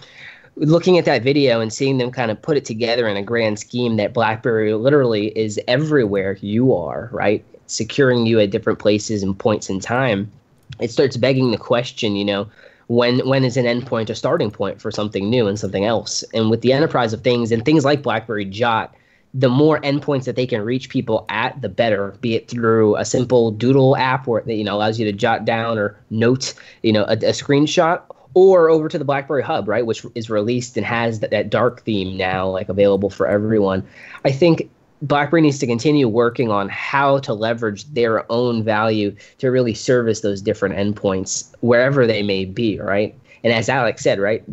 looking 0.57 0.97
at 0.97 1.05
that 1.05 1.21
video 1.21 1.59
and 1.59 1.73
seeing 1.73 1.97
them 1.97 2.11
kind 2.11 2.31
of 2.31 2.41
put 2.41 2.57
it 2.57 2.65
together 2.65 3.07
in 3.07 3.17
a 3.17 3.23
grand 3.23 3.59
scheme 3.59 3.97
that 3.97 4.13
blackberry 4.13 4.73
literally 4.73 5.38
is 5.38 5.59
everywhere 5.67 6.38
you 6.41 6.73
are 6.73 7.09
right? 7.11 7.43
Securing 7.67 8.25
you 8.25 8.39
at 8.39 8.51
different 8.51 8.79
places 8.79 9.23
and 9.23 9.38
points 9.38 9.69
in 9.69 9.79
time 9.79 10.31
it 10.79 10.91
starts 10.91 11.17
begging 11.17 11.51
the 11.51 11.57
question 11.57 12.15
you 12.15 12.25
know 12.25 12.47
when 12.88 13.19
when 13.28 13.43
is 13.43 13.58
an 13.58 13.65
endpoint 13.65 14.10
a 14.10 14.15
starting 14.15 14.52
point 14.52 14.82
for 14.82 14.91
something 14.91 15.30
new 15.30 15.48
and 15.48 15.60
something 15.60 15.86
else? 15.86 16.24
And 16.34 16.50
with 16.50 16.62
the 16.62 16.74
enterprise 16.74 17.13
of 17.13 17.21
things 17.21 17.52
and 17.52 17.63
things 17.65 17.86
like 17.86 18.02
blackberry 18.02 18.45
jot 18.45 18.95
the 19.38 19.50
more 19.50 19.82
endpoints 19.82 20.24
that 20.24 20.38
they 20.38 20.48
can 20.48 20.62
reach 20.62 20.88
people 20.88 21.26
at 21.28 21.62
the 21.62 21.67
better 21.67 22.15
be 22.21 22.36
it 22.36 22.48
through 22.48 22.95
a 22.95 23.04
simple 23.04 23.52
doodle 23.52 23.95
app 23.98 24.26
where 24.28 24.50
you 24.50 24.63
know 24.63 24.76
allows 24.76 24.98
you 24.98 25.06
to 25.06 25.12
jot 25.12 25.43
down 25.43 25.78
or 25.78 26.00
note 26.10 26.54
you 26.84 26.93
know 26.93 27.04
a, 27.04 27.13
a 27.13 27.36
screenshot 27.36 28.02
or 28.34 28.69
over 28.69 28.88
to 28.88 28.98
the 28.98 29.06
blackberry 29.06 29.43
hub 29.43 29.67
right 29.67 29.86
which 29.86 30.06
is 30.15 30.30
released 30.30 30.78
and 30.78 30.86
has 30.86 31.19
that, 31.19 31.32
that 31.32 31.50
dark 31.50 31.82
theme 31.82 32.15
now 32.15 32.48
like 32.48 32.69
available 32.69 33.10
for 33.10 33.28
everyone. 33.28 33.86
I 34.24 34.32
think 34.32 34.69
BlackBerry 35.07 35.41
needs 35.41 35.59
to 35.59 35.67
continue 35.67 36.07
working 36.07 36.49
on 36.49 36.69
how 36.69 37.19
to 37.19 37.33
leverage 37.33 37.85
their 37.93 38.29
own 38.31 38.63
value 38.63 39.15
to 39.37 39.51
really 39.51 39.73
service 39.73 40.21
those 40.21 40.41
different 40.41 40.75
endpoints 40.75 41.53
wherever 41.59 42.07
they 42.07 42.23
may 42.23 42.45
be, 42.45 42.79
right? 42.79 43.15
And 43.43 43.53
as 43.53 43.69
Alex 43.69 44.01
said, 44.01 44.19
right, 44.19 44.43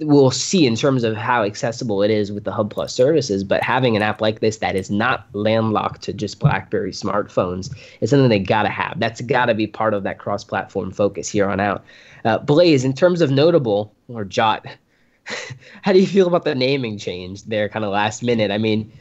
we'll 0.00 0.30
see 0.30 0.66
in 0.66 0.76
terms 0.76 1.04
of 1.04 1.16
how 1.16 1.42
accessible 1.42 2.02
it 2.02 2.10
is 2.10 2.30
with 2.32 2.44
the 2.44 2.52
Hub 2.52 2.70
Plus 2.70 2.92
services, 2.92 3.44
but 3.44 3.62
having 3.62 3.96
an 3.96 4.02
app 4.02 4.20
like 4.20 4.40
this 4.40 4.58
that 4.58 4.76
is 4.76 4.90
not 4.90 5.26
landlocked 5.32 6.02
to 6.02 6.12
just 6.12 6.40
BlackBerry 6.40 6.92
smartphones 6.92 7.74
is 8.00 8.10
something 8.10 8.28
they 8.28 8.38
got 8.38 8.64
to 8.64 8.68
have. 8.68 8.98
That's 8.98 9.20
got 9.22 9.46
to 9.46 9.54
be 9.54 9.66
part 9.66 9.94
of 9.94 10.02
that 10.02 10.18
cross-platform 10.18 10.90
focus 10.90 11.28
here 11.28 11.48
on 11.48 11.60
out. 11.60 11.84
Uh, 12.24 12.38
Blaze, 12.38 12.84
in 12.84 12.92
terms 12.92 13.20
of 13.20 13.30
notable 13.30 13.94
or 14.08 14.24
Jot, 14.24 14.66
how 15.82 15.92
do 15.92 16.00
you 16.00 16.06
feel 16.06 16.26
about 16.26 16.44
the 16.44 16.54
naming 16.54 16.98
change 16.98 17.44
there, 17.44 17.68
kind 17.68 17.84
of 17.84 17.92
last 17.92 18.22
minute? 18.22 18.50
I 18.50 18.58
mean 18.58 18.92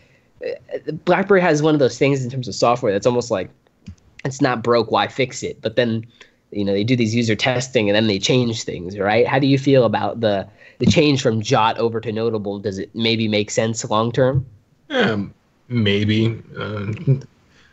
BlackBerry 1.06 1.42
has 1.42 1.62
one 1.62 1.74
of 1.74 1.80
those 1.80 1.98
things 1.98 2.24
in 2.24 2.30
terms 2.30 2.48
of 2.48 2.56
software 2.56 2.92
that's 2.92 3.08
almost 3.08 3.32
like 3.32 3.50
it's 4.26 4.42
not 4.42 4.64
broke, 4.64 4.92
why 4.92 5.08
fix 5.08 5.44
it? 5.44 5.62
But 5.62 5.76
then 5.76 6.06
you 6.52 6.64
know 6.64 6.74
they 6.74 6.84
do 6.84 6.96
these 6.96 7.16
user 7.16 7.36
testing 7.36 7.90
and 7.90 7.96
then 7.96 8.08
they 8.08 8.20
change 8.20 8.64
things, 8.64 8.98
right? 8.98 9.28
How 9.28 9.40
do 9.40 9.48
you 9.48 9.58
feel 9.58 9.86
about 9.86 10.22
the 10.22 10.48
the 10.80 10.86
change 10.86 11.22
from 11.22 11.42
Jot 11.42 11.78
over 11.78 12.00
to 12.02 12.12
Notable? 12.12 12.60
Does 12.60 12.80
it 12.80 12.94
maybe 12.94 13.28
make 13.28 13.52
sense 13.52 13.84
long 13.90 14.12
term? 14.12 14.46
Um, 14.90 15.34
maybe. 15.68 16.42
Uh, 16.58 16.92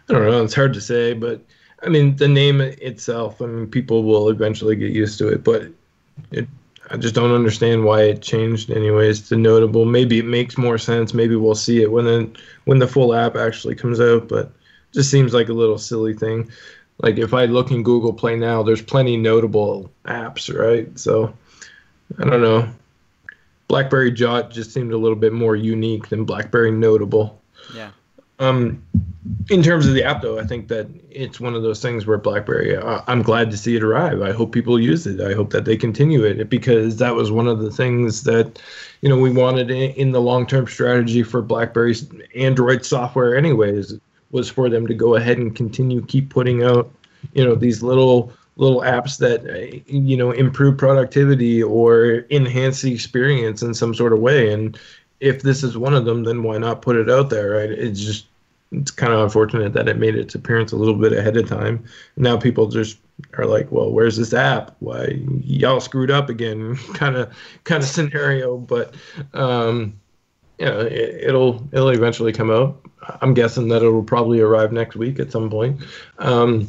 I 0.08 0.12
don't 0.12 0.26
know. 0.26 0.44
It's 0.44 0.54
hard 0.54 0.74
to 0.74 0.80
say, 0.80 1.12
but 1.12 1.40
I 1.82 1.88
mean 1.88 2.16
the 2.16 2.28
name 2.28 2.60
itself. 2.60 3.40
I 3.40 3.46
mean 3.46 3.66
people 3.66 4.04
will 4.04 4.28
eventually 4.28 4.76
get 4.76 4.92
used 4.92 5.18
to 5.18 5.28
it, 5.28 5.44
but 5.44 5.68
it 6.30 6.48
I 6.90 6.96
just 6.96 7.14
don't 7.14 7.32
understand 7.32 7.84
why 7.84 8.02
it 8.02 8.20
changed. 8.20 8.70
Anyways, 8.70 9.28
to 9.28 9.36
notable. 9.36 9.84
Maybe 9.84 10.18
it 10.18 10.26
makes 10.26 10.58
more 10.58 10.76
sense. 10.76 11.14
Maybe 11.14 11.36
we'll 11.36 11.54
see 11.54 11.82
it 11.82 11.92
when 11.92 12.04
the 12.04 12.30
when 12.64 12.80
the 12.80 12.88
full 12.88 13.14
app 13.14 13.36
actually 13.36 13.76
comes 13.76 14.00
out. 14.00 14.28
But 14.28 14.50
just 14.92 15.10
seems 15.10 15.32
like 15.32 15.48
a 15.48 15.54
little 15.54 15.78
silly 15.78 16.14
thing. 16.14 16.50
Like 16.98 17.16
if 17.16 17.32
I 17.32 17.46
look 17.46 17.70
in 17.70 17.82
Google 17.82 18.12
Play 18.12 18.36
now, 18.36 18.62
there's 18.62 18.82
plenty 18.82 19.16
notable 19.16 19.90
apps, 20.04 20.52
right? 20.52 20.98
So 20.98 21.32
I 22.18 22.24
don't 22.24 22.42
know. 22.42 22.68
BlackBerry 23.68 24.10
Jot 24.10 24.50
just 24.50 24.72
seemed 24.72 24.92
a 24.92 24.98
little 24.98 25.16
bit 25.16 25.32
more 25.32 25.54
unique 25.54 26.08
than 26.08 26.24
BlackBerry 26.24 26.72
Notable. 26.72 27.40
Yeah. 27.72 27.92
Um, 28.40 28.82
in 29.50 29.62
terms 29.62 29.86
of 29.86 29.94
the 29.94 30.02
app, 30.02 30.22
though, 30.22 30.38
I 30.38 30.44
think 30.44 30.68
that 30.68 30.88
it's 31.10 31.40
one 31.40 31.54
of 31.54 31.62
those 31.62 31.82
things 31.82 32.06
where 32.06 32.16
BlackBerry. 32.16 32.76
Uh, 32.76 33.02
I'm 33.06 33.22
glad 33.22 33.50
to 33.50 33.56
see 33.56 33.76
it 33.76 33.82
arrive. 33.82 34.22
I 34.22 34.32
hope 34.32 34.52
people 34.52 34.80
use 34.80 35.06
it. 35.06 35.20
I 35.20 35.34
hope 35.34 35.50
that 35.50 35.66
they 35.66 35.76
continue 35.76 36.24
it 36.24 36.48
because 36.48 36.96
that 36.96 37.14
was 37.14 37.30
one 37.30 37.46
of 37.46 37.58
the 37.58 37.70
things 37.70 38.22
that, 38.22 38.60
you 39.02 39.08
know, 39.08 39.18
we 39.18 39.30
wanted 39.30 39.70
in 39.70 40.12
the 40.12 40.20
long-term 40.20 40.66
strategy 40.68 41.22
for 41.22 41.42
BlackBerry's 41.42 42.08
Android 42.34 42.84
software. 42.84 43.36
Anyways, 43.36 43.98
was 44.30 44.48
for 44.48 44.70
them 44.70 44.86
to 44.86 44.94
go 44.94 45.16
ahead 45.16 45.36
and 45.38 45.54
continue 45.54 46.04
keep 46.06 46.30
putting 46.30 46.62
out, 46.62 46.90
you 47.34 47.44
know, 47.44 47.54
these 47.54 47.82
little 47.82 48.32
little 48.56 48.80
apps 48.80 49.16
that 49.18 49.88
you 49.88 50.16
know 50.16 50.32
improve 50.32 50.76
productivity 50.76 51.62
or 51.62 52.26
enhance 52.30 52.82
the 52.82 52.92
experience 52.92 53.62
in 53.62 53.72
some 53.72 53.94
sort 53.94 54.12
of 54.12 54.18
way 54.18 54.52
and 54.52 54.78
if 55.20 55.40
this 55.40 55.62
is 55.62 55.78
one 55.78 55.94
of 55.94 56.04
them 56.04 56.24
then 56.24 56.42
why 56.42 56.58
not 56.58 56.82
put 56.82 56.96
it 56.96 57.08
out 57.08 57.30
there 57.30 57.52
right 57.52 57.70
it's 57.70 58.00
just 58.00 58.26
it's 58.72 58.90
kind 58.90 59.12
of 59.12 59.20
unfortunate 59.20 59.72
that 59.72 59.88
it 59.88 59.98
made 59.98 60.14
its 60.14 60.34
appearance 60.34 60.72
a 60.72 60.76
little 60.76 60.94
bit 60.94 61.12
ahead 61.12 61.36
of 61.36 61.48
time 61.48 61.84
now 62.16 62.36
people 62.36 62.68
just 62.68 62.98
are 63.36 63.46
like 63.46 63.70
well 63.70 63.90
where's 63.90 64.16
this 64.16 64.32
app 64.32 64.74
why 64.78 65.18
y'all 65.42 65.80
screwed 65.80 66.10
up 66.10 66.28
again 66.28 66.76
kind 66.94 67.16
of 67.16 67.30
kind 67.64 67.82
of 67.82 67.88
scenario 67.88 68.56
but 68.56 68.94
um 69.34 69.92
you 70.60 70.66
know, 70.66 70.80
it, 70.80 71.32
will 71.32 71.66
it'll 71.72 71.88
eventually 71.88 72.32
come 72.32 72.50
out. 72.50 72.78
I'm 73.22 73.32
guessing 73.32 73.68
that 73.68 73.82
it'll 73.82 74.02
probably 74.02 74.40
arrive 74.40 74.72
next 74.72 74.94
week 74.94 75.18
at 75.18 75.32
some 75.32 75.48
point. 75.48 75.82
Um, 76.18 76.68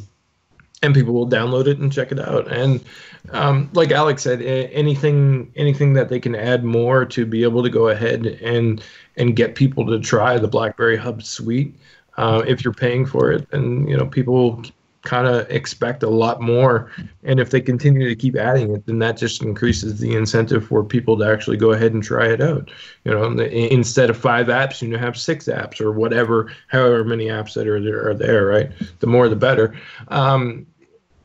and 0.82 0.94
people 0.94 1.14
will 1.14 1.28
download 1.28 1.66
it 1.66 1.78
and 1.78 1.92
check 1.92 2.12
it 2.12 2.18
out. 2.18 2.50
And 2.52 2.84
um, 3.30 3.70
like 3.72 3.92
Alex 3.92 4.22
said, 4.22 4.42
anything 4.42 5.52
anything 5.56 5.92
that 5.94 6.08
they 6.08 6.20
can 6.20 6.34
add 6.34 6.64
more 6.64 7.04
to 7.06 7.24
be 7.24 7.44
able 7.44 7.62
to 7.62 7.70
go 7.70 7.88
ahead 7.88 8.26
and 8.26 8.82
and 9.16 9.36
get 9.36 9.54
people 9.54 9.86
to 9.86 10.00
try 10.00 10.38
the 10.38 10.48
BlackBerry 10.48 10.96
Hub 10.96 11.22
suite. 11.22 11.74
Uh, 12.18 12.42
if 12.46 12.62
you're 12.62 12.74
paying 12.74 13.06
for 13.06 13.32
it, 13.32 13.46
and 13.52 13.88
you 13.88 13.96
know 13.96 14.06
people 14.06 14.62
kind 15.02 15.26
of 15.26 15.48
expect 15.50 16.02
a 16.02 16.08
lot 16.08 16.40
more. 16.40 16.90
And 17.24 17.40
if 17.40 17.50
they 17.50 17.60
continue 17.60 18.08
to 18.08 18.14
keep 18.14 18.36
adding 18.36 18.74
it, 18.74 18.86
then 18.86 18.98
that 19.00 19.16
just 19.16 19.42
increases 19.42 19.98
the 19.98 20.14
incentive 20.14 20.66
for 20.66 20.84
people 20.84 21.18
to 21.18 21.24
actually 21.24 21.56
go 21.56 21.72
ahead 21.72 21.92
and 21.92 22.02
try 22.02 22.28
it 22.28 22.40
out. 22.40 22.70
You 23.04 23.12
know, 23.12 23.24
instead 23.42 24.10
of 24.10 24.16
five 24.16 24.46
apps, 24.46 24.80
you 24.80 24.88
know, 24.88 24.98
have 24.98 25.16
six 25.18 25.46
apps 25.46 25.80
or 25.80 25.92
whatever, 25.92 26.52
however 26.68 27.04
many 27.04 27.26
apps 27.26 27.54
that 27.54 27.66
are 27.66 27.80
there 27.80 28.08
are 28.08 28.14
there, 28.14 28.46
right? 28.46 28.70
The 29.00 29.06
more, 29.06 29.28
the 29.28 29.36
better. 29.36 29.74
Um, 30.08 30.66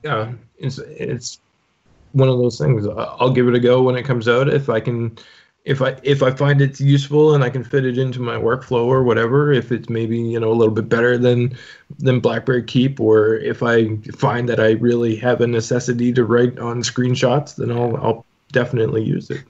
yeah, 0.07 0.31
it's 0.57 0.77
it's 0.79 1.39
one 2.13 2.29
of 2.29 2.37
those 2.37 2.57
things. 2.57 2.87
I'll 2.87 3.31
give 3.31 3.47
it 3.47 3.55
a 3.55 3.59
go 3.59 3.83
when 3.83 3.95
it 3.95 4.03
comes 4.03 4.27
out 4.27 4.47
if 4.47 4.69
I 4.69 4.79
can. 4.79 5.17
If 5.65 5.81
I 5.81 5.97
if 6.01 6.23
I 6.23 6.31
find 6.31 6.61
it's 6.61 6.79
useful 6.79 7.35
and 7.35 7.43
I 7.43 7.49
can 7.49 7.61
fit 7.61 7.83
it 7.83 7.97
into 7.97 8.21
my 8.21 8.35
workflow 8.35 8.85
or 8.85 9.03
whatever, 9.03 9.51
if 9.51 9.69
it's 9.69 9.89
maybe 9.89 10.17
you 10.17 10.39
know 10.39 10.49
a 10.49 10.55
little 10.55 10.73
bit 10.73 10.87
better 10.87 11.17
than 11.17 11.57
than 11.99 12.21
BlackBerry 12.21 12.63
Keep, 12.63 13.01
or 13.01 13.35
if 13.35 13.61
I 13.61 13.97
find 14.15 14.47
that 14.47 14.61
I 14.61 14.71
really 14.71 15.17
have 15.17 15.41
a 15.41 15.47
necessity 15.47 16.13
to 16.13 16.23
write 16.23 16.57
on 16.57 16.83
screenshots, 16.83 17.57
then 17.57 17.69
I'll 17.71 17.97
I'll 17.97 18.25
definitely 18.53 19.03
use 19.03 19.29
it. 19.29 19.43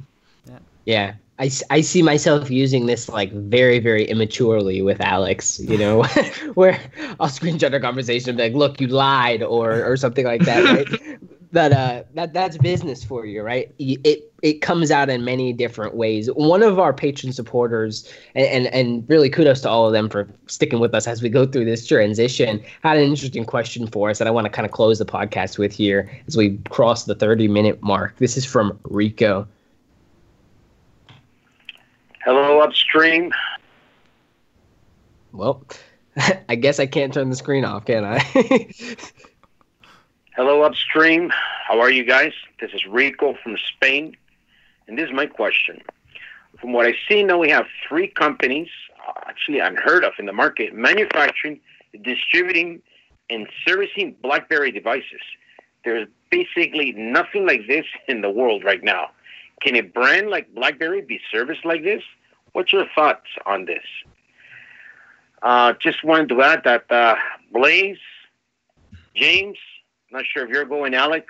Yeah. 0.86 1.14
I, 1.40 1.52
I 1.70 1.82
see 1.82 2.02
myself 2.02 2.50
using 2.50 2.88
this 2.88 3.10
like 3.10 3.32
very 3.32 3.80
very 3.80 4.06
immaturely 4.06 4.82
with 4.82 5.00
Alex, 5.02 5.60
you 5.60 5.78
know, 5.78 6.04
where 6.56 6.80
I'll 7.20 7.30
screenshot 7.30 7.74
a 7.74 7.80
conversation 7.80 8.32
and 8.32 8.38
be 8.38 8.44
like, 8.46 8.54
"Look, 8.54 8.82
you 8.82 8.88
lied," 8.88 9.44
or 9.44 9.84
or 9.86 9.98
something 9.98 10.26
like 10.26 10.42
that, 10.46 10.64
right? 10.64 11.20
that 11.52 11.72
uh 11.72 12.04
that 12.14 12.34
that's 12.34 12.58
business 12.58 13.04
for 13.04 13.26
you, 13.26 13.42
right? 13.42 13.74
It 13.78 14.32
it 14.42 14.62
comes 14.62 14.92
out 14.92 15.10
in 15.10 15.24
many 15.24 15.54
different 15.54 15.96
ways. 15.96 16.28
One 16.28 16.64
of 16.64 16.80
our 16.80 16.94
patron 16.94 17.32
supporters, 17.32 18.12
and, 18.36 18.48
and 18.48 18.68
and 18.74 19.10
really 19.10 19.30
kudos 19.30 19.62
to 19.62 19.70
all 19.70 19.86
of 19.88 19.94
them 19.94 20.10
for 20.10 20.28
sticking 20.48 20.80
with 20.80 20.94
us 20.96 21.08
as 21.08 21.22
we 21.22 21.30
go 21.30 21.46
through 21.46 21.66
this 21.66 21.86
transition, 21.86 22.64
had 22.84 22.98
an 22.98 23.04
interesting 23.04 23.46
question 23.46 23.88
for 23.88 24.10
us 24.10 24.18
that 24.18 24.28
I 24.28 24.32
want 24.32 24.46
to 24.46 24.52
kind 24.52 24.66
of 24.66 24.72
close 24.72 25.00
the 25.00 25.06
podcast 25.06 25.58
with 25.58 25.72
here 25.72 26.10
as 26.28 26.36
we 26.36 26.58
cross 26.70 27.06
the 27.06 27.16
thirty 27.16 27.48
minute 27.48 27.82
mark. 27.82 28.16
This 28.18 28.38
is 28.38 28.46
from 28.46 28.78
Rico. 28.86 29.48
Hello, 32.28 32.60
upstream. 32.60 33.32
Well, 35.32 35.64
I 36.50 36.56
guess 36.56 36.78
I 36.78 36.86
can't 36.86 37.14
turn 37.14 37.30
the 37.30 37.38
screen 37.38 37.64
off, 37.64 37.86
can 37.86 38.04
I? 38.04 38.20
Hello, 40.36 40.62
upstream. 40.64 41.32
How 41.66 41.80
are 41.80 41.90
you 41.90 42.04
guys? 42.04 42.34
This 42.60 42.72
is 42.74 42.86
Rico 42.86 43.38
from 43.42 43.56
Spain, 43.56 44.18
and 44.90 44.98
this 44.98 45.08
is 45.08 45.16
my 45.16 45.26
question. 45.26 45.82
From 46.60 46.74
what 46.74 46.86
I 46.86 46.96
see 47.08 47.24
now, 47.24 47.38
we 47.38 47.50
have 47.50 47.66
three 47.88 48.10
companies, 48.10 48.68
uh, 49.08 49.14
actually 49.28 49.60
unheard 49.60 50.04
of 50.04 50.12
in 50.20 50.26
the 50.26 50.34
market, 50.34 50.74
manufacturing, 50.74 51.62
distributing, 52.02 52.82
and 53.30 53.48
servicing 53.66 54.18
BlackBerry 54.22 54.74
devices. 54.74 55.22
There's 55.86 56.10
basically 56.30 56.92
nothing 56.92 57.48
like 57.48 57.68
this 57.68 57.86
in 58.10 58.20
the 58.20 58.30
world 58.30 58.66
right 58.66 58.84
now. 58.84 59.12
Can 59.62 59.76
a 59.76 59.82
brand 59.82 60.30
like 60.30 60.54
BlackBerry 60.54 61.02
be 61.02 61.20
serviced 61.32 61.66
like 61.66 61.84
this? 61.84 62.04
What's 62.54 62.72
your 62.72 62.86
thoughts 62.96 63.28
on 63.46 63.66
this? 63.66 63.84
Uh, 65.42 65.74
just 65.80 66.04
wanted 66.04 66.30
to 66.30 66.42
add 66.42 66.64
that 66.64 66.92
uh, 66.92 67.16
Blaze, 67.52 67.98
James, 69.16 69.58
not 70.12 70.26
sure 70.26 70.44
if 70.44 70.50
you're 70.50 70.66
going, 70.66 70.94
Alex. 70.94 71.28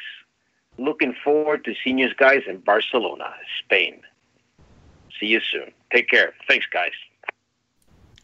Looking 0.77 1.15
forward 1.23 1.65
to 1.65 1.73
seeing 1.83 1.97
you 1.97 2.13
guys 2.15 2.43
in 2.47 2.59
Barcelona, 2.59 3.33
Spain. 3.63 4.01
See 5.19 5.25
you 5.25 5.39
soon. 5.39 5.71
Take 5.91 6.09
care. 6.09 6.33
Thanks, 6.47 6.67
guys. 6.71 6.91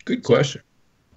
Good 0.05 0.23
question. 0.23 0.61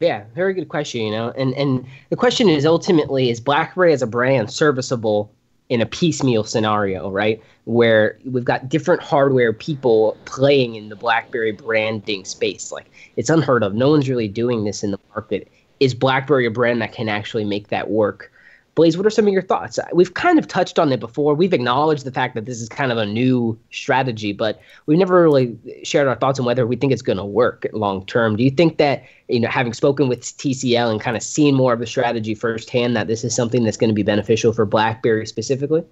Yeah, 0.01 0.25
very 0.35 0.55
good 0.55 0.69
question. 0.69 1.03
You 1.03 1.11
know, 1.11 1.33
and 1.37 1.55
and 1.55 1.87
the 2.11 2.17
question 2.17 2.49
is 2.49 2.67
ultimately 2.67 3.31
is 3.31 3.41
BlackBerry 3.41 3.93
as 3.93 4.03
a 4.03 4.07
brand 4.07 4.51
serviceable 4.51 5.33
in 5.69 5.81
a 5.81 5.87
piecemeal 5.87 6.45
scenario, 6.45 7.11
right? 7.11 7.43
Where 7.65 8.19
we've 8.25 8.45
got 8.45 8.69
different 8.69 9.03
hardware 9.03 9.53
people 9.53 10.17
playing 10.25 10.77
in 10.77 10.89
the 10.89 10.97
BlackBerry 10.97 11.53
branding 11.53 12.25
space. 12.25 12.71
Like 12.71 12.87
it's 13.17 13.31
unheard 13.31 13.63
of. 13.63 13.75
No 13.75 13.91
one's 13.91 14.09
really 14.09 14.29
doing 14.29 14.65
this 14.65 14.85
in 14.85 14.93
the 14.93 15.01
market. 15.15 15.51
Is 15.81 15.95
BlackBerry 15.95 16.47
a 16.47 16.51
brand 16.51 16.81
that 16.83 16.93
can 16.93 17.09
actually 17.09 17.45
make 17.45 17.69
that 17.69 17.91
work? 17.91 18.33
Blaze, 18.77 18.97
what 18.99 19.07
are 19.07 19.11
some 19.11 19.27
of 19.27 19.33
your 19.33 19.43
thoughts? 19.43 19.79
We've 19.95 20.13
kind 20.13 20.39
of 20.39 20.47
touched 20.47 20.79
on 20.79 20.93
it 20.93 21.01
before. 21.01 21.35
We've 21.35 21.55
acknowledged 21.55 22.05
the 22.05 22.13
fact 22.13 22.35
that 22.35 22.45
this 22.45 22.61
is 22.61 22.69
kind 22.69 22.93
of 22.93 22.99
a 22.99 23.07
new 23.07 23.59
strategy, 23.71 24.35
but 24.35 24.61
we've 24.85 24.99
never 24.99 25.23
really 25.23 25.57
shared 25.83 26.07
our 26.07 26.15
thoughts 26.15 26.39
on 26.39 26.45
whether 26.45 26.67
we 26.67 26.77
think 26.77 26.93
it's 26.93 27.01
going 27.01 27.17
to 27.17 27.25
work 27.25 27.67
long 27.73 28.05
term. 28.05 28.37
Do 28.37 28.45
you 28.45 28.51
think 28.51 28.77
that, 28.77 29.03
you 29.29 29.41
know, 29.41 29.49
having 29.49 29.73
spoken 29.73 30.09
with 30.09 30.21
TCL 30.21 30.91
and 30.91 31.01
kind 31.01 31.17
of 31.17 31.23
seen 31.23 31.55
more 31.55 31.73
of 31.73 31.81
the 31.81 31.87
strategy 31.87 32.35
firsthand, 32.35 32.95
that 32.97 33.07
this 33.07 33.25
is 33.25 33.35
something 33.35 33.65
that's 33.65 33.79
going 33.79 33.89
to 33.89 33.95
be 33.95 34.03
beneficial 34.03 34.53
for 34.53 34.67
BlackBerry 34.67 35.27
specifically? 35.27 35.83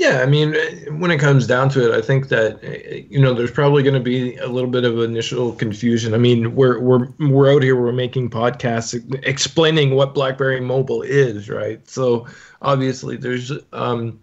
Yeah, 0.00 0.22
I 0.22 0.26
mean, 0.26 0.54
when 0.98 1.10
it 1.10 1.18
comes 1.18 1.46
down 1.46 1.68
to 1.70 1.92
it, 1.92 1.94
I 1.94 2.00
think 2.00 2.28
that 2.28 2.62
you 3.10 3.20
know 3.20 3.34
there's 3.34 3.50
probably 3.50 3.82
going 3.82 3.96
to 3.96 4.00
be 4.00 4.34
a 4.36 4.46
little 4.46 4.70
bit 4.70 4.86
of 4.86 4.98
initial 5.00 5.52
confusion. 5.52 6.14
I 6.14 6.16
mean, 6.16 6.54
we're 6.54 6.80
we're 6.80 7.08
we're 7.18 7.52
out 7.54 7.62
here, 7.62 7.76
we're 7.76 7.92
making 7.92 8.30
podcasts 8.30 8.94
explaining 9.26 9.94
what 9.94 10.14
BlackBerry 10.14 10.62
Mobile 10.62 11.02
is, 11.02 11.50
right? 11.50 11.86
So 11.86 12.26
obviously, 12.62 13.18
there's 13.18 13.52
um, 13.74 14.18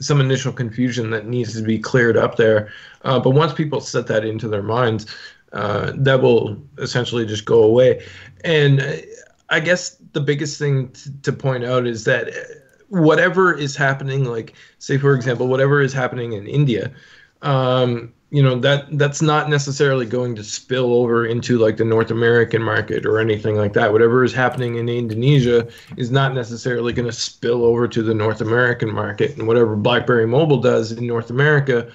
some 0.00 0.18
initial 0.18 0.50
confusion 0.50 1.10
that 1.10 1.26
needs 1.26 1.52
to 1.56 1.62
be 1.62 1.78
cleared 1.78 2.16
up 2.16 2.36
there. 2.36 2.72
Uh, 3.02 3.20
but 3.20 3.32
once 3.32 3.52
people 3.52 3.82
set 3.82 4.06
that 4.06 4.24
into 4.24 4.48
their 4.48 4.62
minds, 4.62 5.04
uh, 5.52 5.92
that 5.94 6.22
will 6.22 6.56
essentially 6.78 7.26
just 7.26 7.44
go 7.44 7.62
away. 7.62 8.02
And 8.44 9.04
I 9.50 9.60
guess 9.60 9.98
the 10.14 10.22
biggest 10.22 10.58
thing 10.58 10.88
t- 10.88 11.10
to 11.24 11.34
point 11.34 11.64
out 11.64 11.86
is 11.86 12.04
that 12.04 12.61
whatever 12.92 13.54
is 13.54 13.74
happening, 13.74 14.24
like 14.24 14.52
say 14.78 14.98
for 14.98 15.14
example, 15.14 15.48
whatever 15.48 15.80
is 15.80 15.94
happening 15.94 16.34
in 16.34 16.46
India, 16.46 16.92
um, 17.40 18.12
you 18.28 18.42
know 18.42 18.58
that 18.60 18.86
that's 18.98 19.22
not 19.22 19.48
necessarily 19.48 20.04
going 20.04 20.36
to 20.36 20.44
spill 20.44 20.92
over 20.92 21.26
into 21.26 21.56
like 21.58 21.78
the 21.78 21.86
North 21.86 22.10
American 22.10 22.62
market 22.62 23.06
or 23.06 23.18
anything 23.18 23.56
like 23.56 23.72
that. 23.72 23.92
Whatever 23.92 24.24
is 24.24 24.34
happening 24.34 24.76
in 24.76 24.90
Indonesia 24.90 25.66
is 25.96 26.10
not 26.10 26.34
necessarily 26.34 26.92
going 26.92 27.08
to 27.08 27.12
spill 27.12 27.64
over 27.64 27.88
to 27.88 28.02
the 28.02 28.14
North 28.14 28.42
American 28.42 28.92
market, 28.92 29.38
and 29.38 29.48
whatever 29.48 29.74
BlackBerry 29.74 30.26
Mobile 30.26 30.60
does 30.60 30.92
in 30.92 31.06
North 31.06 31.30
America 31.30 31.90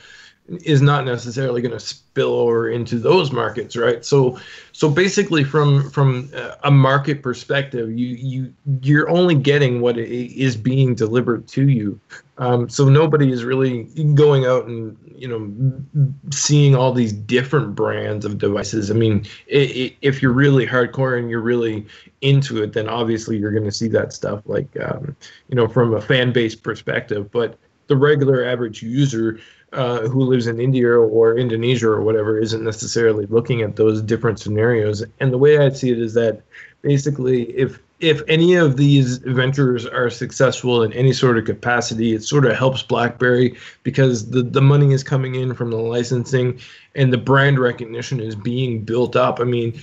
is 0.50 0.82
not 0.82 1.06
necessarily 1.06 1.62
going 1.62 1.74
to 1.74 1.80
spill 1.80 2.34
over 2.34 2.70
into 2.70 2.98
those 2.98 3.32
markets 3.32 3.76
right? 3.76 4.06
So 4.06 4.40
so 4.72 4.90
basically 4.90 5.44
from 5.44 5.90
from 5.90 6.32
a 6.64 6.72
market 6.72 7.22
perspective 7.22 7.90
you 7.92 8.08
you 8.08 8.54
you're 8.82 9.10
only 9.10 9.36
getting 9.36 9.82
what 9.82 9.98
is 9.98 10.56
being 10.56 10.96
delivered 10.96 11.48
to 11.50 11.70
you. 11.70 12.00
Um, 12.40 12.70
so 12.70 12.88
nobody 12.88 13.32
is 13.32 13.44
really 13.44 13.84
going 14.14 14.46
out 14.46 14.66
and 14.66 14.98
you 15.16 15.28
know 15.28 16.12
seeing 16.32 16.76
all 16.76 16.94
these 16.94 17.12
different 17.12 17.76
brands 17.76 18.26
of 18.26 18.38
devices. 18.38 18.90
I 18.90 18.94
mean 18.94 19.26
it, 19.48 19.70
it, 19.72 19.96
if 20.02 20.22
you're 20.22 20.32
really 20.32 20.66
hardcore 20.66 21.20
and 21.20 21.30
you're 21.30 21.42
really 21.42 21.86
into 22.22 22.64
it 22.64 22.74
then 22.74 22.88
obviously 22.88 23.38
you're 23.38 23.52
going 23.52 23.64
to 23.64 23.72
see 23.72 23.88
that 23.90 24.14
stuff 24.14 24.42
like 24.46 24.70
um, 24.82 25.16
you 25.50 25.56
know 25.56 25.68
from 25.68 25.94
a 25.94 26.02
fan 26.02 26.32
base 26.32 26.56
perspective. 26.56 27.30
But 27.32 27.58
the 27.88 27.98
regular 27.98 28.46
average 28.46 28.84
user 28.84 29.40
uh, 29.74 30.08
who 30.08 30.24
lives 30.24 30.48
in 30.48 30.60
India 30.60 30.90
or 30.90 31.38
Indonesia 31.38 31.90
or 31.90 32.02
whatever 32.02 32.40
isn't 32.40 32.64
necessarily 32.64 33.26
looking 33.26 33.62
at 33.62 33.76
those 33.76 34.02
different 34.02 34.40
scenarios. 34.40 35.04
And 35.20 35.32
the 35.32 35.38
way 35.38 35.58
I 35.58 35.70
see 35.70 35.92
it 35.92 36.00
is 36.00 36.14
that 36.14 36.42
basically, 36.82 37.44
if 37.58 37.80
if 38.00 38.22
any 38.28 38.54
of 38.54 38.78
these 38.78 39.18
ventures 39.18 39.88
are 39.88 40.10
successful 40.10 40.84
in 40.84 40.94
any 40.94 41.12
sort 41.12 41.38
of 41.38 41.46
capacity, 41.46 42.14
it 42.14 42.24
sort 42.24 42.46
of 42.46 42.56
helps 42.56 42.84
BlackBerry 42.84 43.58
because 43.82 44.30
the, 44.30 44.44
the 44.44 44.62
money 44.62 44.94
is 44.94 45.04
coming 45.04 45.34
in 45.34 45.56
from 45.56 45.72
the 45.72 45.78
licensing 45.78 46.60
and 46.94 47.12
the 47.12 47.18
brand 47.18 47.58
recognition 47.58 48.20
is 48.20 48.36
being 48.36 48.84
built 48.84 49.16
up. 49.16 49.40
I 49.40 49.46
mean, 49.46 49.82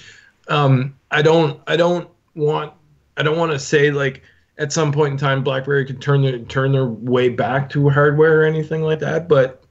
um, 0.48 0.94
I 1.10 1.22
don't 1.22 1.60
I 1.66 1.76
don't 1.76 2.08
want 2.34 2.72
I 3.16 3.22
don't 3.22 3.38
want 3.38 3.52
to 3.52 3.58
say 3.58 3.90
like 3.90 4.22
at 4.58 4.72
some 4.72 4.92
point 4.92 5.12
in 5.12 5.18
time 5.18 5.42
BlackBerry 5.42 5.84
could 5.84 6.00
turn 6.00 6.22
their 6.22 6.38
turn 6.38 6.72
their 6.72 6.86
way 6.86 7.28
back 7.28 7.68
to 7.70 7.90
hardware 7.90 8.42
or 8.42 8.44
anything 8.44 8.82
like 8.82 9.00
that, 9.00 9.28
but 9.28 9.63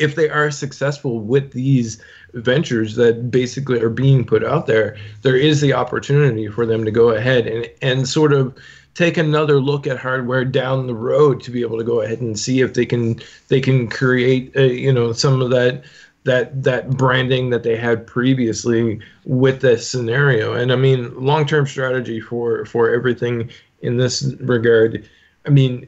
if 0.00 0.14
they 0.14 0.28
are 0.30 0.50
successful 0.50 1.20
with 1.20 1.52
these 1.52 2.02
ventures 2.32 2.96
that 2.96 3.30
basically 3.30 3.80
are 3.80 3.90
being 3.90 4.24
put 4.24 4.44
out 4.44 4.66
there, 4.66 4.96
there 5.22 5.36
is 5.36 5.60
the 5.60 5.74
opportunity 5.74 6.48
for 6.48 6.64
them 6.64 6.84
to 6.84 6.90
go 6.90 7.10
ahead 7.10 7.46
and, 7.46 7.68
and 7.82 8.08
sort 8.08 8.32
of 8.32 8.56
take 8.94 9.16
another 9.16 9.60
look 9.60 9.86
at 9.86 9.98
hardware 9.98 10.44
down 10.44 10.86
the 10.86 10.94
road 10.94 11.42
to 11.42 11.50
be 11.50 11.60
able 11.60 11.78
to 11.78 11.84
go 11.84 12.00
ahead 12.00 12.20
and 12.20 12.38
see 12.38 12.60
if 12.60 12.74
they 12.74 12.86
can 12.86 13.20
they 13.48 13.60
can 13.60 13.88
create 13.88 14.54
you 14.56 14.92
know 14.92 15.12
some 15.12 15.40
of 15.40 15.50
that 15.50 15.84
that 16.24 16.62
that 16.62 16.90
branding 16.90 17.50
that 17.50 17.62
they 17.62 17.76
had 17.76 18.06
previously 18.06 19.00
with 19.24 19.60
this 19.60 19.88
scenario. 19.88 20.54
And 20.54 20.72
i 20.72 20.76
mean 20.76 21.14
long-term 21.14 21.66
strategy 21.66 22.20
for 22.20 22.64
for 22.64 22.92
everything 22.92 23.50
in 23.80 23.96
this 23.96 24.34
regard 24.40 25.08
i 25.46 25.50
mean 25.50 25.86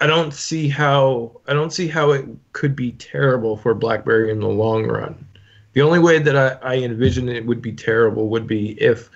I 0.00 0.06
don't 0.06 0.32
see 0.32 0.68
how 0.68 1.40
I 1.46 1.52
don't 1.52 1.72
see 1.72 1.88
how 1.88 2.10
it 2.12 2.26
could 2.52 2.74
be 2.74 2.92
terrible 2.92 3.56
for 3.56 3.74
BlackBerry 3.74 4.30
in 4.30 4.40
the 4.40 4.48
long 4.48 4.86
run. 4.86 5.26
The 5.72 5.82
only 5.82 5.98
way 5.98 6.18
that 6.18 6.36
I, 6.36 6.74
I 6.74 6.76
envision 6.78 7.28
it 7.28 7.46
would 7.46 7.62
be 7.62 7.72
terrible 7.72 8.28
would 8.28 8.46
be 8.46 8.80
if 8.80 9.10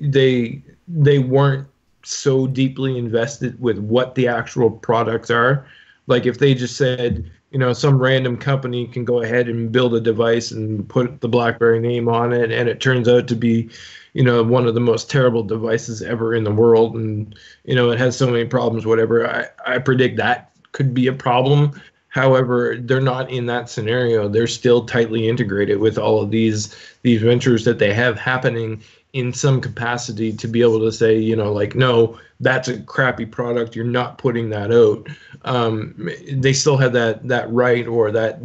they 0.00 0.62
they 0.88 1.18
weren't 1.18 1.68
so 2.02 2.46
deeply 2.46 2.98
invested 2.98 3.60
with 3.60 3.78
what 3.78 4.14
the 4.14 4.28
actual 4.28 4.70
products 4.70 5.30
are. 5.30 5.66
Like 6.06 6.26
if 6.26 6.38
they 6.38 6.54
just 6.54 6.76
said, 6.76 7.30
you 7.50 7.58
know, 7.58 7.72
some 7.72 7.98
random 7.98 8.36
company 8.36 8.86
can 8.86 9.04
go 9.04 9.22
ahead 9.22 9.48
and 9.48 9.72
build 9.72 9.94
a 9.94 10.00
device 10.00 10.50
and 10.50 10.86
put 10.88 11.20
the 11.20 11.28
BlackBerry 11.28 11.80
name 11.80 12.08
on 12.08 12.32
it, 12.32 12.50
and 12.50 12.68
it 12.68 12.80
turns 12.80 13.08
out 13.08 13.28
to 13.28 13.36
be, 13.36 13.70
you 14.14 14.22
know, 14.22 14.42
one 14.42 14.66
of 14.66 14.74
the 14.74 14.80
most 14.80 15.10
terrible 15.10 15.42
devices 15.42 16.00
ever 16.00 16.34
in 16.34 16.44
the 16.44 16.52
world, 16.52 16.94
and 16.96 17.36
you 17.64 17.74
know, 17.74 17.90
it 17.90 17.98
has 17.98 18.16
so 18.16 18.30
many 18.30 18.46
problems. 18.46 18.86
Whatever, 18.86 19.28
I 19.28 19.48
I 19.66 19.78
predict 19.78 20.16
that 20.16 20.52
could 20.72 20.94
be 20.94 21.06
a 21.06 21.12
problem. 21.12 21.80
However, 22.08 22.76
they're 22.78 23.00
not 23.00 23.28
in 23.28 23.46
that 23.46 23.68
scenario. 23.68 24.28
They're 24.28 24.46
still 24.46 24.86
tightly 24.86 25.28
integrated 25.28 25.80
with 25.80 25.98
all 25.98 26.22
of 26.22 26.30
these 26.30 26.74
these 27.02 27.20
ventures 27.20 27.64
that 27.64 27.80
they 27.80 27.92
have 27.92 28.18
happening 28.18 28.82
in 29.12 29.32
some 29.32 29.60
capacity 29.60 30.32
to 30.32 30.48
be 30.48 30.60
able 30.60 30.80
to 30.80 30.92
say, 30.92 31.16
you 31.16 31.36
know, 31.36 31.52
like, 31.52 31.74
no, 31.74 32.18
that's 32.40 32.68
a 32.68 32.80
crappy 32.82 33.26
product. 33.26 33.74
You're 33.74 33.84
not 33.84 34.18
putting 34.18 34.50
that 34.50 34.72
out. 34.72 35.08
Um, 35.44 36.08
they 36.30 36.52
still 36.52 36.76
have 36.76 36.92
that 36.92 37.26
that 37.26 37.50
right 37.52 37.86
or 37.86 38.12
that 38.12 38.40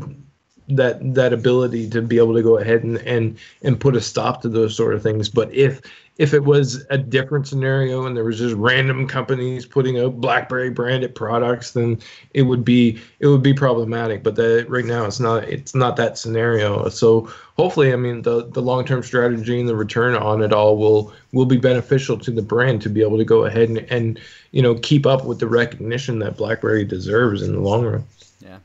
that 0.70 1.14
that 1.16 1.34
ability 1.34 1.90
to 1.90 2.02
be 2.02 2.18
able 2.18 2.36
to 2.36 2.44
go 2.44 2.58
ahead 2.58 2.84
and 2.84 2.98
and 3.00 3.38
and 3.64 3.80
put 3.80 3.96
a 3.96 4.02
stop 4.02 4.42
to 4.42 4.50
those 4.50 4.76
sort 4.76 4.94
of 4.94 5.04
things. 5.04 5.30
But 5.30 5.54
if 5.54 5.82
if 6.20 6.34
it 6.34 6.44
was 6.44 6.86
a 6.90 6.98
different 6.98 7.48
scenario 7.48 8.06
and 8.06 8.16
there 8.16 8.26
was 8.26 8.38
just 8.38 8.54
random 8.56 9.08
companies 9.08 9.66
putting 9.66 9.98
out 9.98 10.20
BlackBerry 10.20 10.70
branded 10.70 11.16
products, 11.16 11.72
then 11.72 11.98
it 12.34 12.42
would 12.42 12.66
be 12.66 13.00
it 13.20 13.28
would 13.28 13.42
be 13.42 13.54
problematic. 13.54 14.22
But 14.22 14.36
that 14.36 14.70
right 14.70 14.84
now 14.84 15.06
it's 15.06 15.22
not 15.22 15.46
it's 15.46 15.74
not 15.74 15.96
that 15.96 16.18
scenario. 16.18 16.90
So 16.90 17.32
hopefully, 17.56 17.94
I 17.94 17.96
mean 17.96 18.22
the 18.22 18.48
the 18.48 18.62
long 18.62 18.86
term 18.86 19.02
strategy 19.02 19.60
and 19.60 19.68
the 19.68 19.78
return 19.78 20.14
on 20.16 20.44
it 20.44 20.52
all 20.52 20.78
will 20.78 21.14
will 21.32 21.46
be 21.46 21.58
beneficial 21.58 22.18
to 22.20 22.32
the 22.32 22.42
brand 22.42 22.82
to 22.82 22.90
be 22.90 23.02
able 23.02 23.18
to 23.18 23.26
go 23.26 23.46
ahead 23.46 23.70
and 23.70 23.78
and 23.90 24.20
you 24.52 24.62
know 24.62 24.76
keep 24.76 25.06
up 25.06 25.24
with 25.24 25.40
the 25.40 25.48
recognition 25.48 26.20
that 26.20 26.36
BlackBerry 26.36 26.84
deserves 26.84 27.42
in 27.42 27.54
the 27.54 27.62
long 27.62 27.86
run. 27.86 28.04
Yeah. 28.42 28.58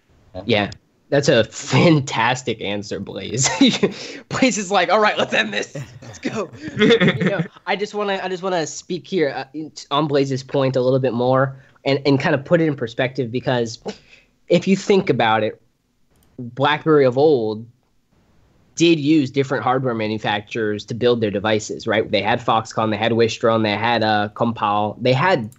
Yeah. 0.44 0.70
That's 1.10 1.28
a 1.28 1.44
fantastic 1.44 2.60
answer, 2.60 2.98
Blaze. 2.98 3.48
Blaze 4.28 4.58
is 4.58 4.70
like, 4.70 4.90
all 4.90 5.00
right, 5.00 5.16
let's 5.18 5.34
end 5.34 5.52
this. 5.52 5.76
Let's 6.02 6.18
go. 6.18 6.50
you 6.76 7.24
know, 7.24 7.42
I 7.66 7.76
just 7.76 7.94
want 7.94 8.10
to, 8.10 8.24
I 8.24 8.28
just 8.28 8.42
want 8.42 8.54
to 8.54 8.66
speak 8.66 9.06
here 9.06 9.30
uh, 9.30 9.68
on 9.90 10.08
Blaze's 10.08 10.42
point 10.42 10.76
a 10.76 10.80
little 10.80 10.98
bit 10.98 11.12
more 11.12 11.56
and 11.84 12.00
and 12.06 12.18
kind 12.18 12.34
of 12.34 12.44
put 12.44 12.60
it 12.60 12.66
in 12.66 12.76
perspective 12.76 13.30
because 13.30 13.78
if 14.48 14.66
you 14.66 14.76
think 14.76 15.10
about 15.10 15.42
it, 15.42 15.60
BlackBerry 16.38 17.04
of 17.04 17.18
old 17.18 17.66
did 18.74 18.98
use 18.98 19.30
different 19.30 19.62
hardware 19.62 19.94
manufacturers 19.94 20.84
to 20.86 20.94
build 20.94 21.20
their 21.20 21.30
devices, 21.30 21.86
right? 21.86 22.10
They 22.10 22.22
had 22.22 22.40
Foxconn, 22.40 22.90
they 22.90 22.96
had 22.96 23.12
Wistron, 23.12 23.62
they 23.62 23.76
had 23.76 24.02
uh, 24.02 24.30
Compal, 24.34 24.96
they 25.00 25.12
had 25.12 25.50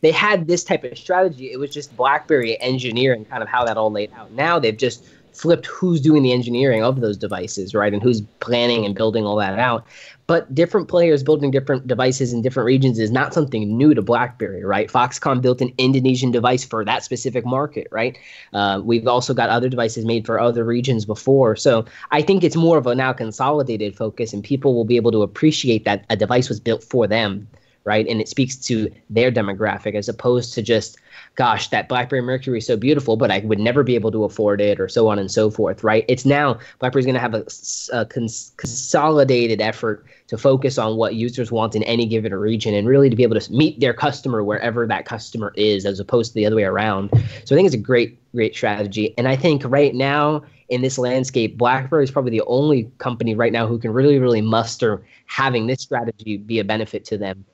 they 0.00 0.10
had 0.10 0.48
this 0.48 0.64
type 0.64 0.84
of 0.84 0.98
strategy. 0.98 1.52
It 1.52 1.58
was 1.58 1.70
just 1.70 1.96
BlackBerry 1.96 2.60
engineering, 2.60 3.24
kind 3.24 3.42
of 3.42 3.48
how 3.48 3.64
that 3.64 3.76
all 3.76 3.92
laid 3.92 4.12
out. 4.14 4.32
Now 4.32 4.58
they've 4.58 4.76
just 4.76 5.04
flipped 5.32 5.66
who's 5.66 6.00
doing 6.00 6.22
the 6.22 6.32
engineering 6.32 6.82
of 6.82 7.00
those 7.00 7.16
devices, 7.16 7.74
right, 7.74 7.92
and 7.92 8.02
who's 8.02 8.22
planning 8.40 8.84
and 8.84 8.94
building 8.94 9.24
all 9.26 9.36
that 9.36 9.58
out. 9.58 9.86
But 10.26 10.52
different 10.54 10.88
players 10.88 11.22
building 11.22 11.50
different 11.50 11.86
devices 11.86 12.32
in 12.32 12.42
different 12.42 12.66
regions 12.66 12.98
is 12.98 13.10
not 13.10 13.32
something 13.32 13.76
new 13.76 13.94
to 13.94 14.02
BlackBerry, 14.02 14.64
right? 14.64 14.90
Foxconn 14.90 15.40
built 15.40 15.60
an 15.60 15.72
Indonesian 15.78 16.30
device 16.32 16.64
for 16.64 16.84
that 16.84 17.04
specific 17.04 17.46
market, 17.46 17.86
right? 17.90 18.18
Uh, 18.52 18.80
we've 18.84 19.06
also 19.06 19.34
got 19.34 19.50
other 19.50 19.68
devices 19.68 20.04
made 20.04 20.26
for 20.26 20.40
other 20.40 20.64
regions 20.64 21.04
before. 21.04 21.54
So 21.54 21.84
I 22.10 22.22
think 22.22 22.42
it's 22.42 22.56
more 22.56 22.76
of 22.76 22.86
a 22.86 22.94
now 22.94 23.12
consolidated 23.12 23.96
focus, 23.96 24.32
and 24.32 24.42
people 24.42 24.74
will 24.74 24.84
be 24.84 24.96
able 24.96 25.12
to 25.12 25.22
appreciate 25.22 25.84
that 25.84 26.04
a 26.10 26.16
device 26.16 26.48
was 26.48 26.58
built 26.58 26.82
for 26.82 27.06
them, 27.06 27.46
right? 27.86 28.06
And 28.06 28.20
it 28.20 28.28
speaks 28.28 28.56
to 28.56 28.90
their 29.08 29.32
demographic 29.32 29.94
as 29.94 30.08
opposed 30.08 30.52
to 30.54 30.62
just 30.62 30.98
gosh, 31.36 31.68
that 31.68 31.88
BlackBerry 31.88 32.22
Mercury 32.22 32.58
is 32.58 32.66
so 32.66 32.76
beautiful, 32.76 33.16
but 33.16 33.30
I 33.30 33.40
would 33.40 33.58
never 33.58 33.82
be 33.82 33.94
able 33.94 34.10
to 34.12 34.24
afford 34.24 34.60
it, 34.60 34.80
or 34.80 34.88
so 34.88 35.08
on 35.08 35.18
and 35.18 35.30
so 35.30 35.50
forth, 35.50 35.84
right? 35.84 36.04
It's 36.08 36.24
now 36.24 36.58
BlackBerry's 36.78 37.04
going 37.04 37.14
to 37.14 37.20
have 37.20 37.34
a, 37.34 37.44
a 37.92 38.06
cons- 38.06 38.52
consolidated 38.56 39.60
effort 39.60 40.04
to 40.28 40.38
focus 40.38 40.78
on 40.78 40.96
what 40.96 41.14
users 41.14 41.52
want 41.52 41.74
in 41.74 41.82
any 41.84 42.06
given 42.06 42.34
region 42.34 42.74
and 42.74 42.88
really 42.88 43.10
to 43.10 43.16
be 43.16 43.22
able 43.22 43.38
to 43.38 43.52
meet 43.52 43.78
their 43.80 43.94
customer 43.94 44.42
wherever 44.42 44.86
that 44.86 45.04
customer 45.04 45.52
is, 45.56 45.86
as 45.86 46.00
opposed 46.00 46.32
to 46.32 46.34
the 46.34 46.46
other 46.46 46.56
way 46.56 46.64
around. 46.64 47.10
So 47.44 47.54
I 47.54 47.56
think 47.56 47.66
it's 47.66 47.74
a 47.74 47.78
great, 47.78 48.18
great 48.32 48.54
strategy. 48.54 49.14
And 49.18 49.28
I 49.28 49.36
think 49.36 49.62
right 49.66 49.94
now, 49.94 50.42
in 50.68 50.82
this 50.82 50.98
landscape, 50.98 51.56
BlackBerry 51.56 52.02
is 52.02 52.10
probably 52.10 52.32
the 52.32 52.42
only 52.46 52.90
company 52.98 53.36
right 53.36 53.52
now 53.52 53.68
who 53.68 53.78
can 53.78 53.92
really, 53.92 54.18
really 54.18 54.40
muster 54.40 55.04
having 55.26 55.68
this 55.68 55.80
strategy 55.80 56.38
be 56.38 56.58
a 56.58 56.64
benefit 56.64 57.04
to 57.04 57.18
them. 57.18 57.44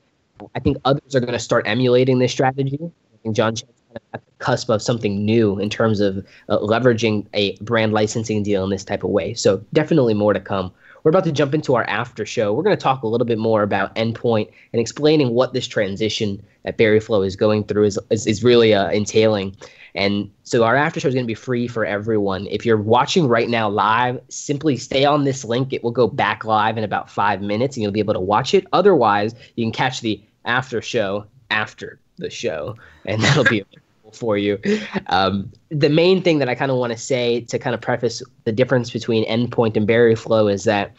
I 0.55 0.59
think 0.59 0.77
others 0.85 1.15
are 1.15 1.19
going 1.19 1.33
to 1.33 1.39
start 1.39 1.67
emulating 1.67 2.19
this 2.19 2.31
strategy. 2.31 2.79
I 2.81 3.17
think 3.23 3.35
John 3.35 3.55
Chen's 3.55 3.71
at 4.13 4.25
the 4.25 4.31
cusp 4.39 4.69
of 4.69 4.81
something 4.81 5.23
new 5.23 5.59
in 5.59 5.69
terms 5.69 5.99
of 5.99 6.25
uh, 6.49 6.59
leveraging 6.59 7.25
a 7.33 7.55
brand 7.57 7.93
licensing 7.93 8.43
deal 8.43 8.63
in 8.63 8.69
this 8.69 8.83
type 8.83 9.03
of 9.03 9.09
way. 9.09 9.33
So 9.33 9.63
definitely 9.73 10.13
more 10.13 10.33
to 10.33 10.39
come. 10.39 10.71
We're 11.03 11.09
about 11.09 11.25
to 11.25 11.31
jump 11.31 11.53
into 11.53 11.75
our 11.75 11.83
after 11.83 12.25
show. 12.25 12.53
We're 12.53 12.63
going 12.63 12.75
to 12.75 12.81
talk 12.81 13.03
a 13.03 13.07
little 13.07 13.27
bit 13.27 13.37
more 13.37 13.61
about 13.61 13.93
Endpoint 13.95 14.49
and 14.71 14.79
explaining 14.79 15.31
what 15.31 15.53
this 15.53 15.67
transition 15.67 16.41
that 16.63 16.77
Berryflow 16.77 17.25
is 17.25 17.35
going 17.35 17.65
through 17.65 17.83
is, 17.85 17.99
is, 18.09 18.25
is 18.25 18.43
really 18.43 18.73
uh, 18.73 18.89
entailing. 18.89 19.55
And 19.95 20.31
so 20.43 20.63
our 20.63 20.75
after 20.75 20.99
show 20.99 21.09
is 21.09 21.13
going 21.13 21.25
to 21.25 21.27
be 21.27 21.35
free 21.35 21.67
for 21.67 21.85
everyone. 21.85 22.47
If 22.47 22.65
you're 22.65 22.81
watching 22.81 23.27
right 23.27 23.49
now 23.49 23.69
live, 23.69 24.19
simply 24.29 24.77
stay 24.77 25.03
on 25.03 25.25
this 25.25 25.43
link. 25.43 25.73
It 25.73 25.83
will 25.83 25.91
go 25.91 26.07
back 26.07 26.45
live 26.45 26.77
in 26.77 26.83
about 26.85 27.09
five 27.09 27.41
minutes 27.41 27.75
and 27.75 27.83
you'll 27.83 27.91
be 27.91 27.99
able 27.99 28.13
to 28.13 28.19
watch 28.19 28.53
it. 28.53 28.65
Otherwise, 28.71 29.35
you 29.55 29.65
can 29.65 29.73
catch 29.73 30.01
the 30.01 30.23
after 30.45 30.81
show 30.81 31.25
after 31.49 31.99
the 32.17 32.29
show, 32.29 32.75
and 33.05 33.21
that'll 33.23 33.43
be 33.43 33.63
for 34.11 34.37
you. 34.37 34.59
Um, 35.07 35.51
the 35.69 35.89
main 35.89 36.21
thing 36.21 36.39
that 36.39 36.49
I 36.49 36.55
kind 36.55 36.71
of 36.71 36.77
want 36.77 36.93
to 36.93 36.97
say 36.97 37.41
to 37.41 37.57
kind 37.57 37.73
of 37.73 37.81
preface 37.81 38.21
the 38.43 38.51
difference 38.51 38.91
between 38.91 39.25
Endpoint 39.25 39.75
and 39.75 39.87
Berryflow 39.87 40.51
is 40.51 40.65
that 40.65 40.91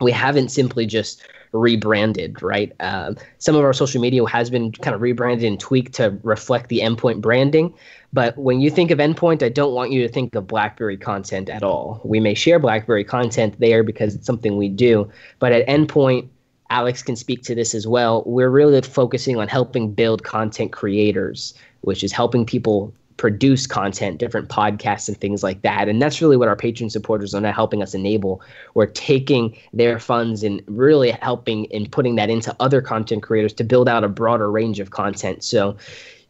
we 0.00 0.12
haven't 0.12 0.50
simply 0.50 0.84
just 0.84 1.22
rebranded, 1.52 2.42
right? 2.42 2.72
Uh, 2.80 3.14
some 3.38 3.54
of 3.54 3.62
our 3.62 3.72
social 3.72 4.00
media 4.00 4.24
has 4.26 4.50
been 4.50 4.72
kind 4.72 4.94
of 4.94 5.02
rebranded 5.02 5.46
and 5.46 5.60
tweaked 5.60 5.94
to 5.94 6.18
reflect 6.22 6.68
the 6.68 6.80
Endpoint 6.80 7.20
branding. 7.20 7.72
But 8.12 8.36
when 8.36 8.60
you 8.60 8.70
think 8.70 8.90
of 8.90 8.98
Endpoint, 8.98 9.42
I 9.42 9.48
don't 9.48 9.74
want 9.74 9.90
you 9.90 10.02
to 10.02 10.08
think 10.08 10.34
of 10.34 10.46
BlackBerry 10.46 10.96
content 10.96 11.48
at 11.48 11.62
all. 11.62 12.00
We 12.04 12.20
may 12.20 12.34
share 12.34 12.58
BlackBerry 12.58 13.04
content 13.04 13.58
there 13.58 13.82
because 13.82 14.14
it's 14.14 14.26
something 14.26 14.56
we 14.56 14.68
do. 14.68 15.10
But 15.38 15.52
at 15.52 15.66
Endpoint, 15.66 16.28
Alex 16.72 17.02
can 17.02 17.16
speak 17.16 17.42
to 17.42 17.54
this 17.54 17.74
as 17.74 17.86
well. 17.86 18.22
We're 18.24 18.48
really 18.48 18.80
focusing 18.80 19.36
on 19.36 19.46
helping 19.46 19.92
build 19.92 20.24
content 20.24 20.72
creators, 20.72 21.52
which 21.82 22.02
is 22.02 22.12
helping 22.12 22.46
people 22.46 22.94
produce 23.18 23.66
content, 23.66 24.16
different 24.16 24.48
podcasts 24.48 25.06
and 25.06 25.16
things 25.18 25.42
like 25.42 25.60
that. 25.62 25.86
And 25.86 26.00
that's 26.00 26.22
really 26.22 26.38
what 26.38 26.48
our 26.48 26.56
patron 26.56 26.88
supporters 26.88 27.34
are 27.34 27.42
now 27.42 27.52
helping 27.52 27.82
us 27.82 27.92
enable. 27.92 28.40
We're 28.72 28.86
taking 28.86 29.54
their 29.74 29.98
funds 29.98 30.42
and 30.42 30.62
really 30.66 31.10
helping 31.10 31.70
and 31.74 31.92
putting 31.92 32.16
that 32.16 32.30
into 32.30 32.56
other 32.58 32.80
content 32.80 33.22
creators 33.22 33.52
to 33.54 33.64
build 33.64 33.86
out 33.86 34.02
a 34.02 34.08
broader 34.08 34.50
range 34.50 34.80
of 34.80 34.92
content. 34.92 35.44
So 35.44 35.76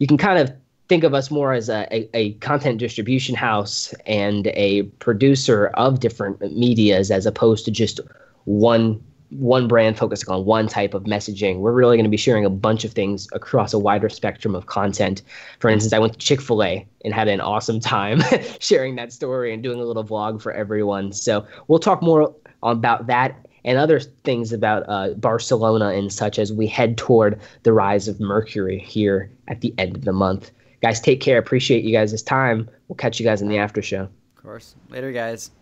you 0.00 0.08
can 0.08 0.18
kind 0.18 0.40
of 0.40 0.52
think 0.88 1.04
of 1.04 1.14
us 1.14 1.30
more 1.30 1.52
as 1.52 1.68
a, 1.68 1.86
a, 1.94 2.10
a, 2.14 2.32
content 2.40 2.78
distribution 2.78 3.36
house 3.36 3.94
and 4.06 4.48
a 4.48 4.82
producer 4.98 5.68
of 5.74 6.00
different 6.00 6.40
medias 6.52 7.12
as 7.12 7.26
opposed 7.26 7.64
to 7.66 7.70
just 7.70 8.00
one 8.44 9.00
one 9.32 9.66
brand 9.66 9.98
focusing 9.98 10.28
on 10.28 10.44
one 10.44 10.68
type 10.68 10.94
of 10.94 11.04
messaging. 11.04 11.58
We're 11.58 11.72
really 11.72 11.96
going 11.96 12.04
to 12.04 12.10
be 12.10 12.16
sharing 12.16 12.44
a 12.44 12.50
bunch 12.50 12.84
of 12.84 12.92
things 12.92 13.28
across 13.32 13.72
a 13.72 13.78
wider 13.78 14.08
spectrum 14.08 14.54
of 14.54 14.66
content. 14.66 15.22
For 15.58 15.70
instance, 15.70 15.92
I 15.92 15.98
went 15.98 16.12
to 16.14 16.18
Chick 16.18 16.40
fil 16.40 16.62
A 16.62 16.86
and 17.04 17.14
had 17.14 17.28
an 17.28 17.40
awesome 17.40 17.80
time 17.80 18.22
sharing 18.60 18.96
that 18.96 19.12
story 19.12 19.52
and 19.52 19.62
doing 19.62 19.80
a 19.80 19.84
little 19.84 20.04
vlog 20.04 20.42
for 20.42 20.52
everyone. 20.52 21.12
So 21.12 21.46
we'll 21.68 21.78
talk 21.78 22.02
more 22.02 22.34
about 22.62 23.06
that 23.06 23.46
and 23.64 23.78
other 23.78 24.00
things 24.00 24.52
about 24.52 24.84
uh, 24.88 25.14
Barcelona 25.14 25.88
and 25.88 26.12
such 26.12 26.38
as 26.38 26.52
we 26.52 26.66
head 26.66 26.98
toward 26.98 27.40
the 27.62 27.72
rise 27.72 28.08
of 28.08 28.20
Mercury 28.20 28.78
here 28.78 29.30
at 29.48 29.60
the 29.60 29.74
end 29.78 29.96
of 29.96 30.04
the 30.04 30.12
month. 30.12 30.50
Guys, 30.82 31.00
take 31.00 31.20
care. 31.20 31.38
Appreciate 31.38 31.84
you 31.84 31.92
guys' 31.92 32.22
time. 32.22 32.68
We'll 32.88 32.96
catch 32.96 33.20
you 33.20 33.24
guys 33.24 33.40
in 33.40 33.48
the 33.48 33.58
after 33.58 33.82
show. 33.82 34.08
Of 34.36 34.42
course. 34.42 34.74
Later, 34.90 35.12
guys. 35.12 35.52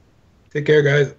Take 0.50 0.66
care, 0.66 0.82
guys. 0.82 1.14